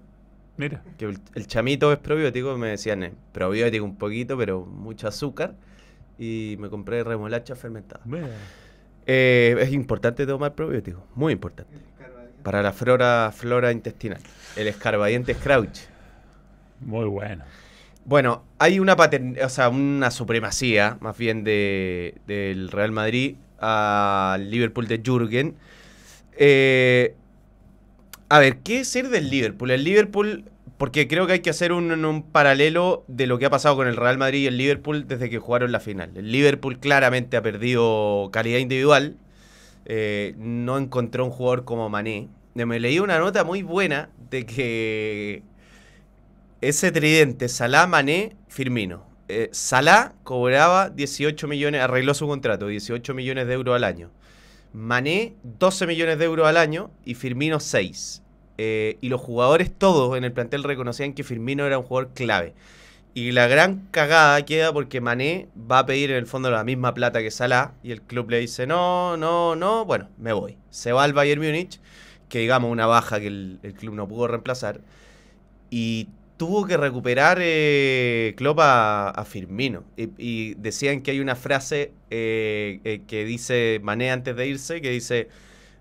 Mira. 0.58 0.84
que 0.98 1.06
el, 1.06 1.20
el 1.36 1.48
chamito 1.48 1.92
es 1.92 2.00
probiótico. 2.00 2.58
Me 2.58 2.70
decían 2.70 3.12
probiótico 3.32 3.84
un 3.86 3.96
poquito, 3.96 4.38
pero 4.38 4.66
mucho 4.66 5.08
azúcar. 5.08 5.56
Y 6.20 6.56
me 6.60 6.70
compré 6.70 7.04
remolacha 7.04 7.56
fermentada. 7.56 8.04
Eh, 9.08 9.56
es 9.60 9.72
importante 9.74 10.28
tomar 10.28 10.54
probiótico, 10.54 11.04
muy 11.16 11.34
importante. 11.34 11.74
Para 12.44 12.62
la 12.62 12.72
flora, 12.72 13.32
flora 13.36 13.72
intestinal. 13.72 14.20
El 14.56 14.68
escarbadiente 14.68 15.36
Crouch. 15.36 15.80
Muy 16.80 17.06
bueno. 17.06 17.44
Bueno, 18.06 18.44
hay 18.58 18.80
una 18.80 18.94
o 18.94 19.50
sea, 19.50 19.70
una 19.70 20.12
supremacía, 20.12 20.98
más 21.02 21.18
bien, 21.18 21.44
de, 21.44 22.16
del 22.28 22.70
Real 22.70 22.92
Madrid 22.92 23.36
al 23.60 24.50
Liverpool 24.50 24.88
de 24.88 25.02
Jürgen. 25.04 25.56
Eh, 26.38 27.16
a 28.32 28.40
ver, 28.40 28.60
¿qué 28.60 28.80
decir 28.80 29.10
del 29.10 29.30
Liverpool? 29.30 29.72
El 29.72 29.84
Liverpool, 29.84 30.46
porque 30.78 31.08
creo 31.08 31.28
que 31.28 31.34
hay 31.34 31.40
que 31.42 31.50
hacer 31.50 31.72
un, 31.74 31.92
un 32.06 32.24
paralelo 32.24 33.04
de 33.08 33.28
lo 33.28 33.38
que 33.40 33.46
ha 33.46 33.50
pasado 33.50 33.76
con 33.76 33.88
el 33.88 33.96
Real 33.98 34.18
Madrid 34.18 34.40
y 34.44 34.48
el 34.48 34.58
Liverpool 34.58 35.08
desde 35.08 35.30
que 35.30 35.40
jugaron 35.40 35.72
la 35.72 35.80
final. 35.80 36.12
El 36.16 36.32
Liverpool 36.32 36.80
claramente 36.80 37.38
ha 37.38 37.42
perdido 37.44 38.30
calidad 38.32 38.60
individual. 38.60 39.18
eh, 39.86 40.36
no 40.38 40.78
encontró 40.78 41.26
un 41.26 41.32
jugador 41.32 41.66
como 41.66 41.90
Mané. 41.90 42.30
Me 42.56 42.80
leí 42.80 43.00
una 43.00 43.20
nota 43.20 43.44
muy 43.44 43.64
buena 43.64 44.10
de 44.30 44.46
que 44.46 45.44
ese 46.62 46.92
tridente, 46.92 47.50
Salah, 47.50 47.88
Mané, 47.88 48.36
Firmino. 48.48 49.06
Eh, 49.28 49.50
Salah 49.52 50.14
cobraba 50.24 50.90
18 50.90 51.48
millones, 51.48 51.82
arregló 51.82 52.14
su 52.14 52.28
contrato, 52.28 52.68
18 52.68 53.14
millones 53.14 53.48
de 53.48 53.54
euros 53.54 53.76
al 53.76 53.84
año. 53.84 54.12
Mané, 54.74 55.36
12 55.44 55.88
millones 55.88 56.18
de 56.18 56.26
euros 56.26 56.48
al 56.48 56.58
año 56.58 56.92
y 57.06 57.16
Firmino 57.16 57.60
6. 57.60 58.24
Eh, 58.58 58.98
y 59.02 59.10
los 59.10 59.20
jugadores 59.20 59.72
todos 59.72 60.18
en 60.18 60.24
el 60.24 60.32
plantel 60.32 60.64
reconocían 60.64 61.14
que 61.14 61.24
Firmino 61.24 61.66
era 61.66 61.78
un 61.78 61.86
jugador 61.86 62.12
clave. 62.14 62.54
Y 63.14 63.32
la 63.32 63.48
gran 63.48 63.88
cagada 63.92 64.46
queda 64.46 64.72
porque 64.72 65.02
Mané 65.02 65.50
va 65.70 65.80
a 65.80 65.86
pedir 65.86 66.12
en 66.12 66.18
el 66.18 66.28
fondo 66.28 66.50
la 66.50 66.64
misma 66.64 66.94
plata 66.94 67.22
que 67.22 67.32
Salah 67.32 67.74
y 67.84 67.92
el 67.92 68.02
club 68.02 68.30
le 68.30 68.40
dice 68.40 68.66
no, 68.68 69.18
no, 69.18 69.56
no, 69.56 69.84
bueno, 69.86 70.10
me 70.18 70.32
voy. 70.32 70.58
Se 70.70 70.94
va 70.94 71.04
al 71.04 71.12
Bayern 71.12 71.42
Múnich, 71.42 71.82
que 72.30 72.40
digamos 72.40 72.72
una 72.72 72.86
baja 72.86 73.20
que 73.20 73.28
el, 73.28 73.60
el 73.64 73.74
club 73.74 73.96
no 73.96 74.08
pudo 74.08 74.28
reemplazar. 74.28 74.80
Y 75.70 76.08
tuvo 76.42 76.66
que 76.66 76.76
recuperar 76.76 77.38
eh, 77.40 78.34
Klopp 78.36 78.62
a, 78.62 79.10
a 79.10 79.26
Firmino. 79.26 79.84
Y, 79.96 80.10
y 80.18 80.54
decían 80.56 81.02
que 81.02 81.12
hay 81.12 81.20
una 81.20 81.36
frase 81.36 81.92
eh, 82.10 82.80
eh, 82.84 83.02
que 83.06 83.26
dice 83.26 83.80
Mané 83.84 84.10
antes 84.10 84.36
de 84.36 84.48
irse, 84.48 84.82
que 84.82 84.90
dice, 84.90 85.28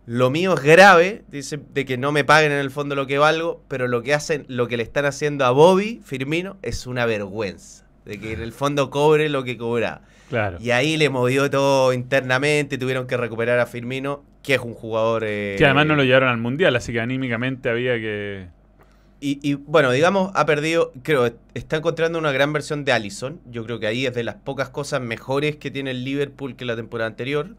lo 0.04 0.28
mío 0.28 0.52
es 0.52 0.62
grave, 0.62 1.22
dice, 1.28 1.58
de 1.72 1.86
que 1.86 1.96
no 1.96 2.12
me 2.12 2.24
paguen 2.24 2.52
en 2.52 2.58
el 2.58 2.70
fondo 2.70 2.94
lo 2.94 3.06
que 3.06 3.16
valgo, 3.16 3.64
pero 3.68 3.88
lo 3.88 4.02
que 4.02 4.12
hacen, 4.12 4.44
lo 4.48 4.68
que 4.68 4.76
le 4.76 4.82
están 4.82 5.06
haciendo 5.06 5.46
a 5.46 5.50
Bobby, 5.50 6.02
Firmino, 6.04 6.58
es 6.60 6.86
una 6.86 7.06
vergüenza. 7.06 7.86
De 8.04 8.20
que 8.20 8.34
en 8.34 8.42
el 8.42 8.52
fondo 8.52 8.90
cobre 8.90 9.30
lo 9.30 9.42
que 9.44 9.56
cobra. 9.56 10.02
Claro. 10.28 10.58
Y 10.60 10.72
ahí 10.72 10.98
le 10.98 11.08
movió 11.08 11.48
todo 11.48 11.94
internamente, 11.94 12.76
tuvieron 12.76 13.06
que 13.06 13.16
recuperar 13.16 13.60
a 13.60 13.64
Firmino, 13.64 14.22
que 14.42 14.56
es 14.56 14.60
un 14.60 14.74
jugador... 14.74 15.22
eh, 15.24 15.54
Que 15.56 15.64
además 15.64 15.86
no 15.86 15.96
lo 15.96 16.04
llevaron 16.04 16.28
al 16.28 16.36
mundial, 16.36 16.76
así 16.76 16.92
que 16.92 17.00
anímicamente 17.00 17.70
había 17.70 17.94
que. 17.94 18.48
Y, 19.20 19.38
y, 19.42 19.54
bueno, 19.54 19.90
digamos, 19.92 20.32
ha 20.34 20.46
perdido, 20.46 20.92
creo, 21.02 21.30
está 21.54 21.76
encontrando 21.76 22.18
una 22.18 22.32
gran 22.32 22.52
versión 22.54 22.84
de 22.86 22.92
Allison. 22.92 23.38
Yo 23.50 23.64
creo 23.66 23.78
que 23.78 23.86
ahí 23.86 24.06
es 24.06 24.14
de 24.14 24.24
las 24.24 24.36
pocas 24.36 24.70
cosas 24.70 25.02
mejores 25.02 25.56
que 25.56 25.70
tiene 25.70 25.90
el 25.90 26.04
Liverpool 26.04 26.56
que 26.56 26.64
la 26.64 26.74
temporada 26.74 27.08
anterior. 27.08 27.54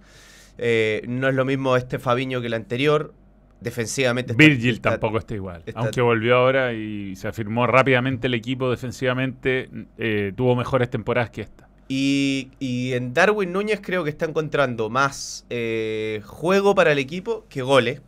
Eh, 0.57 1.03
no 1.07 1.27
es 1.29 1.35
lo 1.35 1.45
mismo 1.45 1.77
este 1.77 1.99
Fabiño 1.99 2.41
que 2.41 2.47
el 2.47 2.53
anterior. 2.55 3.13
Defensivamente. 3.59 4.31
está- 4.31 4.43
Virgil 4.43 4.73
está- 4.75 4.89
tampoco 4.91 5.19
está 5.19 5.35
igual. 5.35 5.61
está- 5.67 5.79
Aunque 5.81 6.01
volvió 6.01 6.35
ahora 6.35 6.73
y 6.73 7.15
se 7.15 7.27
afirmó 7.27 7.67
rápidamente 7.67 8.25
el 8.25 8.33
equipo 8.33 8.71
defensivamente, 8.71 9.69
eh, 9.99 10.33
tuvo 10.35 10.55
mejores 10.55 10.89
temporadas 10.89 11.29
que 11.29 11.41
esta. 11.41 11.67
Y, 11.87 12.49
y 12.59 12.93
en 12.93 13.13
Darwin 13.13 13.51
Núñez 13.51 13.79
creo 13.83 14.03
que 14.03 14.09
está 14.09 14.25
encontrando 14.25 14.89
más 14.89 15.45
eh, 15.51 16.21
juego 16.25 16.73
para 16.73 16.91
el 16.91 16.97
equipo 16.97 17.45
que 17.49 17.61
goles. 17.61 18.01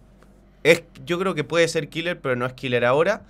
Es, 0.63 0.84
yo 1.06 1.19
creo 1.19 1.36
que 1.36 1.43
puede 1.43 1.67
ser 1.67 1.89
killer, 1.89 2.19
pero 2.19 2.36
no 2.36 2.45
es 2.45 2.54
killer 2.54 2.86
ahora. 2.86 3.23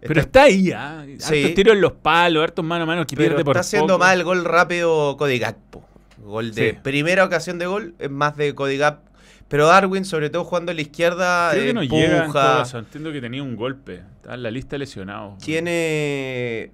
Pero 0.00 0.20
está 0.22 0.44
ahí, 0.44 0.72
¿ah? 0.72 1.04
Sí. 1.18 1.52
Tiros 1.54 1.74
en 1.74 1.82
los 1.82 1.92
palos, 1.92 2.42
hartos 2.42 2.64
mano 2.64 2.84
a 2.84 2.86
mano 2.86 3.06
que 3.06 3.16
pierde 3.16 3.44
por 3.44 3.52
está 3.56 3.60
haciendo 3.60 3.94
poco. 3.94 3.98
más 3.98 4.14
el 4.14 4.24
gol 4.24 4.44
rápido 4.46 5.16
Cody 5.18 5.38
Gakpo. 5.38 5.84
Gol 6.24 6.54
de 6.54 6.70
Sí. 6.70 6.78
primera 6.82 7.24
ocasión 7.24 7.58
de 7.58 7.66
gol 7.66 7.94
es 7.98 8.10
más 8.10 8.36
de 8.36 8.54
Cody 8.54 8.78
Gakpo. 8.78 9.10
Pero 9.48 9.66
Darwin, 9.66 10.04
sobre 10.04 10.30
todo 10.30 10.44
jugando 10.44 10.70
a 10.70 10.74
la 10.74 10.80
izquierda, 10.80 11.50
Creo 11.52 11.64
que 11.64 11.74
no 11.74 11.82
llega 11.82 12.24
en 12.24 12.32
todo. 12.32 12.78
Entiendo 12.78 13.12
que 13.12 13.20
tenía 13.20 13.42
un 13.42 13.56
golpe. 13.56 14.02
Está 14.16 14.34
en 14.34 14.42
la 14.44 14.50
lista 14.50 14.76
de 14.76 14.78
lesionados. 14.78 15.38
tiene, 15.38 16.70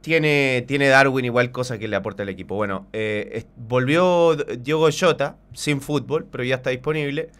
tiene, 0.00 0.64
tiene 0.66 0.88
Darwin 0.88 1.24
igual 1.24 1.50
cosa 1.52 1.78
que 1.78 1.88
le 1.88 1.96
aporta 1.96 2.22
al 2.22 2.28
equipo. 2.28 2.54
Bueno, 2.54 2.86
eh, 2.92 3.44
volvió 3.56 4.34
Diogo 4.34 4.88
Jota 4.96 5.36
sin 5.52 5.80
fútbol, 5.80 6.26
pero 6.30 6.44
ya 6.44 6.56
está 6.56 6.70
disponible. 6.70 7.30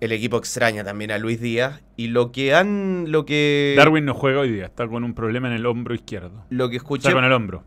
El 0.00 0.12
equipo 0.12 0.36
extraña 0.36 0.84
también 0.84 1.10
a 1.10 1.18
Luis 1.18 1.40
Díaz. 1.40 1.82
Y 1.96 2.08
lo 2.08 2.30
que 2.30 2.54
han. 2.54 3.10
Lo 3.10 3.24
que. 3.24 3.74
Darwin 3.76 4.04
no 4.04 4.14
juega 4.14 4.40
hoy 4.40 4.52
día, 4.52 4.66
está 4.66 4.86
con 4.86 5.04
un 5.04 5.14
problema 5.14 5.48
en 5.48 5.54
el 5.54 5.66
hombro 5.66 5.94
izquierdo. 5.94 6.44
Lo 6.50 6.70
que 6.70 6.76
escuché. 6.76 7.04
sea, 7.04 7.14
con 7.14 7.24
el 7.24 7.32
hombro. 7.32 7.64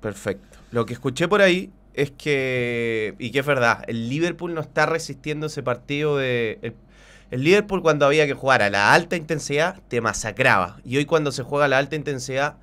Perfecto. 0.00 0.58
Lo 0.70 0.86
que 0.86 0.92
escuché 0.92 1.28
por 1.28 1.42
ahí 1.42 1.70
es 1.94 2.10
que, 2.12 3.14
y 3.18 3.30
que 3.30 3.40
es 3.40 3.46
verdad, 3.46 3.84
el 3.88 4.08
Liverpool 4.08 4.54
no 4.54 4.60
está 4.60 4.86
resistiendo 4.86 5.46
ese 5.46 5.62
partido 5.62 6.16
de... 6.16 6.58
El, 6.62 6.74
el 7.30 7.44
Liverpool 7.44 7.82
cuando 7.82 8.06
había 8.06 8.26
que 8.26 8.34
jugar 8.34 8.62
a 8.62 8.70
la 8.70 8.92
alta 8.92 9.16
intensidad 9.16 9.80
te 9.88 10.00
masacraba. 10.00 10.78
Y 10.84 10.96
hoy 10.96 11.04
cuando 11.04 11.32
se 11.32 11.42
juega 11.42 11.66
a 11.66 11.68
la 11.68 11.78
alta 11.78 11.96
intensidad 11.96 12.56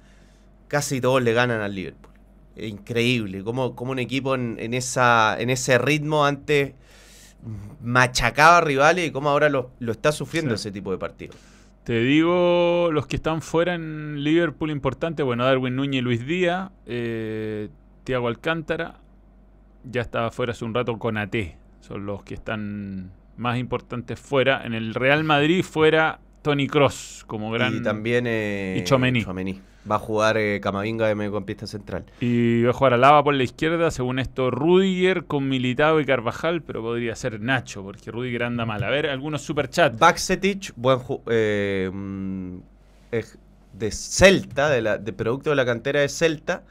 casi 0.68 1.00
todos 1.00 1.22
le 1.22 1.34
ganan 1.34 1.62
al 1.62 1.76
Liverpool. 1.76 2.14
Increíble 2.58 3.43
cómo, 3.43 3.76
cómo 3.76 3.91
un 3.91 4.00
equipo 4.00 4.36
en, 4.36 4.58
en 4.60 4.74
esa, 4.74 5.39
en 5.39 5.50
ese 5.50 5.78
ritmo 5.78 6.26
antes 6.26 6.74
machacaba 7.82 8.58
a 8.58 8.62
rivales 8.62 9.08
y 9.08 9.12
cómo 9.12 9.30
ahora 9.30 9.50
lo, 9.50 9.72
lo 9.80 9.92
está 9.92 10.12
sufriendo 10.12 10.56
Sí. 10.58 10.62
ese 10.68 10.72
tipo 10.72 10.92
de 10.92 10.98
partidos. 10.98 11.36
Te 11.84 12.00
digo 12.02 12.90
los 12.92 13.08
que 13.08 13.16
están 13.16 13.42
fuera 13.42 13.74
en 13.76 14.22
Liverpool 14.24 14.72
importante. 14.72 15.24
Bueno, 15.24 15.46
Darwin 15.46 15.76
Núñez 15.76 16.00
y 16.00 16.02
Luis 16.02 16.26
Díaz. 16.26 16.70
Eh, 16.86 17.70
Tiago 18.04 18.28
Alcántara. 18.28 18.96
Ya 19.86 20.02
estaba 20.02 20.32
fuera 20.32 20.52
hace 20.52 20.66
un 20.66 20.74
rato 20.74 20.98
con 21.00 21.18
AT. 21.18 21.36
Son 21.80 22.06
los 22.06 22.24
que 22.24 22.34
están 22.34 23.12
más 23.38 23.58
importantes 23.58 24.20
fuera. 24.20 24.66
En 24.66 24.74
el 24.74 24.94
Real 24.94 25.24
Madrid 25.24 25.64
fuera 25.64 26.20
Tony 26.42 26.68
Cross 26.68 27.24
como 27.26 27.52
gran... 27.52 27.78
Y 27.78 27.82
también 27.84 28.26
eh, 28.28 28.84
y. 29.16 29.62
Va 29.90 29.96
a 29.96 30.00
jugar 30.00 30.38
eh, 30.38 30.60
Camavinga 30.62 31.08
de 31.08 31.16
mediocampista 31.16 31.66
central. 31.68 32.06
Y 32.20 32.64
va 32.64 32.72
a 32.72 32.74
jugar 32.74 32.94
a 32.94 32.98
Lava 32.98 33.24
por 33.24 33.34
la 33.34 33.44
izquierda, 33.44 33.90
según 33.92 34.20
esto, 34.20 34.52
Rudiger 34.52 35.26
con 35.26 35.48
Militao 35.48 36.00
y 36.02 36.06
Carvajal, 36.06 36.62
pero 36.62 36.82
podría 36.82 37.16
ser 37.16 37.40
Nacho, 37.40 37.84
porque 37.84 38.12
Rudiger 38.12 38.44
anda 38.44 38.66
mal. 38.66 38.84
A 38.84 38.90
ver, 38.90 39.08
algunos 39.08 39.42
superchats. 39.44 39.98
Baksetic, 39.98 40.74
buen 40.76 41.00
eh, 41.30 41.90
mm, 41.94 42.58
de 43.74 43.92
Celta, 43.92 44.70
de, 44.70 44.82
la, 44.82 44.98
de 44.98 45.14
producto 45.14 45.52
de 45.52 45.56
la 45.56 45.66
cantera 45.66 46.02
de 46.02 46.10
Celta. 46.10 46.64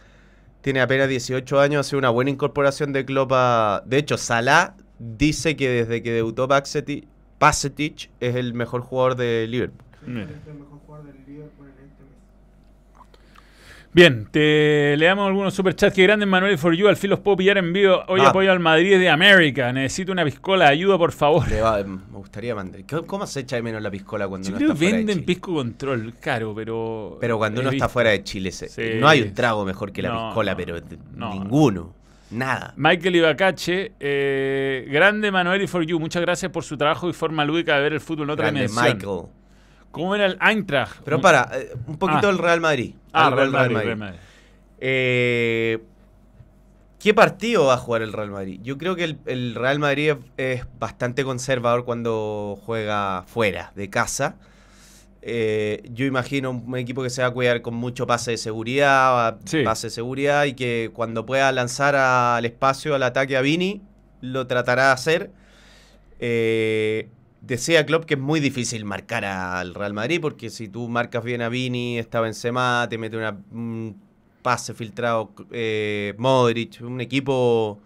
Tiene 0.61 0.81
apenas 0.81 1.09
18 1.09 1.61
años, 1.61 1.87
hace 1.87 1.97
una 1.97 2.11
buena 2.11 2.31
incorporación 2.31 2.93
de 2.93 3.05
Klopp 3.05 3.31
a- 3.35 3.83
De 3.87 3.99
hecho, 3.99 4.17
Salah 4.19 4.75
dice 4.99 5.55
que 5.57 5.69
desde 5.69 6.03
que 6.03 6.11
debutó 6.11 6.49
Baksetic 6.49 7.07
es 8.21 8.35
el 8.35 8.53
mejor 8.55 8.81
jugador 8.81 9.15
de 9.15 9.47
Liverpool. 9.49 9.85
Mira. 10.07 10.25
Es 10.25 10.47
el 10.49 10.55
mejor 10.55 10.79
jugador 10.85 11.07
del 11.07 11.17
Liverpool 11.27 11.67
en 11.67 11.85
este 11.85 12.03
mes. 12.03 12.13
Bien, 13.97 14.29
te 14.31 14.95
leamos 14.99 15.27
algunos 15.27 15.55
superchats. 15.55 15.95
Que 15.95 16.03
grande 16.03 16.27
Manuel 16.27 16.59
for 16.59 16.75
You. 16.75 16.87
Al 16.87 16.97
fin 16.99 17.09
los 17.09 17.21
puedo 17.21 17.39
pillar 17.39 17.57
en 17.57 17.73
vivo. 17.73 18.03
Hoy 18.09 18.21
Ah. 18.23 18.29
apoyo 18.29 18.53
al 18.53 18.61
Madrid 18.61 18.99
de 18.99 19.09
América. 19.09 19.73
Necesito 19.73 20.13
una 20.13 20.23
piscola. 20.23 20.69
Ayuda, 20.69 20.99
por 20.99 21.13
favor. 21.13 21.47
Va- 21.51 21.83
me 21.83 21.99
gustaría 22.19 22.55
mandar. 22.55 22.83
¿Cómo- 22.87 23.07
¿Cómo 23.07 23.27
se 23.27 23.41
echa 23.41 23.57
de 23.57 23.63
menos 23.63 23.81
la 23.81 23.91
piscola 23.91 24.29
cuando 24.29 24.45
Yo 24.49 24.51
uno 24.51 24.59
creo 24.59 24.69
está 24.73 24.79
fuera 24.79 24.91
de 24.93 24.97
venden 24.99 25.15
Chile? 25.15 25.27
pisco 25.27 25.55
control. 25.55 26.15
Caro, 26.21 26.55
pero. 26.55 27.17
Pero 27.23 27.39
cuando 27.39 27.63
uno 27.63 27.71
está 27.71 27.89
fuera 27.89 28.11
de 28.11 28.23
Chile, 28.23 28.53
se- 28.53 28.69
Sí. 28.69 28.83
no 29.01 29.09
hay 29.09 29.23
un 29.23 29.33
trago 29.33 29.65
mejor 29.65 29.91
que 29.93 30.03
la 30.03 30.11
No, 30.11 30.27
piscola, 30.29 30.51
no, 30.53 30.57
pero 30.59 30.77
no. 31.15 31.33
ninguno. 31.33 31.95
Nada. 32.33 32.75
Michael 32.77 33.17
Ibacache, 33.17 33.93
eh, 33.99 34.87
grande 34.91 35.31
Manuel 35.31 35.63
y 35.63 35.67
for 35.69 35.83
you. 35.87 35.99
Muchas 35.99 36.21
gracias 36.21 36.53
por 36.53 36.65
su 36.65 36.77
trabajo 36.77 37.09
y 37.09 37.15
forma 37.15 37.47
lúdica 37.47 37.77
de 37.77 37.83
ver 37.85 37.93
el 37.95 38.01
fútbol 38.01 38.25
en 38.25 38.31
otra 38.31 38.51
Grande 38.51 38.67
dimensión. 38.69 38.95
Michael. 38.99 39.21
¿Cómo 39.97 40.15
era 40.15 40.27
el 40.27 40.39
Eintracht? 40.41 41.01
Pero 41.05 41.21
para, 41.21 41.51
eh, 41.55 41.73
un 41.87 41.97
poquito 41.99 42.29
Ah. 42.29 42.31
del 42.31 42.39
Real 42.39 42.61
Madrid. 42.61 42.95
Ah, 43.13 43.31
Real 43.31 43.51
Madrid, 43.51 43.77
Real 43.77 43.97
Madrid. 43.97 44.19
Eh, 44.79 45.79
¿Qué 46.99 47.15
partido 47.15 47.67
va 47.67 47.75
a 47.75 47.79
jugar 47.79 48.03
el 48.03 48.13
Real 48.13 48.31
Madrid? 48.31 48.61
Yo 48.63 48.79
creo 48.79 48.97
que 48.97 49.05
el, 49.05 49.19
el 49.27 49.55
Real 49.55 49.79
Madrid 49.79 50.11
es, 50.11 50.17
es 50.61 50.67
bastante 50.79 51.25
conservador 51.25 51.85
cuando 51.85 52.59
juega 52.65 53.25
fuera, 53.27 53.73
de 53.77 53.89
casa. 53.91 54.37
Eh, 55.23 55.83
yo 55.93 56.05
imagino 56.07 56.51
un 56.51 56.77
equipo 56.77 57.03
que 57.03 57.11
se 57.11 57.21
va 57.23 57.29
a 57.29 57.31
cuidar 57.33 57.61
con 57.63 57.75
mucho 57.75 58.07
pase 58.07 58.33
de 58.33 58.37
seguridad, 58.39 59.39
Sí. 59.45 59.63
pase 59.65 59.89
de 59.89 59.91
seguridad 59.91 60.45
y 60.45 60.55
que 60.55 60.91
cuando 60.93 61.27
pueda 61.27 61.51
lanzar 61.53 61.97
al 61.97 62.45
espacio, 62.45 62.95
al 62.95 63.03
ataque 63.03 63.37
a 63.37 63.41
Vini, 63.41 63.83
lo 64.21 64.47
tratará 64.47 64.87
de 64.87 64.93
hacer. 64.93 65.31
Eh, 66.21 67.09
decía 67.47 67.87
Klopp 67.87 68.05
que 68.05 68.15
es 68.15 68.21
muy 68.21 68.41
difícil 68.41 68.85
marcar 68.85 69.25
al 69.25 69.75
Real 69.75 69.93
Madrid 69.95 70.21
porque 70.21 70.51
si 70.51 70.69
tú 70.69 70.89
marcas 70.89 71.25
bien 71.25 71.43
a 71.43 71.49
Vini, 71.49 71.99
está 71.99 72.21
Benzema, 72.21 72.87
te 72.91 72.99
mete 72.99 73.17
una, 73.17 73.39
un 73.53 73.97
pase 74.43 74.75
filtrado 74.75 75.33
eh, 75.51 76.15
Modric, 76.19 76.81
un 76.83 77.01
equipo 77.01 77.81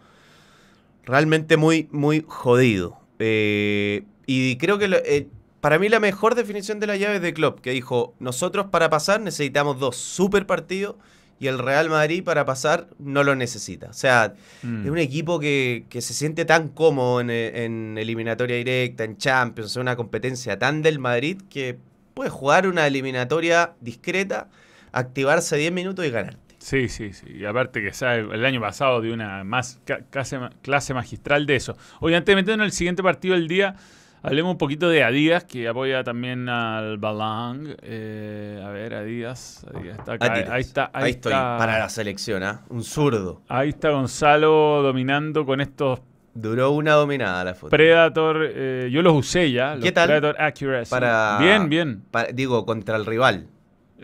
realmente 1.05 1.57
muy, 1.57 1.89
muy 1.93 2.25
jodido. 2.27 2.99
Eh, 3.19 4.05
y 4.27 4.57
creo 4.57 4.79
que 4.79 4.89
lo- 4.89 4.97
eh, 4.99 5.29
para 5.61 5.79
mí 5.79 5.89
la 5.89 6.01
mejor 6.01 6.35
definición 6.35 6.81
de 6.81 6.87
la 6.87 6.97
llave 6.97 7.17
es 7.17 7.23
de 7.23 7.35
Klopp, 7.35 7.61
que 7.61 7.71
dijo, 7.71 8.15
nosotros 8.19 8.67
para 8.71 8.89
pasar 8.91 9.21
necesitamos 9.21 9.79
dos 9.79 9.97
super 9.97 10.47
partidos 10.47 10.97
y 11.41 11.49
el 11.49 11.59
Real 11.59 11.89
Madrid 11.91 12.23
para 12.23 12.45
pasar 12.45 12.87
no 13.01 13.25
lo 13.25 13.35
necesita. 13.35 13.89
O 13.89 13.93
sea, 13.95 14.35
Mm. 14.63 14.85
es 14.85 14.91
un 14.91 14.99
equipo 14.99 15.41
que, 15.41 15.87
que 15.89 16.01
se 16.03 16.15
siente 16.15 16.45
tan 16.45 16.69
cómodo 16.69 17.21
en, 17.21 17.31
en 17.31 17.97
eliminatoria 17.99 18.57
directa, 18.57 19.03
en 19.05 19.17
Champions, 19.17 19.75
en 19.75 19.83
una 19.83 19.97
competencia 19.97 20.59
tan 20.59 20.83
del 20.83 20.99
Madrid 21.01 21.41
que 21.51 21.79
puede 22.15 22.31
jugar 22.31 22.69
una 22.69 22.87
eliminatoria 22.87 23.73
discreta, 23.81 24.49
activarse 24.93 25.57
10 25.57 25.73
minutos 25.73 26.05
y 26.07 26.11
ganarte. 26.11 26.39
Sí, 26.59 26.89
sí, 26.91 27.15
sí. 27.15 27.27
Y 27.39 27.47
aparte 27.47 27.81
que 27.83 27.95
sabe, 27.95 28.19
el 28.35 28.45
año 28.45 28.61
pasado 28.61 29.01
de 29.01 29.11
una 29.13 29.43
más 29.45 29.81
clase, 30.11 30.39
ma- 30.39 30.51
clase 30.61 30.93
magistral 30.93 31.47
de 31.47 31.57
eso. 31.57 31.75
Meternos 32.03 32.49
en 32.55 32.61
el 32.61 32.73
siguiente 32.73 33.03
partido 33.03 33.35
del 33.35 33.49
día, 33.49 33.77
hablemos 34.23 34.53
un 34.53 34.59
poquito 34.59 34.89
de 34.89 35.03
Adidas, 35.05 35.45
que 35.45 35.69
apoya 35.69 36.03
también 36.05 36.49
al 36.49 36.99
Balang. 36.99 37.77
Eh, 37.83 38.63
a 38.65 38.69
ver, 38.71 38.95
Adidas. 38.95 39.65
Adidas 39.75 39.99
está 39.99 40.13
acá. 40.15 40.33
Adidas. 40.33 40.51
Ahí 40.51 40.61
está. 40.61 40.91
Ahí, 40.93 41.05
Ahí 41.05 41.11
estoy, 41.13 41.33
para 41.33 41.79
la 41.79 41.89
selección, 41.89 42.43
¿ah? 42.43 42.63
Un 42.69 42.83
zurdo. 42.85 43.43
Ahí 43.49 43.71
está 43.71 43.91
Gonzalo 43.91 44.83
dominando 44.83 45.45
con 45.45 45.61
estos 45.61 46.01
Duró 46.33 46.71
una 46.71 46.93
dominada 46.93 47.43
la 47.43 47.55
foto. 47.55 47.71
Predator. 47.71 48.47
eh, 48.55 48.89
yo 48.93 49.03
los 49.03 49.15
usé 49.15 49.51
ya. 49.51 49.75
Los 49.75 49.83
¿Qué 49.85 49.91
tal? 49.91 50.07
Predator 50.07 50.41
Accuracy. 50.41 50.89
Para- 50.91 51.39
Bien, 51.41 51.69
bien. 51.69 52.05
Digo, 52.33 52.65
contra 52.65 52.97
el 52.97 53.05
rival. 53.05 53.49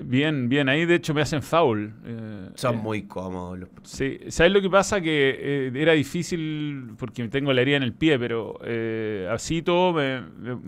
Bien, 0.05 0.49
bien. 0.49 0.68
Ahí 0.68 0.84
de 0.84 0.94
hecho 0.97 1.14
me 1.14 1.22
hacen 1.22 1.42
foul. 1.42 1.92
eh, 2.05 2.51
Son 2.55 2.74
eh, 2.74 2.78
muy 2.78 3.03
cómodos. 3.03 3.59
los- 3.59 3.68
Sí, 3.82 4.18
¿sabes 4.28 4.53
lo 4.53 4.61
que 4.61 4.68
pasa? 4.70 5.01
Que 5.01 5.36
eh, 5.68 5.72
era 5.74 5.92
difícil 5.92 6.92
porque 6.99 7.28
tengo 7.28 7.53
la 7.53 7.62
herida 7.62 7.76
en 7.78 7.82
el 7.82 7.92
pie, 7.94 8.18
pero 8.18 8.59
eh, 8.64 9.28
así 9.30 9.62
todo 9.62 9.92
me, 9.92 10.20
me- 10.22 10.59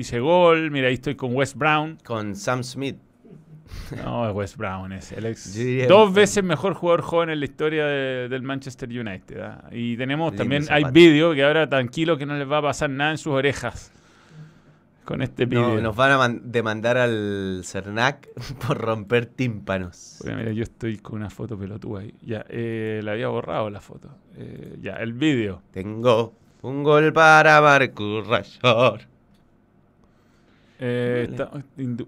hice 0.00 0.20
gol. 0.20 0.70
Mira, 0.70 0.88
ahí 0.88 0.94
estoy 0.94 1.14
con 1.14 1.34
Wes 1.34 1.54
Brown. 1.54 1.98
Con 2.04 2.34
Sam 2.36 2.62
Smith. 2.62 2.96
No, 4.04 4.28
es 4.28 4.34
Wes 4.34 4.56
Brown, 4.56 4.92
es 4.92 5.12
el 5.12 5.24
ex. 5.26 5.56
Dos 5.88 6.12
veces 6.12 6.44
mejor 6.44 6.74
jugador 6.74 7.00
joven 7.02 7.30
en 7.30 7.38
la 7.40 7.44
historia 7.46 7.86
de- 7.86 8.28
del 8.28 8.42
Manchester 8.42 8.88
United. 8.88 9.40
¿ah? 9.40 9.68
Y 9.72 9.96
tenemos 9.96 10.30
Lindo 10.32 10.42
también, 10.42 10.64
hay 10.70 10.84
vídeo 10.92 11.32
que 11.34 11.42
ahora 11.42 11.66
tranquilo 11.68 12.18
que 12.18 12.26
no 12.26 12.36
les 12.36 12.50
va 12.50 12.58
a 12.58 12.62
pasar 12.62 12.90
nada 12.90 13.12
en 13.12 13.18
sus 13.18 13.32
orejas. 13.32 13.92
Con 15.04 15.20
este 15.22 15.46
vídeo. 15.46 15.74
No, 15.74 15.80
nos 15.80 15.96
van 15.96 16.12
a 16.12 16.18
man- 16.18 16.40
demandar 16.44 16.96
al 16.96 17.62
Cernac 17.64 18.28
por 18.66 18.78
romper 18.78 19.26
tímpanos. 19.26 20.16
Porque 20.18 20.34
mira, 20.36 20.52
yo 20.52 20.62
estoy 20.62 20.98
con 20.98 21.16
una 21.16 21.28
foto 21.30 21.58
pelotuda 21.58 22.00
ahí. 22.02 22.14
Ya, 22.22 22.44
eh, 22.48 23.00
la 23.02 23.12
había 23.12 23.28
borrado 23.28 23.68
la 23.70 23.80
foto. 23.80 24.08
Eh, 24.36 24.76
ya, 24.80 24.94
el 24.96 25.12
vídeo. 25.12 25.62
Tengo 25.72 26.34
un 26.62 26.82
gol 26.84 27.12
para 27.12 27.60
Marcus 27.60 28.26
Rashford. 28.26 29.00
Eh, 30.78 31.28
Vale. 31.30 31.42
está- 31.42 31.50
indu- 31.82 32.06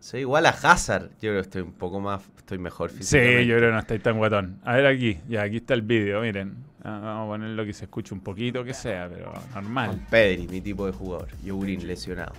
Soy 0.00 0.20
igual 0.20 0.46
a 0.46 0.50
Hazard. 0.50 1.08
Yo 1.14 1.30
creo 1.30 1.34
que 1.34 1.40
estoy 1.40 1.62
un 1.62 1.72
poco 1.72 1.98
más, 2.00 2.22
estoy 2.36 2.58
mejor 2.58 2.90
Sí, 2.90 2.98
físicamente. 2.98 3.46
yo 3.46 3.56
creo 3.56 3.68
que 3.70 3.74
no 3.74 3.78
estáis 3.80 4.02
tan 4.02 4.18
guatón. 4.18 4.60
A 4.64 4.74
ver 4.74 4.86
aquí, 4.86 5.18
ya 5.28 5.42
aquí 5.42 5.56
está 5.56 5.74
el 5.74 5.82
vídeo, 5.82 6.20
miren. 6.20 6.54
Ah, 6.88 7.00
Vamos 7.02 7.24
a 7.24 7.26
ponerlo 7.32 7.64
que 7.64 7.72
se 7.72 7.86
escuche 7.86 8.14
un 8.14 8.20
poquito, 8.20 8.62
que 8.62 8.72
sea, 8.72 9.08
pero 9.12 9.32
normal. 9.54 10.06
Pedri, 10.08 10.46
mi 10.46 10.60
tipo 10.60 10.86
de 10.86 10.92
jugador. 10.92 11.28
Yogurín 11.44 11.84
lesionado. 11.86 12.32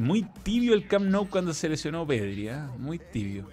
Muy 0.00 0.22
tibio 0.42 0.74
el 0.74 0.86
Camp 0.86 1.06
Nou 1.06 1.28
cuando 1.28 1.52
se 1.54 1.68
lesionó 1.68 2.06
Pedri, 2.06 2.48
¿ah? 2.48 2.68
Muy 2.78 2.98
tibio. 2.98 3.48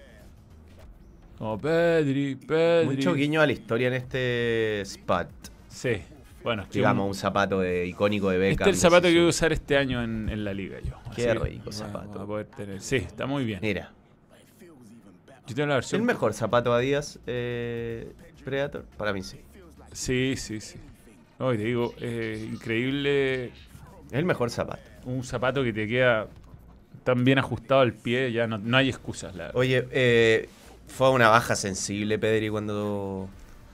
Como 1.37 1.57
Pedri, 1.59 2.35
Pedri. 2.35 2.95
Mucho 2.97 3.13
guiño 3.13 3.41
a 3.41 3.45
la 3.45 3.53
historia 3.53 3.87
en 3.87 3.93
este 3.93 4.81
spot. 4.81 5.29
Sí, 5.69 5.97
bueno, 6.43 6.63
es 6.63 6.69
que 6.69 6.79
Digamos, 6.79 7.03
un- 7.03 7.09
un 7.09 7.15
zapato 7.15 7.59
de, 7.59 7.85
icónico 7.87 8.29
de 8.29 8.37
Beckham. 8.37 8.67
este 8.67 8.69
es 8.71 8.75
el 8.77 8.81
zapato 8.81 9.07
que 9.07 9.15
voy 9.15 9.25
a 9.27 9.29
usar 9.29 9.53
este 9.53 9.77
año 9.77 10.03
en, 10.03 10.29
en 10.29 10.43
la 10.43 10.53
liga 10.53 10.79
yo. 10.81 10.99
Qué 11.15 11.29
Así 11.29 11.39
rico 11.39 11.69
a- 11.69 11.73
zapato. 11.73 12.09
voy 12.13 12.21
a 12.23 12.25
poder 12.25 12.45
tener- 12.47 12.81
Sí, 12.81 12.97
está 12.97 13.25
muy 13.27 13.45
bien. 13.45 13.59
Mira, 13.61 13.91
Yo 15.45 15.55
tengo 15.55 15.67
la 15.67 15.75
¿el 15.75 15.77
versión. 15.77 16.03
mejor 16.03 16.33
zapato 16.33 16.73
Adidas 16.73 17.19
eh, 17.27 18.11
Predator? 18.47 18.85
Para 18.97 19.11
mí 19.11 19.21
sí. 19.23 19.39
Sí, 19.91 20.35
sí, 20.37 20.61
sí. 20.61 20.79
No, 21.37 21.53
y 21.53 21.57
te 21.57 21.63
digo, 21.65 21.93
eh, 21.99 22.47
increíble 22.49 23.45
Es 23.47 23.51
el 24.13 24.23
mejor 24.25 24.49
zapato. 24.49 24.81
un 25.05 25.23
zapato 25.23 25.63
que 25.63 25.73
te 25.73 25.85
queda 25.87 26.27
tan 27.03 27.23
bien 27.25 27.39
ajustado 27.39 27.81
al 27.81 27.93
pie, 27.93 28.31
ya 28.31 28.47
no, 28.47 28.57
no 28.57 28.77
hay 28.77 28.89
excusas. 28.89 29.35
La, 29.35 29.51
Oye, 29.53 29.85
eh, 29.91 30.47
fue 30.87 31.11
una 31.11 31.27
baja 31.29 31.55
sensible, 31.55 32.17
Pedri, 32.17 32.49
cuando 32.49 33.27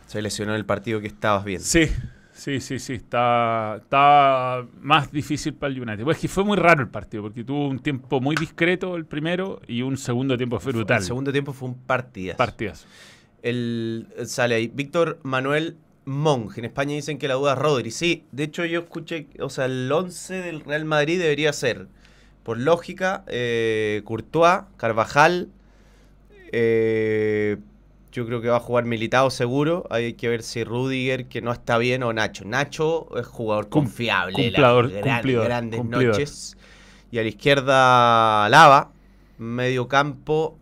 se 0.08 0.22
lesionó 0.22 0.54
en 0.54 0.58
el 0.58 0.66
partido 0.66 1.00
que 1.02 1.08
estabas 1.08 1.46
viendo. 1.46 1.64
Sí, 1.66 1.88
sí, 2.34 2.60
sí, 2.60 2.80
sí, 2.80 2.94
está, 2.94 3.78
está 3.82 4.66
más 4.82 5.12
difícil 5.12 5.54
para 5.54 5.72
el 5.74 5.82
United. 5.82 6.04
Pues 6.04 6.18
es 6.18 6.22
que 6.22 6.28
fue 6.28 6.44
muy 6.44 6.58
raro 6.58 6.82
el 6.82 6.90
partido, 6.90 7.24
porque 7.24 7.44
tuvo 7.44 7.68
un 7.70 7.80
tiempo 7.80 8.20
muy 8.20 8.36
discreto 8.36 8.96
el 8.96 9.06
primero 9.06 9.62
y 9.68 9.82
un 9.84 9.98
segundo 9.98 10.36
tiempo 10.36 10.60
fue 10.60 10.72
brutal. 10.74 10.98
El 10.98 11.04
segundo 11.04 11.32
tiempo 11.32 11.54
fue 11.54 11.70
un 11.70 11.76
partidazo. 11.76 12.38
Partidas. 12.38 12.86
El, 13.44 14.08
sale 14.26 14.56
ahí. 14.56 14.68
Víctor 14.74 15.20
Manuel 15.22 15.78
Monge. 16.06 16.60
En 16.62 16.66
España 16.66 16.96
dicen 16.96 17.18
que 17.20 17.28
la 17.28 17.36
duda 17.36 17.54
es 17.54 17.60
Rodri. 17.60 17.92
Sí, 17.92 18.24
de 18.32 18.44
hecho 18.46 18.66
yo 18.66 18.80
escuché, 18.80 19.28
o 19.40 19.50
sea, 19.50 19.66
el 19.66 19.92
11 19.92 20.34
del 20.42 20.62
Real 20.62 20.86
Madrid 20.86 21.20
debería 21.20 21.54
ser, 21.54 21.88
por 22.44 22.58
lógica, 22.58 23.24
eh, 23.28 24.02
Courtois, 24.06 24.62
Carvajal. 24.78 25.50
eh, 26.52 27.58
yo 28.12 28.28
creo 28.28 28.42
que 28.42 28.48
va 28.48 28.58
a 28.58 28.60
jugar 28.60 28.86
Militao 28.86 29.32
seguro. 29.32 29.86
Hay 29.90 30.14
que 30.14 30.30
ver 30.30 30.44
si 30.44 30.64
Rudiger, 30.64 31.26
que 31.28 31.42
no 31.42 31.52
está 31.52 31.78
bien, 31.80 32.04
o 32.04 32.14
Nacho. 32.14 32.46
Nacho 32.46 33.08
es 33.18 33.26
jugador 33.26 33.70
confiable. 33.70 34.34
cumplador, 34.36 34.86
las 34.92 35.02
gran- 35.02 35.16
cumplidor, 35.18 35.46
grandes 35.46 35.80
cumplidor. 35.80 36.14
noches. 36.14 36.56
Y 37.12 37.18
a 37.18 37.24
la 37.24 37.30
izquierda, 37.30 38.50
Lava. 38.50 38.92
Medio 39.40 39.88
campo 39.88 40.58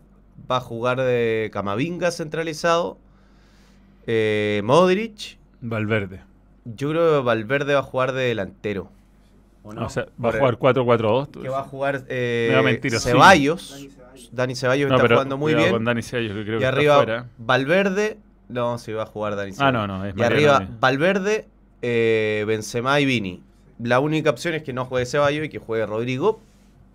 va 0.50 0.56
a 0.56 0.60
jugar 0.60 0.98
de 1.00 1.50
Camavinga 1.52 2.10
centralizado. 2.10 2.98
Eh, 4.06 4.60
Modric. 4.64 5.38
Valverde. 5.60 6.20
Yo 6.64 6.90
creo 6.90 7.18
que 7.20 7.24
Valverde 7.24 7.74
va 7.74 7.80
a 7.80 7.84
jugar 7.84 8.12
de 8.12 8.22
delantero. 8.24 8.90
¿O 9.64 9.70
O 9.70 9.88
sea, 9.88 10.06
va 10.22 10.30
a 10.30 10.32
jugar 10.32 10.58
4-4-2. 10.58 11.30
tú 11.30 11.40
Que 11.42 11.48
va 11.48 11.60
a 11.60 11.64
jugar 11.64 12.04
eh, 12.08 12.46
Me 12.48 12.54
va 12.54 12.60
a 12.60 12.64
mentir, 12.64 12.90
sí. 12.92 12.98
Ceballos. 12.98 13.70
Dani 13.70 13.88
Ceballos. 13.90 14.28
Dani 14.32 14.54
Ceballos 14.56 14.88
No, 14.90 14.96
está 14.96 15.02
pero 15.04 15.16
jugando 15.16 15.36
muy 15.38 15.54
bien. 15.54 15.70
con 15.70 15.84
Dani 15.84 16.02
Ceballos, 16.02 16.34
que 16.36 16.44
creo 16.44 16.56
y 16.56 16.60
que 16.60 16.66
arriba 16.66 16.94
está 16.94 17.04
fuera. 17.04 17.26
Valverde. 17.38 18.18
No, 18.48 18.76
sí 18.78 18.92
va 18.92 19.04
a 19.04 19.06
jugar 19.06 19.36
Dani 19.36 19.52
Ah, 19.52 19.54
Ceballos. 19.54 19.88
no, 19.88 19.98
no, 19.98 20.04
es 20.04 20.14
Y 20.16 20.22
arriba. 20.22 20.68
Valverde, 20.80 21.46
eh, 21.80 22.44
Benzema 22.46 22.98
y 23.00 23.06
Vini. 23.06 23.40
La 23.78 24.00
única 24.00 24.30
opción 24.30 24.54
es 24.54 24.62
que 24.64 24.72
no 24.72 24.84
juegue 24.84 25.06
Ceballos 25.06 25.46
y 25.46 25.48
que 25.48 25.58
juegue 25.58 25.86
Rodrigo. 25.86 26.40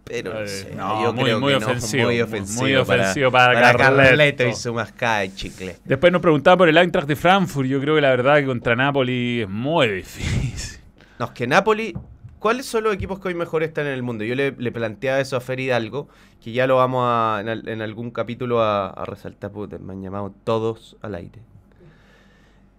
Pero 0.07 0.33
no 0.39 0.47
sé, 0.47 0.73
no, 0.75 1.03
yo 1.03 1.13
muy- 1.13 1.23
creo 1.25 1.39
muy 1.39 1.53
que 1.53 1.59
no, 1.59 1.65
ofensivo, 1.65 2.03
muy 2.05 2.13
muy- 2.15 2.21
ofensivo, 2.21 2.61
muy 2.61 2.75
ofensivo 2.75 3.31
para 3.31 3.53
Carleto 3.53 3.95
Carleto. 3.97 4.47
y 4.47 4.53
su 4.53 4.73
mascada 4.73 5.19
de 5.19 5.33
chicle. 5.35 5.75
Después 5.85 6.11
nos 6.13 6.21
preguntaba 6.21 6.57
por 6.57 6.69
el 6.69 6.77
Eintracht 6.77 7.07
de 7.07 7.15
Frankfurt. 7.15 7.67
Yo 7.67 7.79
creo 7.81 7.95
que 7.95 8.01
la 8.01 8.09
verdad 8.11 8.37
que 8.37 8.45
contra 8.45 8.75
Napoli 8.75 9.41
es 9.41 9.49
muy 9.49 9.87
difícil. 10.03 10.79
No, 11.19 11.25
es 11.25 11.31
que 11.31 11.47
Napoli, 11.47 11.93
¿cuáles 12.39 12.65
son 12.65 12.83
los 12.83 12.93
equipos 12.93 13.19
que 13.19 13.27
hoy 13.29 13.33
mejor 13.35 13.63
están 13.63 13.87
en 13.87 13.93
el 13.93 14.03
mundo? 14.03 14.23
Yo 14.23 14.35
le, 14.35 14.51
le 14.57 14.71
planteaba 14.71 15.19
eso 15.19 15.35
a 15.35 15.41
Fer 15.41 15.59
Hidalgo, 15.59 16.07
que 16.43 16.51
ya 16.51 16.67
lo 16.67 16.75
vamos 16.77 17.03
a, 17.05 17.39
en, 17.41 17.49
al- 17.49 17.67
en 17.67 17.81
algún 17.81 18.11
capítulo 18.11 18.61
a, 18.61 18.89
a 18.89 19.05
resaltar, 19.05 19.51
porque 19.51 19.79
me 19.79 19.93
han 19.93 20.01
llamado 20.03 20.33
todos 20.43 20.95
al 21.01 21.15
aire. 21.15 21.39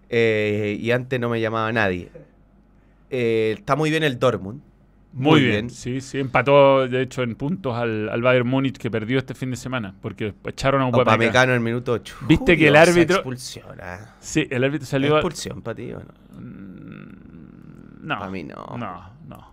Eh, 0.09 0.77
y 0.79 0.91
antes 0.91 1.19
no 1.19 1.29
me 1.29 1.39
llamaba 1.39 1.71
nadie. 1.71 2.09
Eh, 3.11 3.55
está 3.57 3.75
muy 3.75 3.89
bien 3.89 4.03
el 4.03 4.17
Dortmund. 4.19 4.61
Muy, 5.11 5.41
bien. 5.43 5.69
Sí, 5.71 6.01
sí, 6.01 6.19
empató 6.19 6.87
de 6.87 7.01
hecho 7.01 7.23
en 7.23 7.35
puntos 7.35 7.75
al, 7.75 8.09
al 8.09 8.21
Bayern 8.21 8.47
Múnich 8.47 8.77
que 8.77 8.91
perdió 8.91 9.17
este 9.17 9.33
fin 9.33 9.49
de 9.49 9.57
semana 9.57 9.95
porque 10.01 10.33
echaron 10.45 10.81
a 10.81 10.87
Upamecano. 10.87 11.51
En 11.51 11.55
el 11.57 11.63
minuto 11.63 11.93
8. 11.93 12.15
Viste 12.27 12.55
que 12.57 12.67
el 12.67 12.75
árbitro- 12.75 13.15
Expulsión, 13.15 13.65
ah. 13.81 14.15
Sí, 14.19 14.47
el 14.49 14.63
árbitro 14.63 14.85
salió. 14.85 15.15
Expulsión 15.15 15.61
para 15.63 15.75
ti, 15.75 15.91
¿o 15.93 15.99
no? 15.99 16.39
Mm, 16.39 18.07
No. 18.07 18.19
Pa' 18.19 18.29
mí 18.29 18.43
no. 18.43 18.55
No, 18.77 19.09
no. 19.27 19.49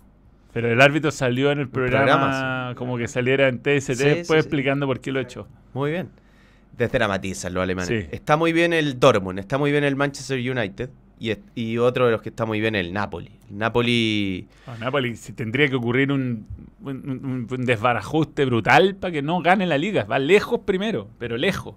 Pero 0.53 0.71
el 0.73 0.81
árbitro 0.81 1.11
salió 1.11 1.51
en 1.53 1.59
el 1.59 1.69
programa, 1.69 2.05
programa, 2.05 2.69
sí. 2.71 2.75
como 2.77 2.97
que 2.97 3.09
saliera 3.09 3.49
en 3.49 3.59
TST 3.61 3.95
Sí, 3.95 4.05
después 4.05 4.27
sí, 4.29 4.47
explicando 4.47 4.87
por 4.87 5.01
qué 5.01 5.13
lo 5.13 5.21
echó. 5.21 5.47
Muy 5.75 5.91
bien. 5.91 6.09
Desdramatizan 6.77 7.53
los 7.55 7.63
alemanes. 7.63 7.89
Sí. 7.89 8.09
Está 8.13 8.37
muy 8.37 8.53
bien 8.53 8.73
el 8.73 8.99
Dortmund, 9.01 9.39
está 9.39 9.59
muy 9.59 9.71
bien 9.71 9.85
el 9.85 9.97
Manchester 9.97 10.39
United 10.39 10.91
y, 11.19 11.79
otro 11.79 12.07
de 12.07 12.13
los 12.13 12.23
que 12.23 12.29
está 12.29 12.45
muy 12.45 12.61
bien 12.61 12.75
el 12.75 12.93
Napoli. 12.93 13.31
El 13.51 13.59
Napoli 13.59 14.47
A 14.67 14.77
Napoli 14.77 15.17
si 15.17 15.33
tendría 15.33 15.69
que 15.69 15.77
ocurrir 15.77 16.13
un, 16.13 16.47
un- 16.83 17.09
un- 17.09 17.47
un 17.51 17.65
desbarajuste 17.67 18.45
brutal 18.45 18.97
para 18.97 19.13
que 19.13 19.23
no 19.23 19.41
gane 19.41 19.67
la 19.67 19.79
liga. 19.79 20.05
Va 20.05 20.19
lejos 20.19 20.61
primero, 20.67 21.09
pero 21.19 21.37
lejos. 21.37 21.75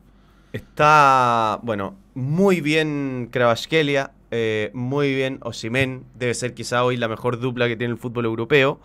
está, 0.54 1.60
bueno, 1.64 1.96
muy 2.16 2.60
bien 2.62 3.30
Kravaskelia, 3.32 4.12
eh, 4.32 4.72
muy 4.74 5.14
bien 5.16 5.40
Osimen, 5.42 6.04
debe 6.18 6.34
ser 6.34 6.54
quizá 6.54 6.84
hoy 6.84 6.98
la 6.98 7.08
mejor 7.08 7.40
dupla 7.40 7.68
que 7.68 7.78
tiene 7.78 7.94
el 7.94 8.00
fútbol 8.00 8.26
europeo. 8.26 8.80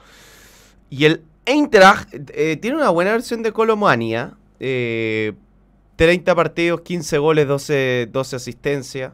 Y 0.91 1.05
el 1.07 1.23
Eintracht 1.47 2.15
eh, 2.33 2.57
tiene 2.57 2.77
una 2.77 2.91
buena 2.91 3.13
versión 3.13 3.43
de 3.43 3.53
Colomania. 3.53 4.35
Eh, 4.61 5.33
30 5.97 6.35
partidos, 6.35 6.81
15 6.83 7.19
goles, 7.19 7.47
12, 7.49 8.09
12 8.13 8.37
asistencias. 8.37 9.13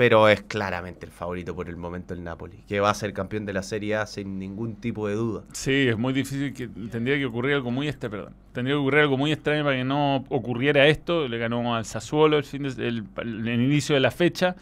Pero 0.00 0.30
es 0.30 0.40
claramente 0.40 1.04
el 1.04 1.12
favorito 1.12 1.54
por 1.54 1.68
el 1.68 1.76
momento 1.76 2.14
el 2.14 2.24
Napoli, 2.24 2.64
que 2.66 2.80
va 2.80 2.88
a 2.88 2.94
ser 2.94 3.12
campeón 3.12 3.44
de 3.44 3.52
la 3.52 3.62
Serie 3.62 3.96
A 3.96 4.06
sin 4.06 4.38
ningún 4.38 4.76
tipo 4.76 5.06
de 5.06 5.14
duda. 5.14 5.42
Sí, 5.52 5.88
es 5.88 5.98
muy 5.98 6.14
difícil 6.14 6.54
tendría 6.90 7.18
que 7.18 7.26
ocurrir 7.26 7.56
algo 7.56 7.70
muy 7.70 7.86
este, 7.86 8.08
perdón. 8.08 8.32
Tendría 8.54 8.76
que 8.76 8.80
ocurrir 8.80 9.00
algo 9.00 9.18
muy 9.18 9.30
extraño 9.30 9.62
para 9.62 9.76
que 9.76 9.84
no 9.84 10.24
ocurriera 10.30 10.86
esto. 10.86 11.28
Le 11.28 11.36
ganó 11.36 11.74
al 11.76 11.84
Sassuolo 11.84 12.38
el 12.38 12.44
fin 12.44 12.64
el 12.64 13.04
inicio 13.46 13.94
de 13.94 14.00
la 14.00 14.10
fecha. 14.10 14.56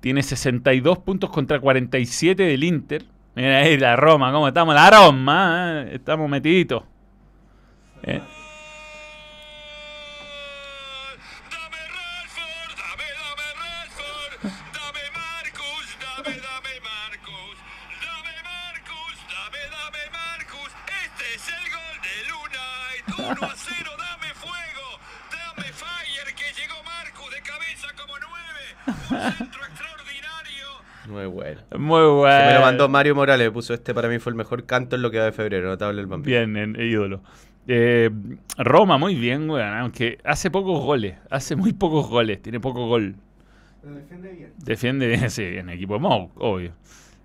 Tiene 0.00 0.22
62 0.22 0.96
puntos 1.00 1.28
contra 1.28 1.60
47 1.60 2.42
del 2.42 2.64
Inter. 2.64 3.04
Mira 3.34 3.58
ahí 3.58 3.76
la 3.76 3.96
Roma, 3.96 4.32
¿cómo 4.32 4.48
estamos? 4.48 4.74
La 4.74 4.90
Roma, 4.90 5.82
¿eh? 5.84 5.96
estamos 5.96 6.26
metiditos. 6.26 6.84
Eh. 8.04 8.22
A 23.32 23.54
0, 23.54 23.90
dame 23.98 24.34
fuego, 24.34 24.86
dame 25.30 25.68
fire, 25.72 26.34
que 26.34 26.60
llegó 26.60 26.74
Marcus 26.84 27.30
de 27.30 27.40
cabeza 27.42 27.88
como 27.96 28.14
9, 28.18 29.26
un 29.26 29.32
centro 29.38 29.60
extraordinario. 29.64 30.66
Muy 31.08 31.26
bueno. 31.26 31.60
Muy 31.78 32.06
bueno. 32.18 32.40
Se 32.40 32.46
me 32.46 32.54
lo 32.54 32.60
mandó 32.60 32.88
Mario 32.88 33.14
Morales, 33.14 33.50
puso 33.50 33.74
este 33.74 33.94
para 33.94 34.08
mí 34.08 34.18
fue 34.18 34.30
el 34.30 34.36
mejor 34.36 34.64
canto 34.66 34.96
en 34.96 35.02
lo 35.02 35.10
que 35.10 35.18
va 35.18 35.24
de 35.26 35.32
febrero, 35.32 35.68
notable 35.68 36.00
el 36.00 36.06
bambino. 36.06 36.36
Bien, 36.38 36.56
en- 36.56 36.80
ídolo. 36.80 37.22
Eh, 37.68 38.10
Roma, 38.56 38.98
muy 38.98 39.14
bien, 39.14 39.48
weón. 39.48 39.74
Aunque 39.76 40.18
hace 40.24 40.50
pocos 40.50 40.80
goles. 40.82 41.16
Hace 41.30 41.54
muy 41.56 41.72
pocos 41.72 42.08
goles. 42.08 42.40
Tiene 42.42 42.58
poco 42.58 42.86
gol. 42.88 43.14
Lo 43.82 43.92
defiende 43.92 44.32
bien. 44.32 44.52
Defiende 44.58 45.06
bien, 45.06 45.30
sí, 45.30 45.42
en 45.44 45.68
equipo 45.70 45.94
de 45.94 46.00
Mou, 46.00 46.30
obvio. 46.36 46.72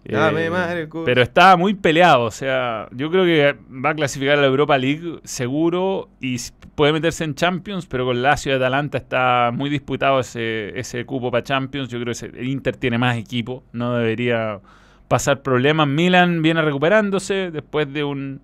Dame, 0.08 0.48
Eh, 0.48 0.88
pero 1.04 1.22
está 1.22 1.58
muy 1.58 1.74
peleado. 1.74 2.26
O 2.26 2.32
sea, 2.32 2.88
yo 2.92 3.10
creo 3.10 3.26
que 3.26 3.58
va 3.72 3.90
a 3.90 3.96
clasificar 3.96 4.38
a 4.38 4.42
la 4.42 4.48
Europa 4.48 4.78
League 4.78 5.20
seguro 5.24 6.10
y 6.22 6.38
puede 6.76 6.94
meterse 6.94 7.24
en 7.24 7.36
Champions, 7.36 7.88
pero 7.88 8.06
con 8.06 8.22
Lazio 8.22 8.52
y 8.54 8.56
Atalanta 8.56 8.98
está 8.98 9.52
muy 9.54 9.70
disputado 9.70 10.20
ese, 10.20 10.78
ese 10.78 11.06
cupo 11.06 11.32
para 11.32 11.44
Champions. 11.44 11.90
Yo 11.90 12.00
creo 12.00 12.14
que 12.14 12.26
el 12.26 12.48
Inter 12.48 12.76
tiene 12.78 12.98
más 12.98 13.18
equipo, 13.18 13.64
no 13.74 13.96
debería 13.96 14.60
pasar 15.08 15.42
problemas. 15.42 15.88
Milan 15.88 16.42
viene 16.42 16.62
recuperándose 16.62 17.52
después 17.52 17.92
de 17.92 18.04
un 18.04 18.42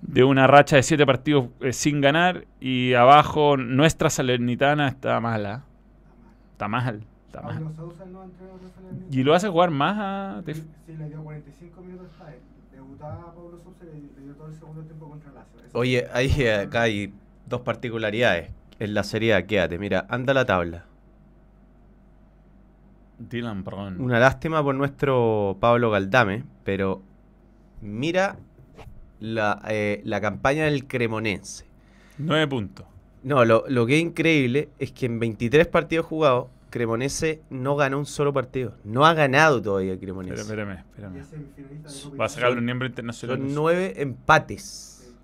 de 0.00 0.22
una 0.22 0.46
racha 0.46 0.76
de 0.76 0.84
siete 0.84 1.04
partidos 1.04 1.48
eh, 1.60 1.72
sin 1.72 2.00
ganar 2.00 2.46
y 2.60 2.94
abajo 2.94 3.56
nuestra 3.56 4.10
Salernitana 4.10 4.88
está 4.88 5.18
mala. 5.20 5.64
Está 6.52 6.68
mal, 6.68 7.04
está 7.28 7.42
Sousa 7.76 8.04
no. 8.06 8.24
¿Y 9.10 9.22
lo 9.22 9.34
hace 9.34 9.48
jugar 9.48 9.70
más 9.70 9.96
a... 9.98 10.42
Sí, 10.46 10.54
sí, 10.86 10.96
le 10.96 11.08
dio 11.08 11.22
45 11.22 11.80
minutos 11.82 12.08
a 12.24 12.32
él. 12.32 12.40
Debutaba 12.72 13.34
Pablo 13.34 13.58
Sousa 13.62 13.84
y 13.84 14.10
le 14.18 14.24
dio 14.24 14.34
todo 14.34 14.48
el 14.48 14.54
segundo 14.54 14.82
tiempo 14.82 15.08
contra 15.08 15.32
Lazio. 15.32 15.60
Eso- 15.66 15.78
Oye, 15.78 16.06
ahí, 16.12 16.46
acá 16.46 16.82
hay 16.82 17.12
dos 17.46 17.60
particularidades. 17.62 18.50
En 18.80 18.94
la 18.94 19.02
Serie 19.02 19.34
A, 19.34 19.46
quédate, 19.46 19.78
mira, 19.78 20.06
anda 20.08 20.32
la 20.34 20.44
tabla. 20.46 20.84
Dylan 23.18 23.64
Brown. 23.64 24.00
Una 24.00 24.20
lástima 24.20 24.62
por 24.62 24.74
nuestro 24.74 25.56
Pablo 25.60 25.90
Galdame, 25.90 26.44
pero 26.64 27.02
mira 27.82 28.36
la, 29.18 29.60
eh, 29.68 30.00
la 30.04 30.20
campaña 30.20 30.64
del 30.66 30.86
Cremonense. 30.86 31.66
Nueve 32.18 32.46
puntos. 32.46 32.86
No, 33.24 33.44
lo, 33.44 33.64
lo 33.68 33.86
que 33.86 33.96
es 33.96 34.02
increíble 34.02 34.68
es 34.78 34.92
que 34.92 35.06
en 35.06 35.18
23 35.18 35.66
partidos 35.66 36.06
jugados, 36.06 36.46
Cremonense 36.70 37.42
no 37.50 37.76
ganó 37.76 37.98
un 37.98 38.06
solo 38.06 38.32
partido. 38.32 38.74
No 38.84 39.06
ha 39.06 39.14
ganado 39.14 39.60
todavía 39.62 39.92
el 39.92 39.98
Cremonense. 39.98 40.42
Espérame, 40.42 40.74
Y 40.74 40.78
espérame. 40.78 41.16
es 41.18 41.26
semifinalista 41.26 41.88
de 41.88 42.02
Copa 42.04 42.16
Va 42.18 42.24
a 42.24 42.28
sacar 42.28 42.52
los 42.52 42.62
miembros 42.62 42.90
internacionales. 42.90 43.44
Son 43.44 43.54
nueve 43.54 43.94
empates. 43.96 45.14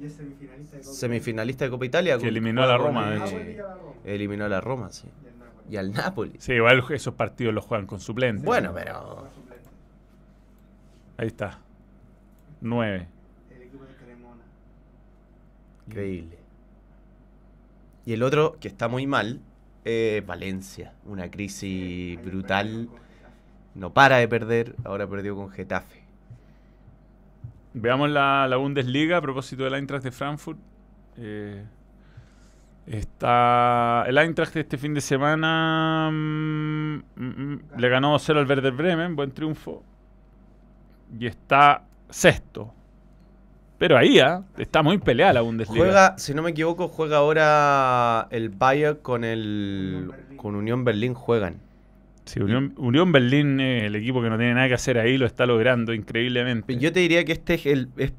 Y 0.00 0.06
es 0.06 0.12
semifinalista 0.14 0.76
de 0.76 0.82
Copa 0.82 0.94
Semifinalista 0.94 1.64
de 1.64 1.70
Copa 1.70 1.86
Italia. 1.86 2.18
Que 2.18 2.28
eliminó 2.28 2.62
a 2.62 2.66
la 2.66 2.78
Roma, 2.78 3.10
de 3.10 3.16
hecho. 3.18 3.66
Eliminó 4.04 4.44
a 4.46 4.48
la 4.48 4.60
Roma, 4.60 4.90
sí. 4.90 5.08
Y 5.68 5.76
al 5.76 5.92
Napoli. 5.92 6.32
Sí, 6.38 6.54
igual 6.54 6.82
esos 6.90 7.14
partidos 7.14 7.54
los 7.54 7.64
juegan 7.64 7.86
con 7.86 8.00
suplentes. 8.00 8.44
Bueno, 8.44 8.72
pero-. 8.74 9.28
Ahí 11.16 11.26
está. 11.26 11.58
Nueve. 12.62 13.06
El 13.50 13.62
equipo 13.62 13.84
de 13.84 13.94
Cremona. 13.94 14.42
Increíble. 15.86 16.38
Y 18.06 18.14
el 18.14 18.22
otro 18.22 18.56
que 18.58 18.68
está 18.68 18.88
muy 18.88 19.06
mal, 19.06 19.40
eh, 19.84 20.22
Valencia. 20.26 20.92
Una 21.06 21.30
crisis 21.30 22.22
brutal. 22.24 22.88
No 23.74 23.92
para 23.92 24.16
de 24.16 24.28
perder. 24.28 24.74
Ahora 24.84 25.06
perdió 25.06 25.36
con 25.36 25.50
Getafe. 25.50 26.02
Veamos 27.72 28.10
la, 28.10 28.48
la 28.48 28.56
Bundesliga 28.56 29.18
a 29.18 29.20
propósito 29.20 29.64
del 29.64 29.74
Eintracht 29.74 30.04
de 30.04 30.10
Frankfurt. 30.10 30.58
Eh, 31.16 31.64
está 32.86 34.04
el 34.08 34.18
Eintracht 34.18 34.56
este 34.56 34.76
fin 34.76 34.94
de 34.94 35.00
semana 35.00 36.10
mm, 36.10 36.94
mm, 36.94 37.02
mm, 37.16 37.60
le 37.78 37.88
ganó 37.88 38.18
0 38.18 38.40
al 38.40 38.46
Werder 38.46 38.72
Bremen, 38.72 39.14
buen 39.14 39.30
triunfo. 39.30 39.84
Y 41.18 41.26
está 41.26 41.84
sexto. 42.08 42.74
Pero 43.80 43.96
ahí, 43.96 44.18
¿ah? 44.18 44.42
está 44.58 44.82
muy 44.82 44.98
peleada 44.98 45.32
la 45.32 45.40
Bundesliga. 45.40 45.82
Juega, 45.82 46.18
si 46.18 46.34
no 46.34 46.42
me 46.42 46.50
equivoco, 46.50 46.88
juega 46.88 47.16
ahora 47.16 48.28
el 48.30 48.50
Bayern 48.50 48.98
con 48.98 49.24
el 49.24 50.10
con 50.36 50.54
Unión 50.54 50.84
Berlín 50.84 51.14
juegan. 51.14 51.60
Sí, 52.26 52.40
Unión, 52.40 52.74
Unión 52.76 53.10
Berlín, 53.10 53.58
eh, 53.58 53.86
el 53.86 53.96
equipo 53.96 54.20
que 54.20 54.28
no 54.28 54.36
tiene 54.36 54.52
nada 54.52 54.68
que 54.68 54.74
hacer 54.74 54.98
ahí, 54.98 55.16
lo 55.16 55.24
está 55.24 55.46
logrando 55.46 55.94
increíblemente. 55.94 56.76
Yo 56.76 56.92
te 56.92 57.00
diría 57.00 57.24
que 57.24 57.32
este 57.32 57.54
es 57.54 57.64
el 57.64 57.88
es, 57.96 58.12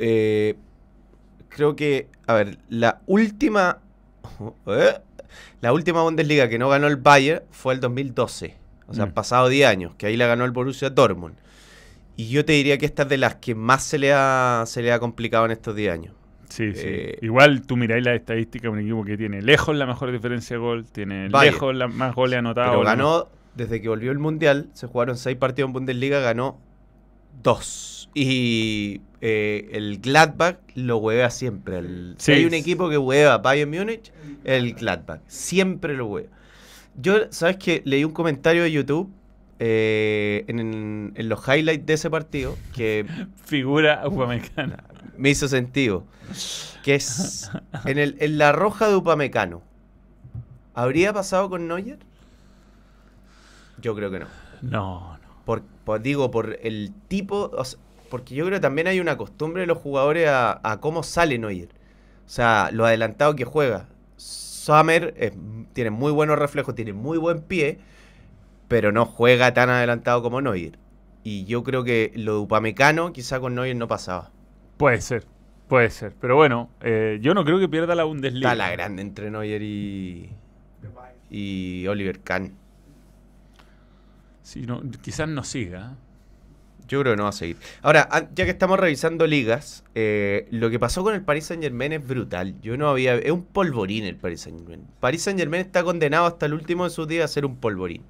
eh, 0.00 0.56
creo 1.50 1.76
que 1.76 2.08
a 2.26 2.34
ver, 2.34 2.58
la 2.68 3.00
última 3.06 3.78
¿eh? 4.66 4.94
la 5.60 5.72
última 5.72 6.02
Bundesliga 6.02 6.48
que 6.48 6.58
no 6.58 6.68
ganó 6.68 6.88
el 6.88 6.96
Bayern 6.96 7.44
fue 7.52 7.74
el 7.74 7.80
2012. 7.80 8.56
O 8.88 8.92
sea, 8.92 9.04
Mm. 9.04 9.08
han 9.08 9.14
pasado 9.14 9.48
10 9.48 9.68
años, 9.68 9.92
que 9.96 10.06
ahí 10.06 10.16
la 10.16 10.26
ganó 10.26 10.44
el 10.44 10.50
Borussia 10.50 10.90
Dortmund. 10.90 11.36
Y 12.16 12.28
yo 12.30 12.44
te 12.44 12.52
diría 12.54 12.78
que 12.78 12.86
esta 12.86 13.02
es 13.02 13.08
de 13.10 13.18
las 13.18 13.36
que 13.36 13.54
más 13.54 13.82
se 13.84 13.98
le 13.98 14.12
ha, 14.12 14.64
se 14.66 14.82
le 14.82 14.90
ha 14.92 14.98
complicado 14.98 15.44
en 15.44 15.50
estos 15.52 15.76
10 15.76 15.92
años. 15.92 16.14
Sí, 16.48 16.72
sí. 16.72 16.80
Eh, 16.84 17.18
Igual 17.22 17.62
tú 17.66 17.76
miráis 17.76 18.04
la 18.04 18.14
estadística 18.14 18.70
un 18.70 18.78
equipo 18.78 19.04
que 19.04 19.16
tiene 19.16 19.42
lejos 19.42 19.76
la 19.76 19.84
mejor 19.84 20.12
diferencia 20.12 20.56
de 20.56 20.60
gol, 20.62 20.84
tiene 20.86 21.28
Vaya. 21.28 21.50
lejos 21.50 21.74
la 21.74 21.88
más 21.88 22.14
goles 22.14 22.38
anotados. 22.38 22.70
Pero 22.70 22.84
ganó, 22.84 23.28
desde 23.54 23.80
que 23.82 23.88
volvió 23.88 24.12
el 24.12 24.18
Mundial, 24.18 24.70
se 24.72 24.86
jugaron 24.86 25.16
6 25.18 25.36
partidos 25.36 25.68
en 25.68 25.72
Bundesliga, 25.74 26.20
ganó 26.20 26.58
2. 27.42 28.10
Y 28.14 29.00
eh, 29.20 29.68
el 29.72 29.98
Gladbach 29.98 30.56
lo 30.74 30.98
hueva 30.98 31.30
siempre. 31.30 31.78
El- 31.78 32.14
si 32.18 32.32
hay 32.32 32.44
un 32.44 32.54
equipo 32.54 32.88
que 32.88 32.96
hueva 32.96 33.38
Bayern 33.38 33.70
Múnich, 33.70 34.12
el 34.44 34.72
Gladbach. 34.74 35.20
Siempre 35.26 35.94
lo 35.94 36.06
hueva. 36.06 36.28
Yo, 36.98 37.30
¿sabes 37.30 37.56
qué? 37.58 37.82
Leí 37.84 38.04
un 38.04 38.12
comentario 38.12 38.62
de 38.62 38.72
YouTube 38.72 39.10
eh, 39.58 40.44
en, 40.48 41.12
en 41.14 41.28
los 41.28 41.46
highlights 41.48 41.86
de 41.86 41.92
ese 41.94 42.10
partido 42.10 42.56
que 42.74 43.06
Figura 43.44 44.02
Upamecano. 44.06 44.76
me 45.16 45.30
hizo 45.30 45.48
sentido. 45.48 46.04
Que 46.82 46.94
es 46.96 47.50
en, 47.84 47.98
el, 47.98 48.16
en 48.20 48.38
la 48.38 48.52
roja 48.52 48.88
de 48.88 48.96
Upamecano. 48.96 49.62
¿Habría 50.74 51.12
pasado 51.12 51.48
con 51.48 51.66
Neuer? 51.68 51.98
Yo 53.80 53.94
creo 53.94 54.10
que 54.10 54.20
no. 54.20 54.26
No, 54.62 55.18
no. 55.18 55.18
Por, 55.44 55.62
por- 55.84 56.00
digo, 56.02 56.30
por 56.30 56.58
el 56.62 56.92
tipo. 57.08 57.50
o 57.56 57.64
sea, 57.64 57.78
porque 58.10 58.34
yo 58.34 58.44
creo 58.46 58.56
que 58.58 58.62
también 58.62 58.86
hay 58.86 59.00
una 59.00 59.16
costumbre 59.16 59.62
de 59.62 59.66
los 59.66 59.78
jugadores 59.78 60.28
a, 60.28 60.60
a 60.62 60.80
cómo 60.80 61.02
sale 61.02 61.38
Neuer. 61.38 61.68
O 62.26 62.28
sea, 62.28 62.70
lo 62.72 62.84
adelantado 62.86 63.34
que 63.36 63.44
juega. 63.44 63.88
Summer 64.16 65.14
es- 65.16 65.32
tiene 65.72 65.90
muy 65.90 66.12
buenos 66.12 66.38
reflejos, 66.38 66.74
tiene 66.74 66.92
muy 66.92 67.18
buen 67.18 67.40
pie, 67.42 67.78
pero 68.68 68.92
no 68.92 69.06
juega 69.06 69.54
tan 69.54 69.70
adelantado 69.70 70.22
como 70.22 70.40
Neuer. 70.40 70.78
Y 71.22 71.44
yo 71.44 71.64
creo 71.64 71.84
que 71.84 72.12
lo 72.14 72.34
de 72.34 72.38
Upamecano 72.40 73.12
quizá 73.12 73.40
con 73.40 73.54
Neuer 73.54 73.76
no 73.76 73.88
pasaba. 73.88 74.30
Puede 74.76 75.00
ser, 75.00 75.24
puede 75.68 75.90
ser. 75.90 76.14
Pero 76.20 76.36
bueno, 76.36 76.70
eh, 76.82 77.18
yo 77.20 77.34
no 77.34 77.44
creo 77.44 77.58
que 77.58 77.68
pierda 77.68 77.94
la 77.94 78.04
Bundesliga. 78.04 78.52
Está 78.52 78.54
la 78.54 78.70
grande 78.70 79.02
entre 79.02 79.30
Neuer 79.30 79.62
y, 79.62 80.30
y 81.30 81.86
Oliver 81.88 82.20
Kahn. 82.20 82.54
Sí, 84.42 84.62
no, 84.62 84.80
quizás 85.02 85.28
no 85.28 85.42
siga. 85.42 85.92
¿eh? 85.92 86.06
Yo 86.88 87.00
creo 87.00 87.14
que 87.14 87.16
no 87.16 87.24
va 87.24 87.30
a 87.30 87.32
seguir. 87.32 87.56
Ahora, 87.82 88.08
ya 88.34 88.44
que 88.44 88.50
estamos 88.50 88.78
revisando 88.78 89.26
ligas, 89.26 89.82
eh, 89.96 90.46
lo 90.52 90.70
que 90.70 90.78
pasó 90.78 91.02
con 91.02 91.14
el 91.14 91.22
Paris 91.22 91.46
Saint 91.46 91.62
Germain 91.62 91.92
es 91.92 92.06
brutal. 92.06 92.54
Yo 92.60 92.76
no 92.76 92.88
había. 92.88 93.16
Es 93.16 93.32
un 93.32 93.42
polvorín 93.44 94.04
el 94.04 94.16
Paris 94.16 94.42
Saint 94.42 94.60
Germain. 94.60 94.86
Paris 95.00 95.22
Saint 95.22 95.38
Germain 95.38 95.62
está 95.62 95.82
condenado 95.82 96.26
hasta 96.26 96.46
el 96.46 96.54
último 96.54 96.84
de 96.84 96.90
sus 96.90 97.08
días 97.08 97.24
a 97.24 97.28
ser 97.28 97.44
un 97.44 97.56
polvorín. 97.56 98.04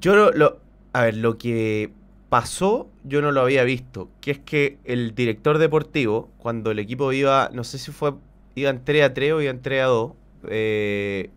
Yo 0.00 0.14
lo, 0.16 0.30
lo- 0.32 0.60
a 0.92 1.02
ver, 1.04 1.16
lo 1.16 1.38
que 1.38 1.92
pasó, 2.28 2.88
yo 3.04 3.20
no 3.22 3.32
lo 3.32 3.40
había 3.42 3.64
visto, 3.64 4.08
que 4.20 4.30
es 4.32 4.38
que 4.38 4.78
el 4.84 5.14
director 5.14 5.58
deportivo, 5.58 6.30
cuando 6.38 6.70
el 6.70 6.78
equipo 6.78 7.12
iba, 7.12 7.50
no 7.52 7.64
sé 7.64 7.78
si 7.78 7.92
fue, 7.92 8.14
iban 8.54 8.84
3 8.84 9.04
a 9.04 9.14
3 9.14 9.32
o 9.32 9.40
iban 9.42 9.60
3 9.62 9.82
a 9.82 9.86
2, 9.86 10.12
eh, 10.48 11.30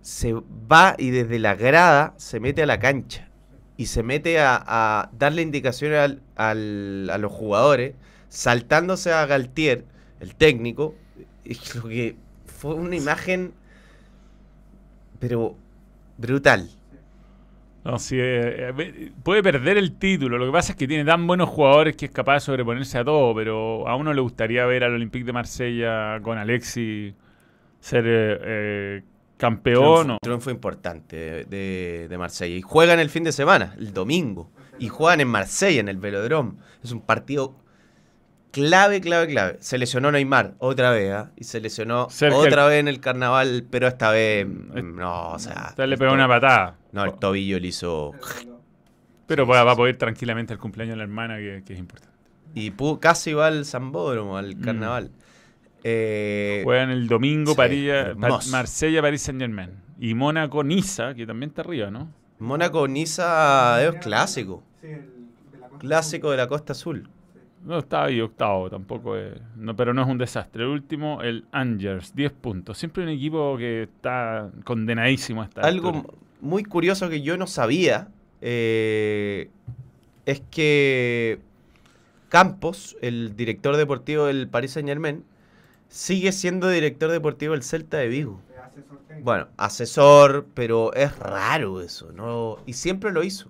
se 0.00 0.32
va 0.34 0.94
y 0.98 1.10
desde 1.10 1.38
la 1.38 1.54
grada 1.54 2.14
se 2.16 2.40
mete 2.40 2.62
a 2.62 2.66
la 2.66 2.78
cancha 2.78 3.28
y 3.76 3.86
se 3.86 4.02
mete 4.02 4.40
a, 4.40 5.10
darle 5.18 5.42
indicaciones 5.42 6.18
al- 6.36 7.10
a 7.10 7.18
los 7.18 7.32
jugadores, 7.32 7.94
saltándose 8.28 9.12
a 9.12 9.24
Galtier, 9.26 9.84
el 10.20 10.34
técnico, 10.34 10.94
y 11.44 11.54
lo 11.76 11.82
que 11.88 12.16
fue 12.46 12.74
una 12.74 12.96
imagen, 12.96 13.52
pero 15.18 15.54
brutal. 16.16 16.68
No, 17.88 17.98
sí, 17.98 18.16
eh, 18.20 18.68
eh, 18.78 19.12
puede 19.22 19.42
perder 19.42 19.78
el 19.78 19.96
título. 19.96 20.36
Lo 20.36 20.44
que 20.44 20.52
pasa 20.52 20.72
es 20.72 20.78
que 20.78 20.86
tiene 20.86 21.06
tan 21.06 21.26
buenos 21.26 21.48
jugadores 21.48 21.96
que 21.96 22.04
es 22.04 22.10
capaz 22.10 22.34
de 22.34 22.40
sobreponerse 22.40 22.98
a 22.98 23.04
todo, 23.04 23.34
pero 23.34 23.88
a 23.88 23.96
uno 23.96 24.12
le 24.12 24.20
gustaría 24.20 24.66
ver 24.66 24.84
al 24.84 24.92
Olympique 24.92 25.24
de 25.24 25.32
Marsella 25.32 26.20
con 26.20 26.36
Alexis 26.36 27.14
ser 27.80 28.04
eh, 28.06 28.38
eh, 28.42 29.02
campeón. 29.38 30.02
triunfo, 30.02 30.18
triunfo 30.20 30.50
importante 30.50 31.16
de, 31.16 31.44
de, 31.44 32.08
de 32.08 32.18
Marsella. 32.18 32.56
Y 32.56 32.60
juegan 32.60 33.00
el 33.00 33.08
fin 33.08 33.24
de 33.24 33.32
semana, 33.32 33.74
el 33.78 33.94
domingo. 33.94 34.50
Y 34.78 34.88
juegan 34.88 35.22
en 35.22 35.28
Marsella, 35.28 35.80
en 35.80 35.88
el 35.88 35.96
Velodrome. 35.96 36.58
Es 36.84 36.92
un 36.92 37.00
partido 37.00 37.56
clave, 38.50 39.00
clave, 39.00 39.26
clave. 39.28 39.56
Se 39.60 39.78
lesionó 39.78 40.10
Neymar 40.12 40.54
otra 40.58 40.90
vez, 40.90 41.12
¿ah? 41.12 41.30
Y 41.36 41.44
se 41.44 41.60
lesionó 41.60 42.08
otra 42.34 42.66
vez 42.66 42.80
en 42.80 42.88
el 42.88 43.00
carnaval, 43.00 43.64
pero 43.70 43.86
esta 43.88 44.10
vez, 44.10 44.46
Eh, 44.46 44.82
mm, 44.82 44.96
no, 44.96 45.30
o 45.32 45.38
sea. 45.38 45.66
Usted 45.70 45.86
le 45.86 45.96
pegó 45.98 46.12
una 46.12 46.28
patada. 46.28 46.76
No, 46.92 47.04
el 47.04 47.14
tobillo 47.14 47.58
le 47.58 47.68
hizo. 47.68 48.12
Pero 49.26 49.46
va, 49.46 49.62
va 49.64 49.72
a 49.72 49.76
poder 49.76 49.94
ir 49.94 49.98
tranquilamente 49.98 50.52
al 50.54 50.58
cumpleaños 50.58 50.94
de 50.94 50.96
la 50.98 51.02
hermana, 51.04 51.36
que, 51.36 51.62
que 51.66 51.74
es 51.74 51.78
importante. 51.78 52.16
Y 52.54 52.70
pu- 52.72 52.98
casi 52.98 53.34
va 53.34 53.48
al 53.48 53.64
Zambódromo, 53.66 54.36
al 54.38 54.56
Mm. 54.56 54.60
carnaval. 54.62 55.10
Eh, 55.84 56.62
Juegan 56.64 56.90
el 56.90 57.06
domingo 57.08 57.52
sí, 57.52 57.56
París, 57.56 57.88
hermoso. 57.90 58.50
Marsella, 58.50 59.00
París 59.02 59.22
Saint 59.22 59.40
Germain. 59.40 59.70
Y 60.00 60.14
Mónaco, 60.14 60.64
Niza, 60.64 61.14
que 61.14 61.26
también 61.26 61.50
está 61.50 61.62
arriba, 61.62 61.90
¿no? 61.90 62.10
Mónaco 62.38 62.88
Niza 62.88 63.84
es 63.84 63.94
clásico. 63.96 64.62
Sí, 64.80 64.86
el 64.88 64.92
de 65.52 65.58
la 65.60 65.68
Costa 65.68 65.78
Clásico 65.78 66.30
de 66.30 66.36
la 66.36 66.46
Costa 66.48 66.72
Azul. 66.72 67.08
No, 67.64 67.78
está 67.78 68.04
ahí 68.04 68.20
octavo, 68.20 68.70
tampoco 68.70 69.16
es. 69.16 69.34
No, 69.56 69.74
pero 69.76 69.92
no 69.92 70.02
es 70.02 70.08
un 70.08 70.18
desastre. 70.18 70.62
El 70.62 70.70
último, 70.70 71.22
el 71.22 71.44
Angers, 71.52 72.14
10 72.14 72.32
puntos. 72.32 72.78
Siempre 72.78 73.02
un 73.02 73.10
equipo 73.10 73.56
que 73.56 73.84
está 73.84 74.50
condenadísimo 74.64 75.42
a 75.42 75.46
esta 75.46 75.62
Algo 75.62 75.88
altura. 75.88 76.14
muy 76.40 76.64
curioso 76.64 77.08
que 77.08 77.20
yo 77.20 77.36
no 77.36 77.46
sabía 77.46 78.08
eh, 78.40 79.50
es 80.26 80.42
que 80.50 81.40
Campos, 82.28 82.96
el 83.00 83.36
director 83.36 83.76
deportivo 83.76 84.26
del 84.26 84.48
Paris 84.48 84.72
Saint 84.72 84.88
Germain, 84.88 85.24
sigue 85.88 86.32
siendo 86.32 86.68
director 86.68 87.10
deportivo 87.10 87.54
del 87.54 87.62
Celta 87.62 87.96
de 87.96 88.08
Vigo. 88.08 88.40
Bueno, 89.22 89.48
asesor, 89.56 90.46
pero 90.54 90.92
es 90.94 91.18
raro 91.18 91.80
eso, 91.80 92.12
¿no? 92.12 92.58
Y 92.66 92.74
siempre 92.74 93.10
lo 93.10 93.22
hizo. 93.24 93.48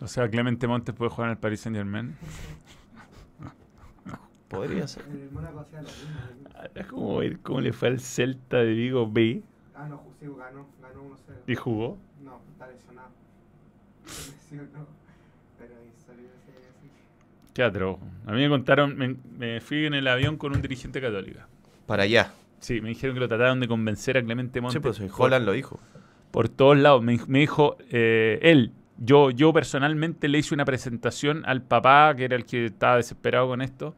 O 0.00 0.08
sea, 0.08 0.28
Clemente 0.28 0.66
Montes 0.66 0.94
puede 0.94 1.10
jugar 1.10 1.28
en 1.28 1.32
el 1.32 1.38
Paris 1.38 1.60
Saint 1.60 1.76
Germain. 1.76 2.16
Podría 4.48 4.86
ser. 4.86 5.04
El 5.10 5.30
Mónaco 5.32 5.60
hacía 5.60 5.82
lo 5.82 5.88
mismo. 5.88 6.70
Es 6.74 6.86
como 6.86 7.16
ver 7.18 7.38
cómo 7.40 7.60
le 7.60 7.72
fue 7.72 7.88
al 7.88 8.00
Celta 8.00 8.58
de 8.58 8.72
Vigo 8.72 9.10
B 9.10 9.42
Ah, 9.74 9.86
no, 9.88 10.02
sí, 10.20 10.26
ganó, 10.26 10.66
ganó 10.80 11.02
1-0. 11.10 11.16
y 11.46 11.54
jugó. 11.54 11.98
No, 12.24 12.40
está 12.52 12.66
lesionado. 12.68 13.08
Lesionó. 14.06 14.86
Pero 15.58 15.74
ahí 15.74 15.92
salió 16.06 16.24
ese. 17.52 17.62
atroz. 17.62 17.98
A 18.26 18.32
mí 18.32 18.40
me 18.42 18.48
contaron, 18.48 18.96
me, 18.96 19.16
me 19.38 19.60
fui 19.60 19.86
en 19.86 19.94
el 19.94 20.06
avión 20.08 20.36
con 20.36 20.54
un 20.54 20.62
dirigente 20.62 21.00
católica. 21.00 21.46
Para 21.86 22.04
allá. 22.04 22.32
Sí, 22.60 22.80
me 22.80 22.88
dijeron 22.88 23.14
que 23.14 23.20
lo 23.20 23.28
trataron 23.28 23.60
de 23.60 23.68
convencer 23.68 24.16
a 24.16 24.22
Clemente 24.22 24.60
Montes. 24.60 24.74
Sí, 24.74 24.80
pues 24.80 24.98
por- 25.12 25.26
Holland 25.26 25.44
lo 25.46 25.52
dijo. 25.52 25.78
por 26.30 26.48
todos 26.48 26.76
lados. 26.76 27.02
Me, 27.02 27.18
me 27.28 27.40
dijo 27.40 27.76
eh, 27.90 28.38
él, 28.42 28.72
yo, 28.98 29.30
yo 29.30 29.52
personalmente 29.52 30.26
le 30.28 30.38
hice 30.38 30.54
una 30.54 30.64
presentación 30.64 31.42
al 31.46 31.62
papá, 31.62 32.14
que 32.16 32.24
era 32.24 32.34
el 32.36 32.46
que 32.46 32.64
estaba 32.66 32.96
desesperado 32.96 33.48
con 33.48 33.60
esto, 33.60 33.94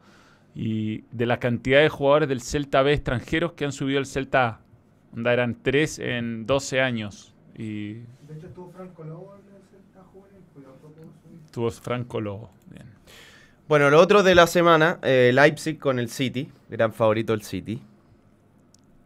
y 0.61 1.05
de 1.13 1.25
la 1.25 1.39
cantidad 1.39 1.79
de 1.79 1.87
jugadores 1.87 2.27
del 2.27 2.41
Celta 2.41 2.81
B 2.81 2.91
extranjeros 2.91 3.53
que 3.53 3.63
han 3.63 3.71
subido 3.71 3.97
al 3.97 4.05
Celta 4.05 4.45
A. 4.45 4.61
Onda, 5.15 5.31
eran 5.31 5.55
tres 5.63 5.99
en 5.99 6.45
12 6.45 6.81
años. 6.81 7.33
Y 7.57 7.93
De 7.93 8.03
hecho, 8.35 8.47
estuvo 8.47 8.69
Franco 8.69 9.05
Lobo 9.05 9.35
en 9.35 9.55
el 9.55 9.61
Celta 9.69 10.03
juvenil, 10.11 10.41
pues 10.53 10.65
tampoco 10.65 10.95
subir. 11.23 11.39
tuvo 11.49 11.71
Franco 11.71 12.19
Lobo. 12.19 12.51
Bien. 12.69 12.87
Bueno, 13.69 13.89
lo 13.89 14.01
otro 14.01 14.21
de 14.21 14.35
la 14.35 14.47
semana, 14.47 14.99
eh, 15.01 15.31
Leipzig 15.33 15.79
con 15.79 15.97
el 15.97 16.09
City, 16.09 16.51
gran 16.69 16.91
favorito 16.91 17.31
del 17.31 17.43
City. 17.43 17.81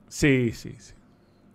Sí, 0.07 0.53
sí, 0.53 0.73
sí. 0.79 0.93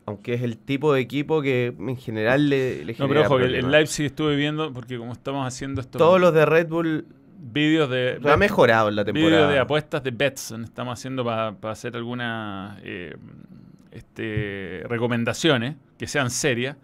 Aunque 0.07 0.35
es 0.35 0.43
el 0.43 0.59
tipo 0.59 0.93
de 0.95 1.01
equipo 1.01 1.43
que 1.43 1.75
en 1.77 1.97
general 1.97 2.49
le, 2.49 2.85
le 2.85 2.95
No, 2.97 3.09
pero 3.09 3.23
ojo, 3.23 3.39
que 3.39 3.47
el, 3.47 3.55
el. 3.57 3.71
Leipzig 3.71 4.07
estuve 4.07 4.37
viendo, 4.37 4.73
porque 4.73 4.97
como 4.97 5.13
estamos 5.13 5.45
haciendo 5.45 5.81
estos 5.81 5.99
Todos 5.99 6.21
los 6.21 6.33
de 6.33 6.47
Red 6.47 6.69
Bull 6.69 7.05
vídeos 7.39 7.89
de... 7.89 8.21
ha 8.25 8.37
mejorado 8.37 8.89
en 8.89 8.97
la 8.97 9.05
temporada. 9.05 9.49
de 9.51 9.59
apuestas 9.59 10.03
de 10.03 10.11
Betson 10.11 10.65
estamos 10.65 10.99
haciendo 10.99 11.25
para 11.25 11.55
hacer 11.71 11.97
algunas 11.97 12.79
eh, 12.83 13.17
este, 13.93 14.83
recomendaciones 14.89 15.77
que 15.99 16.07
sean 16.07 16.31
serias. 16.31 16.77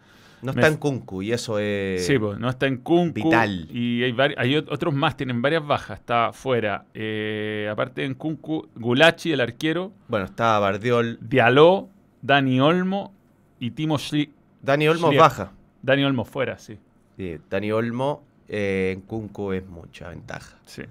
No 0.43 0.51
está 0.51 0.67
en 0.67 0.77
Kunku 0.77 1.23
y 1.23 1.33
eso 1.33 1.59
es... 1.59 2.05
sí, 2.07 2.19
pues 2.19 2.39
no 2.39 2.51
está 2.51 2.67
en 2.67 2.77
Kunku. 2.79 3.15
vital. 3.15 3.67
Y 3.71 4.03
hay, 4.03 4.15
hay 4.37 4.55
ot- 4.57 4.67
otros 4.71 4.93
más, 4.93 5.17
tienen 5.17 5.41
varias 5.41 5.67
bajas. 5.67 5.99
Está 6.01 6.33
fuera. 6.35 6.85
eh, 6.93 7.67
aparte 7.73 8.05
en 8.05 8.15
Kunku, 8.15 8.69
Gulachi, 8.75 9.33
el 9.33 9.41
arquero, 9.41 9.93
Bueno, 10.07 10.27
está 10.27 10.59
Bardiol. 10.59 11.19
Diallo, 11.23 11.89
Dani 12.21 12.61
Olmo 12.61 13.15
y 13.59 13.71
Timo 13.71 13.97
Schli 13.99 14.33
Dani 14.61 14.87
Olmo 14.89 15.13
baja. 15.15 15.53
Dani 15.81 16.05
Olmo 16.05 16.25
fuera, 16.27 16.59
sí. 16.59 16.79
Sí, 17.17 17.39
Dani 17.49 17.73
Olmo 17.73 18.23
eh, 18.49 18.93
en 18.95 19.01
Kunku 19.03 19.53
es 19.53 19.67
mucha 19.67 20.09
ventaja. 20.11 20.59
sí. 20.67 20.83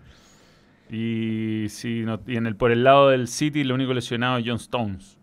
Y, 0.90 1.70
si 1.70 2.02
no, 2.02 2.20
y 2.28 2.36
en 2.36 2.46
el, 2.46 2.56
por 2.56 2.72
el 2.72 2.84
lado 2.84 3.10
del 3.10 3.28
City, 3.28 3.62
el 3.62 3.72
único 3.72 3.94
lesionado 3.94 4.38
es 4.38 4.44
John 4.46 4.58
Stones. 4.58 5.18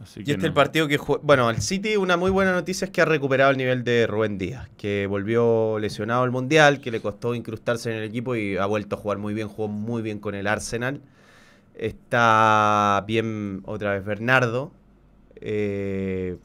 Así 0.00 0.20
Y 0.20 0.24
que 0.24 0.32
este 0.32 0.46
es 0.46 0.48
el 0.48 0.50
no. 0.50 0.54
partido 0.54 0.86
que 0.86 0.98
jue- 0.98 1.18
Bueno, 1.22 1.50
el 1.50 1.60
City, 1.60 1.96
una 1.96 2.16
muy 2.16 2.30
buena 2.30 2.52
noticia 2.52 2.84
es 2.84 2.90
que 2.92 3.00
ha 3.00 3.04
recuperado 3.04 3.50
el 3.50 3.56
nivel 3.56 3.84
de 3.84 4.06
Rubén 4.06 4.38
Díaz, 4.38 4.68
que 4.76 5.06
volvió 5.08 5.78
lesionado 5.80 6.22
al 6.22 6.30
Mundial, 6.30 6.80
que 6.80 6.90
le 6.92 7.00
costó 7.00 7.34
incrustarse 7.34 7.90
en 7.90 7.98
el 7.98 8.04
equipo 8.04 8.36
y 8.36 8.56
ha 8.58 8.66
vuelto 8.66 8.96
a 8.96 8.98
jugar 8.98 9.18
muy 9.18 9.34
bien, 9.34 9.48
jugó 9.48 9.66
muy 9.68 10.02
bien 10.02 10.18
con 10.20 10.34
el 10.36 10.46
Arsenal. 10.46 11.00
Está 11.74 13.02
bien 13.06 13.62
otra 13.64 13.92
vez 13.94 14.04
Bernardo. 14.04 14.72
Eh, 15.36 16.36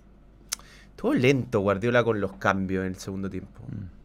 estuvo 0.91 1.13
lento 1.13 1.59
Guardiola 1.59 2.03
con 2.03 2.19
los 2.21 2.33
cambios 2.33 2.81
en 2.81 2.87
el 2.93 2.95
segundo 2.97 3.29
tiempo. 3.29 3.61
Mm. 3.67 3.96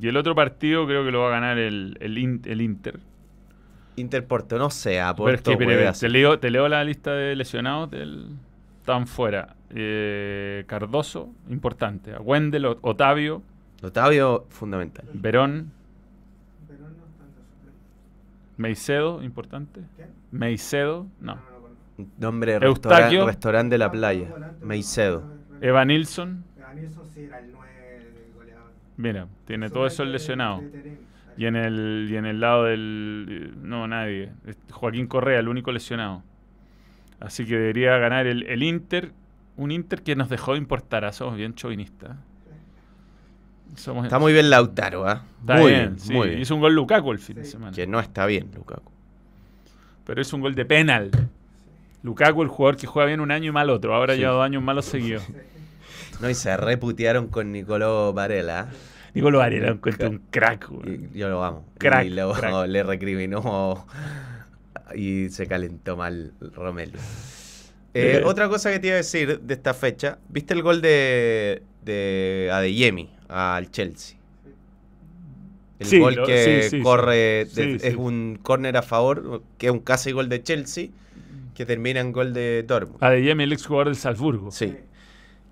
Y 0.00 0.08
el 0.08 0.16
otro 0.16 0.34
partido 0.34 0.86
creo 0.86 1.04
que 1.04 1.10
lo 1.10 1.20
va 1.22 1.28
a 1.28 1.30
ganar 1.30 1.58
el, 1.58 1.96
el, 2.00 2.18
In- 2.18 2.42
el 2.44 2.60
Inter. 2.60 3.00
Inter 3.96 4.26
Porto, 4.26 4.58
no 4.58 4.68
sé, 4.70 5.00
a 5.00 5.14
Pero 5.14 5.30
es 5.30 5.40
Porto 5.40 5.58
que, 5.58 5.86
hacer. 5.86 6.08
te, 6.08 6.12
leo, 6.12 6.38
te 6.38 6.50
leo 6.50 6.68
la 6.68 6.84
lista 6.84 7.12
de 7.12 7.34
lesionados 7.34 7.90
del... 7.90 8.36
Están 8.80 9.06
fuera. 9.06 9.56
Eh, 9.70 10.64
Cardoso, 10.66 11.30
importante. 11.48 12.14
Wendel, 12.18 12.66
Otavio, 12.82 13.42
Otavio, 13.82 14.46
fundamental. 14.50 15.06
Verón, 15.12 15.72
Pero 16.68 16.80
no. 16.88 16.94
Meicedo, 18.58 19.22
importante. 19.22 19.80
¿Qué? 19.96 20.06
Meicedo, 20.30 21.06
no. 21.20 21.34
No, 21.34 21.40
no 21.40 21.50
lo 21.50 21.60
conozco. 21.62 22.12
Nombre 22.18 22.58
restaurante, 22.58 23.24
restaurante 23.24 23.74
de 23.74 23.78
la 23.78 23.90
playa. 23.90 24.28
Meicedo. 24.62 25.24
Eva 25.60 25.84
Nilsson, 25.84 26.44
A 26.64 26.74
Nilsson 26.74 27.06
sí 27.12 27.22
era 27.24 27.38
el 27.40 27.50
9 27.50 27.55
goleador. 27.55 27.55
Mira, 28.96 29.26
tiene 29.46 29.70
todo 29.70 29.86
eso 29.86 30.04
lesionado. 30.04 30.60
Terem. 30.70 30.96
Y 31.38 31.44
en 31.46 31.56
el, 31.56 32.08
y 32.10 32.16
en 32.16 32.24
el 32.24 32.40
lado 32.40 32.64
del... 32.64 33.52
No, 33.62 33.86
nadie. 33.86 34.30
Joaquín 34.70 35.06
Correa, 35.06 35.38
el 35.40 35.48
único 35.48 35.70
lesionado. 35.70 36.22
Así 37.20 37.44
que 37.44 37.54
debería 37.58 37.98
ganar 37.98 38.26
el, 38.26 38.44
el 38.46 38.62
Inter. 38.62 39.12
Un 39.56 39.70
Inter 39.70 40.02
que 40.02 40.16
nos 40.16 40.28
dejó 40.30 40.52
de 40.52 40.58
importar. 40.58 41.04
ah, 41.04 41.12
Somos 41.12 41.36
bien 41.36 41.54
chauvinistas. 41.54 42.16
Somos, 43.74 44.04
Está 44.06 44.18
muy 44.18 44.32
bien 44.32 44.48
Lautaro, 44.48 45.06
¿ah? 45.06 45.24
Está 45.40 45.56
muy 45.56 45.70
bien, 45.72 45.80
bien, 45.88 45.98
sí. 45.98 46.12
muy 46.12 46.28
bien. 46.28 46.40
Hizo 46.40 46.54
un 46.54 46.60
gol 46.62 46.74
Lukaku 46.74 47.12
el 47.12 47.18
fin 47.18 47.36
de 47.36 47.44
semana. 47.44 47.72
Que 47.72 47.86
no 47.86 48.00
está 48.00 48.24
bien, 48.24 48.50
Lukaku. 48.54 48.90
Pero 50.06 50.22
es 50.22 50.32
un 50.32 50.40
gol 50.40 50.54
de 50.54 50.64
penal. 50.64 51.10
Lukaku, 52.02 52.42
el 52.42 52.48
jugador 52.48 52.76
que 52.78 52.86
juega 52.86 53.06
bien 53.08 53.20
un 53.20 53.30
año 53.30 53.50
y 53.50 53.52
mal 53.52 53.68
otro. 53.68 53.94
Ahora 53.94 54.14
Sí. 54.14 54.20
lleva 54.20 54.32
dos 54.32 54.44
años 54.44 54.62
malos 54.62 54.84
seguidos. 54.86 55.26
No, 56.20 56.30
y 56.30 56.34
se 56.34 56.56
reputearon 56.56 57.28
con 57.28 57.52
Nicolò 57.52 58.12
Varela. 58.12 58.68
Nicolò 59.14 59.38
Varela 59.38 59.68
encuentra 59.68 60.08
un 60.08 60.22
crack. 60.30 60.68
yo 61.14 61.28
lo 61.28 61.44
amo. 61.44 61.64
Crack, 61.78 62.06
y 62.06 62.10
luego 62.10 62.32
crack. 62.34 62.66
le 62.68 62.82
recriminó 62.82 63.86
y 64.94 65.28
se 65.30 65.46
calentó 65.46 65.96
mal 65.96 66.32
Romelu. 66.54 66.92
Eh, 67.94 68.18
Eh. 68.18 68.22
Otra 68.24 68.48
cosa 68.48 68.70
que 68.70 68.78
te 68.78 68.88
iba 68.88 68.94
a 68.94 68.98
decir 68.98 69.40
de 69.40 69.54
esta 69.54 69.72
fecha, 69.72 70.18
¿viste 70.28 70.52
el 70.54 70.62
gol 70.62 70.82
de, 70.82 71.62
de 71.84 72.50
Adeyemi 72.52 73.10
al 73.28 73.70
Chelsea? 73.70 74.16
El 75.78 75.86
Sí, 75.86 75.98
gol 75.98 76.14
lo- 76.14 76.26
que 76.26 76.62
sí, 76.64 76.70
sí, 76.76 76.82
corre, 76.82 77.46
de- 77.54 77.78
es 77.82 77.96
un 77.96 78.38
córner 78.42 78.76
a 78.76 78.82
favor, 78.82 79.42
que 79.58 79.66
es 79.66 79.72
un 79.72 79.80
casi 79.80 80.12
gol 80.12 80.28
de 80.28 80.42
Chelsea, 80.42 80.88
que 81.54 81.64
termina 81.66 82.00
en 82.00 82.12
gol 82.12 82.32
de 82.34 82.64
Dortmund. 82.66 83.02
Adeyemi, 83.02 83.44
el 83.44 83.52
ex 83.52 83.66
jugador 83.66 83.86
del 83.88 83.96
Salzburgo. 83.96 84.50
Sí. 84.50 84.74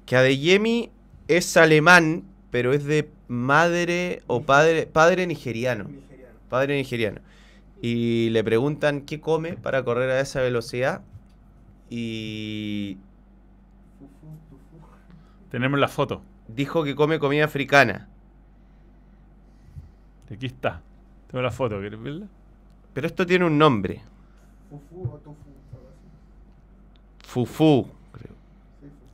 Que 0.06 0.16
Adeyemi 0.16 0.90
es 1.28 1.56
alemán, 1.56 2.24
pero 2.50 2.72
es 2.72 2.84
de 2.84 3.10
madre 3.28 4.22
o 4.26 4.42
padre, 4.42 4.86
padre 4.86 5.26
nigeriano. 5.26 5.84
Nigeriano. 5.84 6.38
Padre 6.48 6.76
nigeriano. 6.76 7.20
Y 7.80 8.30
le 8.30 8.44
preguntan 8.44 9.02
qué 9.02 9.20
come 9.20 9.54
para 9.54 9.84
correr 9.84 10.10
a 10.10 10.20
esa 10.20 10.40
velocidad. 10.40 11.02
Y 11.90 12.98
Fufu, 13.98 14.36
tufu. 14.48 14.86
Tenemos 15.50 15.78
la 15.78 15.88
foto. 15.88 16.22
dijo 16.48 16.84
que 16.84 16.94
come 16.94 17.18
comida 17.18 17.44
africana. 17.44 18.08
Aquí 20.30 20.46
está. 20.46 20.82
Tengo 21.30 21.42
la 21.42 21.50
foto, 21.50 21.78
¿quieres 21.80 22.00
verla? 22.00 22.26
Pero 22.92 23.06
esto 23.06 23.26
tiene 23.26 23.44
un 23.44 23.58
nombre. 23.58 24.00
Fufu 24.70 25.04
o 25.04 25.20
fufu. 27.22 27.88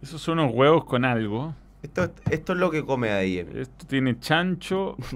Esos 0.03 0.21
son 0.21 0.39
unos 0.39 0.55
huevos 0.55 0.85
con 0.85 1.05
algo. 1.05 1.55
Esto, 1.83 2.11
esto 2.31 2.53
es 2.53 2.59
lo 2.59 2.71
que 2.71 2.85
come 2.85 3.11
Adeyemi. 3.11 3.61
Esto 3.61 3.87
tiene 3.87 4.19
chancho. 4.19 4.97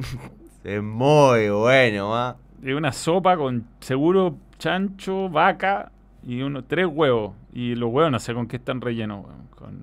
Es 0.65 0.83
muy 0.83 1.51
bueno, 1.51 2.17
¿ah? 2.17 2.37
Es 2.65 2.75
una 2.75 2.91
sopa 2.91 3.37
con 3.37 3.67
seguro 3.81 4.35
chancho, 4.59 5.29
vaca 5.29 5.93
y 6.27 6.41
uno, 6.41 6.65
tres 6.65 6.87
huevos. 6.91 7.35
Y 7.53 7.75
los 7.75 7.91
huevos 7.93 8.11
no 8.11 8.19
sé 8.19 8.33
con 8.33 8.47
qué 8.47 8.57
están 8.57 8.81
rellenos, 8.81 9.27
weón, 9.27 9.47
Con... 9.55 9.83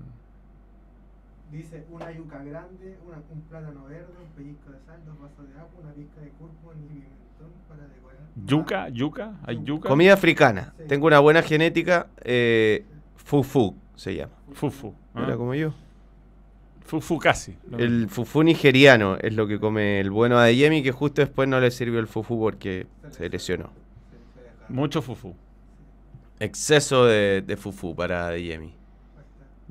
Dice 1.52 1.86
una 1.91 2.12
yuca 2.12 2.43
grande, 2.43 2.97
una- 3.08 3.22
un 3.32 3.41
plátano 3.41 3.84
verde, 3.86 4.08
un 4.20 4.30
pellizco 4.36 4.72
de 4.72 4.80
sal, 4.88 4.99
dos 5.06 5.20
vasos 5.20 5.47
de 5.54 5.60
agua, 5.60 5.70
una 5.84 5.91
pizca 5.93 6.20
de 6.22 6.30
cúrcuma 6.30 6.74
y 6.74 6.88
pimentón 6.88 7.52
para 7.70 7.84
decorar. 7.84 8.18
¿Yuca? 8.47 8.89
¿Yuca? 8.89 9.34
¿Hay 9.45 9.62
yuca? 9.64 9.88
Comida 9.88 10.14
africana. 10.16 10.74
Sí. 10.80 10.86
Tengo 10.88 11.06
una 11.06 11.20
buena 11.20 11.43
genética. 11.43 12.08
Eh, 12.24 12.86
fufú 13.18 13.76
se 13.95 14.15
llama. 14.15 14.33
Fufu. 14.53 14.93
¿ah? 15.15 15.23
Era 15.25 15.35
como 15.37 15.53
yo. 15.55 15.73
Fufu 16.85 17.19
casi. 17.19 17.55
El 17.77 18.09
fufú 18.09 18.43
nigeriano 18.43 19.17
es 19.21 19.33
lo 19.33 19.47
que 19.47 19.59
come 19.59 19.99
el 19.99 20.09
bueno 20.11 20.37
Adeyemi, 20.37 20.83
que 20.83 20.91
justo 20.91 21.21
después 21.21 21.47
no 21.47 21.59
le 21.59 21.71
sirvió 21.71 21.99
el 21.99 22.07
fufú 22.07 22.39
porque 22.39 22.87
se 23.11 23.29
lesionó. 23.29 23.69
Mucho 24.67 25.01
fufu. 25.01 25.35
Exceso 26.39 27.05
de, 27.05 27.43
de 27.45 27.55
fufú 27.57 27.95
para 27.95 28.27
Adeyemi. 28.27 28.73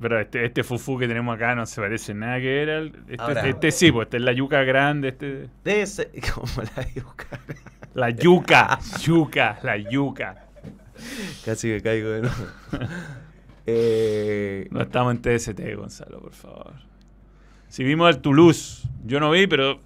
Pero 0.01 0.19
este, 0.21 0.47
este 0.47 0.63
fufu 0.65 0.99
que 0.99 1.07
tenemos 1.09 1.35
acá 1.37 1.55
no 1.55 1.67
se 1.67 1.81
parece 1.81 2.15
nada 2.15 2.39
que 2.39 2.63
era. 2.63 2.79
el- 2.79 2.95
Este, 3.09 3.17
Ahora- 3.19 3.47
este 3.47 3.71
sí, 3.71 3.93
pues 3.93 4.07
este 4.07 4.17
es 4.17 4.23
la 4.23 4.33
yuca 4.33 4.63
grande. 4.63 5.09
Este, 5.09 5.49
Debe 5.65 5.87
ser 5.87 6.11
como 6.35 6.63
la 6.77 6.89
yuca. 6.95 7.41
la 7.95 8.11
yuca. 8.11 8.79
yuca. 9.03 9.59
La 9.63 9.77
yuca. 9.77 10.47
Casi 11.45 11.69
me 11.69 11.81
caigo 11.83 12.09
de 12.11 12.21
nuevo. 12.23 12.37
Eh, 13.73 14.69
No 14.71 14.81
estamos 14.83 15.15
en 15.15 15.23
TST, 15.23 15.61
Gonzalo, 15.77 16.21
por 16.21 16.33
favor. 16.33 16.73
Si 17.69 17.85
vimos 17.85 18.09
al 18.09 18.21
Toulouse, 18.21 18.89
yo 19.07 19.21
no 19.21 19.31
vi, 19.31 19.47
pero 19.47 19.81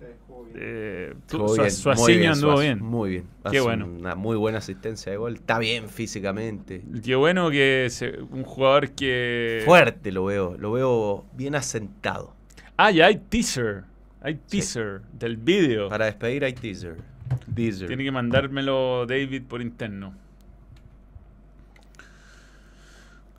eh, 0.57 1.15
Suaciño 1.29 2.33
anduvo 2.33 2.53
Suazo, 2.53 2.61
bien. 2.61 2.81
Muy 2.83 3.11
bien. 3.11 3.23
Qué 3.43 3.49
Hace 3.49 3.61
bueno. 3.61 3.87
Una 3.87 4.15
muy 4.15 4.37
buena 4.37 4.59
asistencia 4.59 5.13
de 5.13 5.19
gol. 5.19 5.35
Está 5.35 5.59
bien 5.59 5.89
físicamente. 5.91 6.83
Qué 7.05 7.15
bueno 7.17 7.51
que 7.51 7.89
se- 7.91 8.19
un 8.31 8.45
jugador 8.45 8.91
que. 8.93 9.63
Fuerte 9.67 10.13
lo 10.13 10.25
veo. 10.25 10.57
Lo 10.59 10.73
veo 10.73 11.25
bien 11.35 11.55
asentado. 11.57 12.35
Ah, 12.77 12.91
ya 12.91 13.07
hay 13.07 13.17
teaser. 13.29 13.85
Hay 14.23 14.37
teaser 14.49 15.03
del 15.13 15.37
vídeo. 15.37 15.89
Para 15.91 16.07
despedir 16.07 16.45
hay 16.45 16.55
teaser. 16.55 16.97
Teaser. 17.55 17.89
Tiene 17.89 18.05
que 18.05 18.11
mandármelo 18.13 19.05
David 19.07 19.43
por 19.49 19.61
interno. 19.61 20.15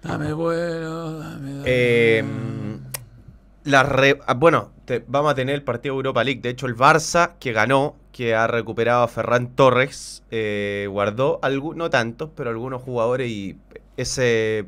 Dame 0.06 0.34
bueno, 0.34 1.20
dame, 1.20 1.54
dame. 3.66 3.84
Re- 3.84 4.20
ah, 4.28 4.34
bueno, 4.36 4.72
vamos 5.08 5.32
a 5.32 5.36
tener 5.36 5.56
el 5.56 5.64
partido 5.64 5.96
de 5.96 5.98
Europa 5.98 6.24
League. 6.24 6.42
De 6.42 6.50
hecho, 6.50 6.68
el 6.68 6.76
Barça 6.76 7.34
que 7.40 7.52
ganó, 7.52 7.96
que 8.12 8.36
ha 8.36 8.46
recuperado 8.46 9.02
a 9.02 9.08
Ferran 9.08 9.56
Torres, 9.56 10.24
eh, 10.30 10.88
guardó 10.90 11.40
no 11.76 11.90
tantos, 11.90 12.30
pero 12.36 12.52
algunos 12.52 12.84
jugadores 12.84 13.30
y 13.30 13.58
ese, 13.98 14.66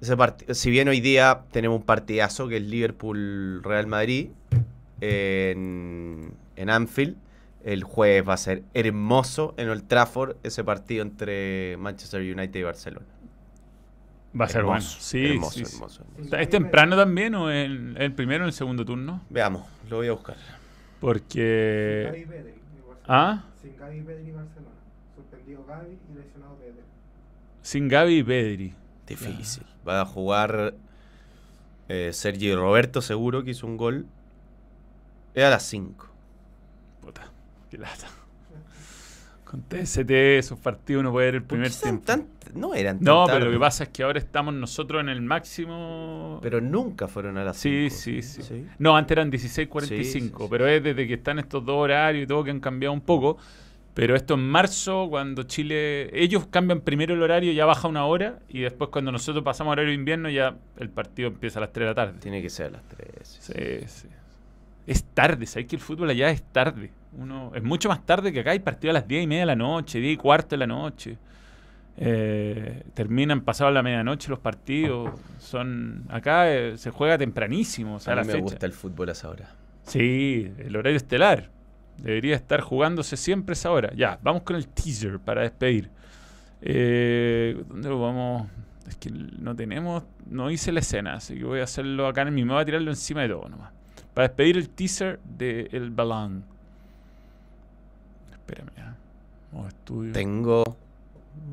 ese. 0.00 0.16
Si 0.54 0.70
bien 0.70 0.86
hoy 0.88 1.00
día 1.00 1.40
tenemos 1.50 1.80
un 1.80 1.84
partidazo 1.84 2.46
que 2.46 2.58
es 2.58 2.62
Liverpool-Real 2.62 3.88
Madrid 3.88 4.28
en, 5.00 6.32
en 6.54 6.70
Anfield. 6.70 7.16
El 7.64 7.82
jueves 7.82 8.28
va 8.28 8.34
a 8.34 8.36
ser 8.36 8.62
hermoso 8.74 9.52
en 9.56 9.68
Old 9.68 9.88
Trafford 9.88 10.36
ese 10.44 10.62
partido 10.62 11.02
entre 11.02 11.76
Manchester 11.78 12.20
United 12.20 12.60
y 12.60 12.62
Barcelona. 12.62 13.06
Va 14.38 14.44
a 14.44 14.48
ser 14.48 14.62
bueno. 14.64 14.78
Hermoso, 14.78 15.00
Sí, 15.00 15.24
hermoso, 15.26 15.50
sí, 15.58 15.64
sí. 15.64 15.74
hermoso, 15.76 16.02
hermoso. 16.02 16.22
¿Está- 16.24 16.40
¿Es 16.42 16.50
temprano 16.50 16.96
también 16.96 17.34
o 17.34 17.50
el, 17.50 17.96
el 17.98 18.12
primero 18.12 18.44
o 18.44 18.46
el 18.46 18.52
segundo 18.52 18.84
turno? 18.84 19.22
Veamos, 19.30 19.66
lo 19.88 19.96
voy 19.96 20.08
a 20.08 20.12
buscar. 20.12 20.36
Sin 20.36 20.44
Gaby 20.46 20.98
Porque. 21.00 22.08
Pedri 22.10 22.20
y 22.20 22.24
Barcelona. 22.88 23.00
¿Ah? 23.06 23.44
Sin 23.62 23.76
Gaby 23.76 24.00
Pedri 24.02 24.28
y 24.28 24.32
Barcelona. 24.32 24.74
Suspendido 25.14 25.64
Gaby 25.64 25.86
y 26.12 26.18
lesionado 26.18 26.54
Pedri. 26.56 26.80
Sin 27.62 27.88
Gaby 27.88 28.18
y 28.18 28.22
Pedri. 28.24 28.74
Difícil. 29.06 29.62
Va 29.88 30.00
a 30.02 30.04
jugar 30.04 30.74
eh, 31.88 32.10
Sergi 32.12 32.52
Roberto, 32.54 33.00
seguro 33.00 33.44
que 33.44 33.52
hizo 33.52 33.66
un 33.66 33.76
gol. 33.76 34.06
Es 35.34 35.44
a 35.44 35.50
las 35.50 35.62
5. 35.64 36.08
Puta, 37.02 37.30
qué 37.70 37.78
lata. 37.78 38.06
Con 39.46 39.62
TST, 39.62 40.10
esos 40.10 40.58
partidos 40.58 41.00
uno 41.00 41.12
puede 41.12 41.26
ver 41.26 41.34
el 41.36 41.42
primer 41.44 41.70
tiempo. 41.70 42.12
no 42.54 42.74
eran 42.74 42.98
tan 42.98 43.04
No, 43.04 43.26
pero 43.26 43.38
tarde, 43.38 43.44
lo 43.46 43.52
que 43.52 43.60
pasa 43.60 43.84
es 43.84 43.90
que 43.90 44.02
ahora 44.02 44.18
estamos 44.18 44.52
nosotros 44.52 45.00
en 45.00 45.08
el 45.08 45.22
máximo. 45.22 46.40
Pero 46.42 46.60
nunca 46.60 47.06
fueron 47.06 47.38
a 47.38 47.44
las 47.44 47.56
5. 47.56 47.94
Sí, 47.94 48.22
sí, 48.22 48.42
sí, 48.42 48.66
No, 48.78 48.96
antes 48.96 49.12
eran 49.16 49.30
16.45, 49.30 49.82
Sí, 49.86 50.04
sí, 50.04 50.20
sí. 50.20 50.32
pero 50.50 50.66
es 50.66 50.82
desde 50.82 51.06
que 51.06 51.14
están 51.14 51.38
estos 51.38 51.64
dos 51.64 51.76
horarios 51.76 52.24
y 52.24 52.26
todo 52.26 52.42
que 52.42 52.50
han 52.50 52.58
cambiado 52.60 52.92
un 52.92 53.00
poco. 53.00 53.38
Pero 53.94 54.14
esto 54.14 54.34
en 54.34 54.46
marzo, 54.46 55.06
cuando 55.08 55.44
Chile. 55.44 56.10
Ellos 56.12 56.48
cambian 56.50 56.80
primero 56.82 57.14
el 57.14 57.22
horario, 57.22 57.52
ya 57.52 57.64
baja 57.64 57.88
una 57.88 58.04
hora, 58.04 58.40
y 58.48 58.60
después 58.60 58.90
cuando 58.90 59.10
nosotros 59.10 59.42
pasamos 59.44 59.72
horario 59.72 59.88
de 59.90 59.94
invierno, 59.94 60.28
ya 60.28 60.56
el 60.78 60.90
partido 60.90 61.28
empieza 61.28 61.60
a 61.60 61.62
las 61.62 61.72
3 61.72 61.84
de 61.84 61.88
la 61.90 61.94
tarde. 61.94 62.18
Tiene 62.18 62.42
que 62.42 62.50
ser 62.50 62.66
a 62.66 62.70
las 62.70 62.82
3. 62.88 63.38
Sí, 63.40 63.52
sí. 63.86 64.08
Es 64.86 65.02
tarde, 65.04 65.46
¿sabes 65.46 65.66
que 65.66 65.76
el 65.76 65.82
fútbol 65.82 66.10
allá 66.10 66.30
es 66.30 66.42
tarde? 66.42 66.90
Uno, 67.16 67.52
es 67.54 67.62
mucho 67.62 67.88
más 67.88 68.04
tarde 68.04 68.32
que 68.32 68.40
acá, 68.40 68.50
hay 68.50 68.58
partido 68.58 68.90
a 68.90 68.94
las 68.94 69.08
10 69.08 69.24
y 69.24 69.26
media 69.26 69.42
de 69.42 69.46
la 69.46 69.56
noche, 69.56 70.00
10 70.00 70.14
y 70.14 70.16
cuarto 70.16 70.48
de 70.50 70.58
la 70.58 70.66
noche. 70.66 71.18
Eh, 71.98 72.82
terminan 72.92 73.40
pasados 73.40 73.72
la 73.72 73.82
medianoche 73.82 74.28
los 74.28 74.38
partidos. 74.38 75.18
Son 75.38 76.04
Acá 76.10 76.52
eh, 76.52 76.76
se 76.76 76.90
juega 76.90 77.16
tempranísimo, 77.16 77.94
o 77.96 78.00
sea, 78.00 78.12
a 78.14 78.16
mí 78.16 78.26
me 78.26 78.32
fecha. 78.34 78.42
gusta 78.42 78.66
el 78.66 78.72
fútbol 78.72 79.08
a 79.08 79.12
esa 79.12 79.30
hora. 79.30 79.54
Sí, 79.84 80.52
el 80.58 80.76
horario 80.76 80.96
estelar. 80.96 81.50
Debería 81.96 82.36
estar 82.36 82.60
jugándose 82.60 83.16
siempre 83.16 83.54
esa 83.54 83.70
hora. 83.70 83.92
Ya, 83.94 84.18
vamos 84.22 84.42
con 84.42 84.56
el 84.56 84.68
teaser 84.68 85.18
para 85.18 85.42
despedir. 85.42 85.88
Eh, 86.60 87.62
¿Dónde 87.68 87.88
lo 87.88 88.00
vamos? 88.00 88.48
Es 88.86 88.96
que 88.96 89.10
no 89.10 89.56
tenemos, 89.56 90.04
no 90.28 90.50
hice 90.50 90.72
la 90.72 90.80
escena, 90.80 91.14
así 91.14 91.36
que 91.36 91.44
voy 91.44 91.60
a 91.60 91.64
hacerlo 91.64 92.06
acá 92.06 92.22
en 92.22 92.34
mi. 92.34 92.44
Me 92.44 92.52
voy 92.52 92.62
a 92.62 92.64
tirarlo 92.66 92.90
encima 92.90 93.22
de 93.22 93.28
todo 93.30 93.48
nomás. 93.48 93.72
Para 94.12 94.28
despedir 94.28 94.56
el 94.58 94.68
teaser 94.68 95.18
de 95.24 95.68
El 95.72 95.90
Balán. 95.90 96.44
Espérame. 98.46 98.94
Modo 99.52 99.68
estudio. 99.68 100.12
Tengo 100.12 100.64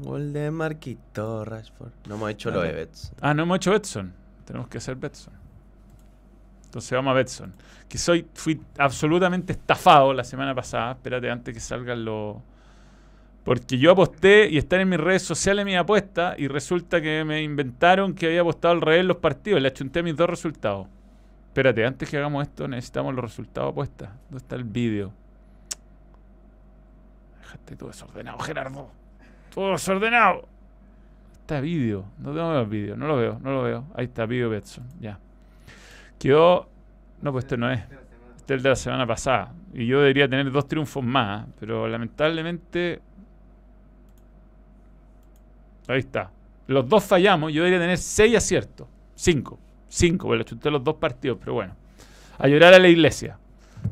gol 0.02 0.32
de 0.32 0.52
Marquito 0.52 1.44
Rashford. 1.44 1.91
No 2.08 2.16
hemos 2.16 2.30
hecho 2.30 2.52
lo 2.52 2.62
de. 2.62 2.72
Betts. 2.72 3.12
Ah, 3.20 3.34
no 3.34 3.44
hemos 3.44 3.58
hecho 3.58 3.72
Betson. 3.72 4.14
Tenemos 4.46 4.68
que 4.68 4.78
hacer 4.78 4.96
Betson. 4.96 5.34
Entonces 6.66 6.91
vamos 6.91 7.12
a 7.12 7.14
Betson. 7.16 7.54
Que 7.88 7.98
soy, 7.98 8.28
fui 8.34 8.62
absolutamente 8.78 9.54
estafado 9.54 10.14
la 10.14 10.24
semana 10.24 10.54
pasada. 10.54 10.91
Espérate, 10.91 11.30
antes 11.30 11.54
que 11.54 11.60
salgan 11.60 12.06
los. 12.06 12.38
Porque 13.44 13.78
yo 13.78 13.91
aposté 13.91 14.50
y 14.50 14.58
están 14.58 14.82
en 14.82 14.89
mis 14.89 15.00
redes 15.00 15.24
sociales 15.24 15.66
mi 15.66 15.76
apuesta 15.76 16.36
y 16.38 16.48
resulta 16.48 17.02
que 17.02 17.26
me 17.26 17.41
inventaron 17.41 18.14
que 18.14 18.28
había 18.28 18.41
apostado 18.41 18.74
al 18.74 18.82
revés 18.82 19.06
los 19.06 19.18
partidos. 19.18 19.62
Le 19.62 19.68
achunté 19.68 20.02
mis 20.04 20.16
dos 20.16 20.30
resultados. 20.30 20.88
Espérate, 21.48 21.86
antes 21.86 22.10
que 22.10 22.18
hagamos 22.18 22.48
esto 22.48 22.68
necesitamos 22.68 23.14
los 23.14 23.24
resultados 23.24 23.68
de 23.68 23.72
apuesta. 23.72 24.16
¿Dónde 24.30 24.38
está 24.38 24.56
el 24.56 24.64
vídeo? 24.64 25.12
Déjate 27.54 27.76
todo 27.76 27.89
desordenado, 27.89 28.39
Gerardo. 28.39 28.89
Todo 29.54 29.72
desordenado. 29.74 30.47
Está 31.41 31.60
vídeo. 31.62 32.06
No 32.18 32.34
tengo 32.34 32.60
el 32.60 32.66
vídeo. 32.68 32.95
No 32.97 33.08
lo 33.08 33.18
veo, 33.18 33.38
no 33.41 33.51
lo 33.51 33.64
veo. 33.64 33.86
Ahí 33.95 34.06
está, 34.06 34.26
vídeo 34.26 34.49
Betson. 34.49 34.86
Ya. 34.99 35.20
Quedó. 36.18 36.68
No, 37.22 37.32
pues 37.32 37.45
este 37.45 37.58
no 37.58 37.70
es. 37.72 37.80
Este 38.38 38.54
es 38.56 38.58
el 38.58 38.64
de 38.64 38.70
la 38.70 38.76
semana 38.76 39.06
pasada. 39.06 39.54
Y 39.74 39.86
yo 39.86 39.99
debería 39.99 40.28
tener 40.28 40.51
dos 40.51 40.68
triunfos 40.68 41.04
más. 41.04 41.47
¿eh? 41.47 41.51
Pero 41.60 41.88
lamentablemente. 41.88 43.01
Ahí 45.88 45.99
está. 45.99 46.32
los 46.68 46.88
dos 46.88 47.04
fallamos, 47.04 47.51
yo 47.51 47.62
debería 47.64 47.80
tener 47.80 47.97
seis 47.97 48.36
aciertos. 48.36 48.88
Cinco. 49.16 49.60
Cinco, 49.89 50.28
porque 50.28 50.39
le 50.39 50.45
chunté 50.45 50.72
los 50.72 50.84
dos 50.84 50.95
partidos, 50.95 51.38
pero 51.39 51.54
bueno. 51.54 51.76
A 52.39 52.47
llorar 52.47 52.74
a 52.74 52.80
la 52.80 52.88
iglesia. 52.88 53.38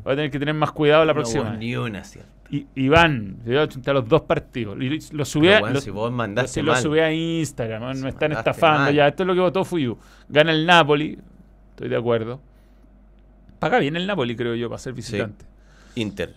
Voy 0.02 0.14
a 0.14 0.16
tener 0.16 0.30
que 0.30 0.38
tener 0.38 0.54
más 0.54 0.72
cuidado 0.72 1.04
la 1.04 1.12
No 1.12 1.16
próxima. 1.20 1.42
hubo 1.44 1.52
ni 1.52 1.76
una, 1.76 2.02
¿cierto? 2.02 2.41
Y, 2.52 2.66
Iván, 2.74 3.38
yo 3.46 3.62
a 3.62 3.92
los 3.94 4.06
dos 4.08 4.20
partidos. 4.22 4.76
Y 4.78 5.00
lo 5.14 5.24
subí 5.24 5.48
a, 5.48 5.60
lo- 5.60 5.80
si 5.80 5.90
vos 5.90 6.12
mandaste 6.12 6.62
lo 6.62 6.72
mal. 6.72 6.82
subí 6.82 6.98
a 7.00 7.10
Instagram, 7.10 7.94
Si 7.96 8.02
me 8.02 8.10
están 8.10 8.30
estafando 8.32 8.84
mal. 8.84 8.94
ya. 8.94 9.08
Esto 9.08 9.22
es 9.22 9.26
lo 9.26 9.34
que 9.34 9.40
votó 9.40 9.64
Fuyu. 9.64 9.96
Gana 10.28 10.52
el 10.52 10.66
Napoli, 10.66 11.18
estoy 11.70 11.88
de 11.88 11.96
acuerdo. 11.96 12.40
Paga 13.58 13.78
bien 13.78 13.96
el 13.96 14.06
Napoli, 14.06 14.36
creo 14.36 14.54
yo, 14.54 14.68
para 14.68 14.78
ser 14.78 14.92
visitante. 14.92 15.46
Inter. 15.94 16.34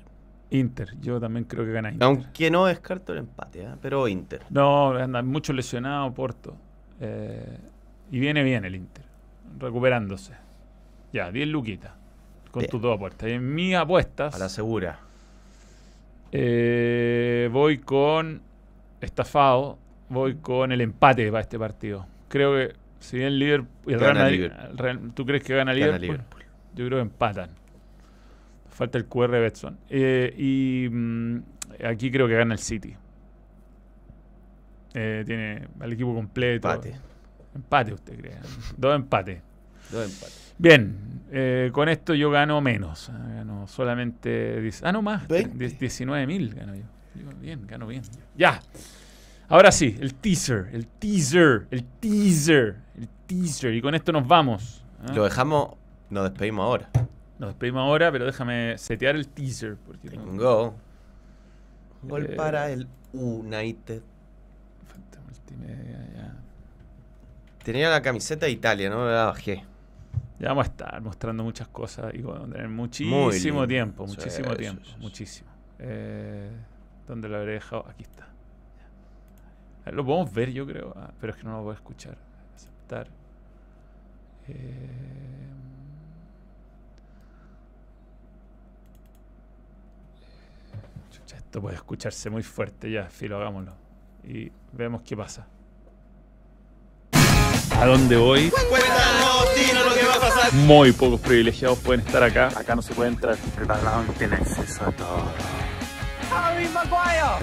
Inter, 0.52 0.94
yo 1.02 1.20
también 1.20 1.44
creo 1.46 1.66
que 1.66 1.72
gana 1.74 1.90
Inter. 1.92 2.06
Aunque 2.06 2.50
no 2.50 2.66
descarto 2.66 3.12
el 3.12 3.20
empate, 3.20 3.64
¿eh? 3.64 3.70
pero 3.82 4.08
Inter. 4.08 4.42
No, 4.50 4.92
andan 4.92 5.28
mucho 5.28 5.52
lesionado 5.52 6.14
Porto. 6.14 6.56
Eh, 7.02 7.58
y 8.12 8.20
viene 8.20 8.42
bien 8.44 8.64
el 8.64 8.76
Inter, 8.76 9.04
recuperándose. 9.60 10.34
Ya, 11.12 11.30
10 11.32 11.48
luquitas 11.50 11.92
con 12.52 12.62
Bien. 12.62 12.70
tus 12.72 12.82
dos 12.82 12.96
apuestas. 12.96 13.28
Y 13.28 13.34
en 13.34 13.54
mis 13.54 13.76
apuestas 13.76 14.34
A 14.36 14.38
la 14.38 14.48
segura. 14.48 15.00
Eh, 16.38 17.50
voy 17.52 17.78
con 17.78 18.42
estafado, 19.00 19.78
voy 20.10 20.36
con 20.36 20.72
el 20.74 20.82
empate 20.82 21.30
para 21.32 21.42
este 21.42 21.58
partido. 21.58 22.06
Creo 22.28 22.54
que 22.56 22.76
si 23.00 23.18
bien 23.20 23.40
Liverpool, 23.40 23.94
el 23.94 24.00
Real 24.00 24.16
Madrid- 24.16 24.36
Liverpool. 24.42 24.68
el 24.72 24.78
Real- 24.78 25.12
¿tú 25.14 25.26
crees 25.26 25.44
que 25.44 25.56
gana 25.56 25.74
Gana 25.74 25.98
Liverpool? 25.98 26.02
Liverpool. 26.02 26.42
Yo 26.76 26.86
creo 26.88 26.98
que 26.98 27.04
empatan. 27.04 27.50
Falta 28.70 28.98
el 28.98 29.06
QR 29.06 29.30
Betson. 29.40 29.78
Eh, 29.90 30.34
y 30.38 30.90
mm, 30.92 31.38
aquí 31.86 32.12
creo 32.12 32.28
que 32.28 32.36
gana 32.36 32.54
el 32.54 32.60
City. 32.60 32.94
Eh, 34.94 35.24
tiene 35.26 35.68
al 35.80 35.94
equipo 35.94 36.14
completo. 36.14 36.70
Empate. 36.70 36.96
Empate, 37.54 37.94
usted 37.94 38.18
cree. 38.20 38.36
Dos 38.78 38.96
empates. 38.96 39.42
Dos 39.92 40.06
empates. 40.06 40.54
Bien, 40.58 41.15
eh, 41.32 41.70
con 41.74 41.90
esto 41.90 42.14
yo 42.14 42.30
gano 42.32 42.62
menos. 42.62 43.10
Ah, 43.10 43.28
Gano 43.36 43.68
solamente. 43.68 44.70
Ah, 44.84 44.92
no 44.92 45.02
más. 45.02 45.28
20. 45.28 45.68
19 45.80 46.28
mil 46.28 46.54
gano 46.54 46.76
yo. 46.76 46.84
Yo, 47.16 47.30
Bien, 47.40 47.66
gano 47.68 47.88
bien. 47.88 48.04
Ya. 48.38 48.60
Ahora 49.48 49.72
sí, 49.72 49.96
el 50.00 50.16
teaser, 50.16 50.70
el 50.74 50.88
teaser, 50.88 51.68
el 51.72 51.84
teaser, 51.84 52.76
el 52.98 53.08
teaser. 53.28 53.74
Y 53.76 53.82
con 53.82 53.94
esto 53.96 54.12
nos 54.12 54.28
vamos. 54.28 54.84
¿ah? 55.08 55.14
Lo 55.14 55.24
dejamos, 55.24 55.76
nos 56.10 56.24
despedimos 56.30 56.64
ahora. 56.66 56.90
Nos 57.38 57.50
despedimos 57.50 57.82
ahora, 57.82 58.12
pero 58.12 58.26
déjame 58.26 58.78
setear 58.78 59.16
el 59.16 59.28
teaser. 59.28 59.76
Porque 59.86 60.10
no- 60.10 60.24
Tengo. 60.24 60.76
Gol 62.04 62.26
Eh. 62.26 62.36
para 62.36 62.70
el 62.72 62.88
United. 63.14 64.02
falta 64.88 65.20
multimedia, 65.22 66.08
ya. 66.16 66.34
Tenía 67.64 67.90
la 67.90 68.02
camiseta 68.02 68.46
de 68.48 68.52
Italia, 68.52 68.90
no 68.90 69.06
me 69.06 69.12
la 69.12 69.26
bajé. 69.26 69.64
Ya 70.40 70.50
vamos 70.50 70.68
a 70.68 70.70
estar 70.70 71.02
mostrando 71.02 71.44
muchas 71.44 71.68
cosas 71.70 72.14
y 72.14 72.22
vamos 72.22 72.50
a 72.50 72.52
tener 72.52 72.68
muchísimo 72.70 73.68
tiempo, 73.68 74.06
muchísimo 74.06 74.52
sí, 74.52 74.58
tiempo, 74.58 74.84
muchísimo. 75.00 75.50
Eh, 75.80 76.52
¿Dónde 77.08 77.30
lo 77.30 77.38
habré 77.38 77.54
dejado? 77.54 77.86
Aquí 77.88 78.04
está. 78.04 78.28
Ya. 79.86 79.92
Lo 79.92 80.06
podemos 80.06 80.34
ver, 80.34 80.52
yo 80.52 80.66
creo, 80.66 80.94
ah, 80.98 81.12
pero 81.20 81.34
es 81.34 81.40
que 81.40 81.46
no 81.46 81.58
lo 81.58 81.64
puedo 81.64 81.74
escuchar. 81.74 82.18
Aceptar. 82.56 83.08
Eh, 84.50 85.06
esto 91.34 91.62
puede 91.62 91.76
escucharse 91.76 92.30
muy 92.30 92.44
fuerte 92.44 92.92
ya, 92.92 93.06
filo, 93.06 93.38
hagámoslo. 93.38 93.74
Y 94.26 94.52
vemos 94.74 95.02
qué 95.04 95.16
pasa. 95.16 95.48
¿A 97.72 97.86
dónde 97.86 98.18
voy? 98.18 98.52
Muy 100.54 100.92
pocos 100.92 101.20
privilegiados 101.20 101.80
pueden 101.80 102.06
estar 102.06 102.24
acá. 102.24 102.48
Acá 102.56 102.76
no 102.76 102.82
se 102.82 102.94
puede 102.94 103.10
entrar. 103.10 103.38
El 103.58 103.66
balón 103.66 104.08
tiene 104.18 104.36
acceso 104.36 104.86
a 104.86 104.92
todo. 104.92 105.32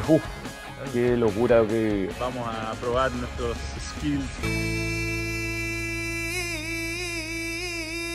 Uf, 0.09 0.23
qué 0.93 1.16
locura 1.16 1.62
que 1.66 2.11
vamos 2.18 2.49
a 2.49 2.73
probar 2.75 3.11
nuestros 3.12 3.57
skills. 3.91 4.25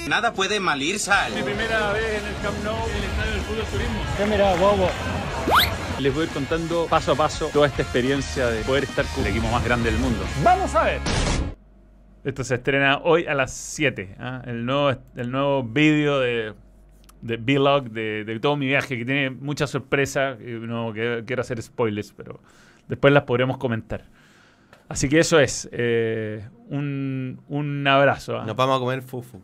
Nada 0.07 0.31
puede 0.33 0.59
mal 0.59 0.81
ir, 0.81 0.99
Sal. 0.99 1.33
Mi 1.33 1.43
primera 1.43 1.91
vez 1.91 2.21
en 2.21 2.27
el 2.27 2.35
Camp 2.41 2.63
Nou, 2.63 2.77
en 2.89 2.95
el 2.95 3.03
estadio 3.03 3.31
del 3.33 3.41
fútbol 3.41 3.65
turismo. 3.71 3.99
¿Qué 4.17 4.25
mira, 4.25 4.55
bobo? 4.55 4.89
Les 5.99 6.13
voy 6.13 6.23
a 6.23 6.25
ir 6.27 6.31
contando 6.31 6.87
paso 6.87 7.11
a 7.11 7.15
paso 7.15 7.49
toda 7.51 7.67
esta 7.67 7.81
experiencia 7.81 8.47
de 8.47 8.61
poder 8.61 8.85
estar 8.85 9.05
con 9.07 9.25
el 9.25 9.31
equipo 9.31 9.47
más 9.49 9.63
grande 9.63 9.91
del 9.91 9.99
mundo. 9.99 10.23
¡Vamos 10.43 10.73
a 10.75 10.83
ver! 10.83 11.01
Esto 12.27 12.43
se 12.43 12.55
estrena 12.55 12.97
hoy 13.05 13.25
a 13.25 13.33
las 13.33 13.53
7. 13.53 14.17
¿ah? 14.19 14.41
El 14.45 14.65
nuevo, 14.65 14.99
el 15.15 15.31
nuevo 15.31 15.63
vídeo 15.63 16.19
de, 16.19 16.53
de 17.21 17.37
vlog 17.37 17.89
de, 17.89 18.37
todo 18.41 18.57
mi 18.57 18.65
viaje, 18.65 18.97
que 18.97 19.05
tiene 19.05 19.29
muchas 19.29 19.69
sorpresas. 19.69 20.37
y 20.41 20.51
No 20.51 20.91
quiero 20.93 21.41
hacer 21.41 21.61
spoilers, 21.61 22.11
pero 22.11 22.41
después 22.89 23.13
las 23.13 23.23
podremos 23.23 23.57
comentar. 23.57 24.03
Así 24.89 25.07
que 25.07 25.19
eso 25.19 25.39
es. 25.39 25.69
eh, 25.71 26.45
un, 26.67 27.39
un 27.47 27.87
abrazo. 27.87 28.37
¿ah? 28.41 28.45
Nos 28.45 28.57
vamos 28.57 28.75
a 28.75 28.79
comer 28.81 29.03
fufu. 29.03 29.41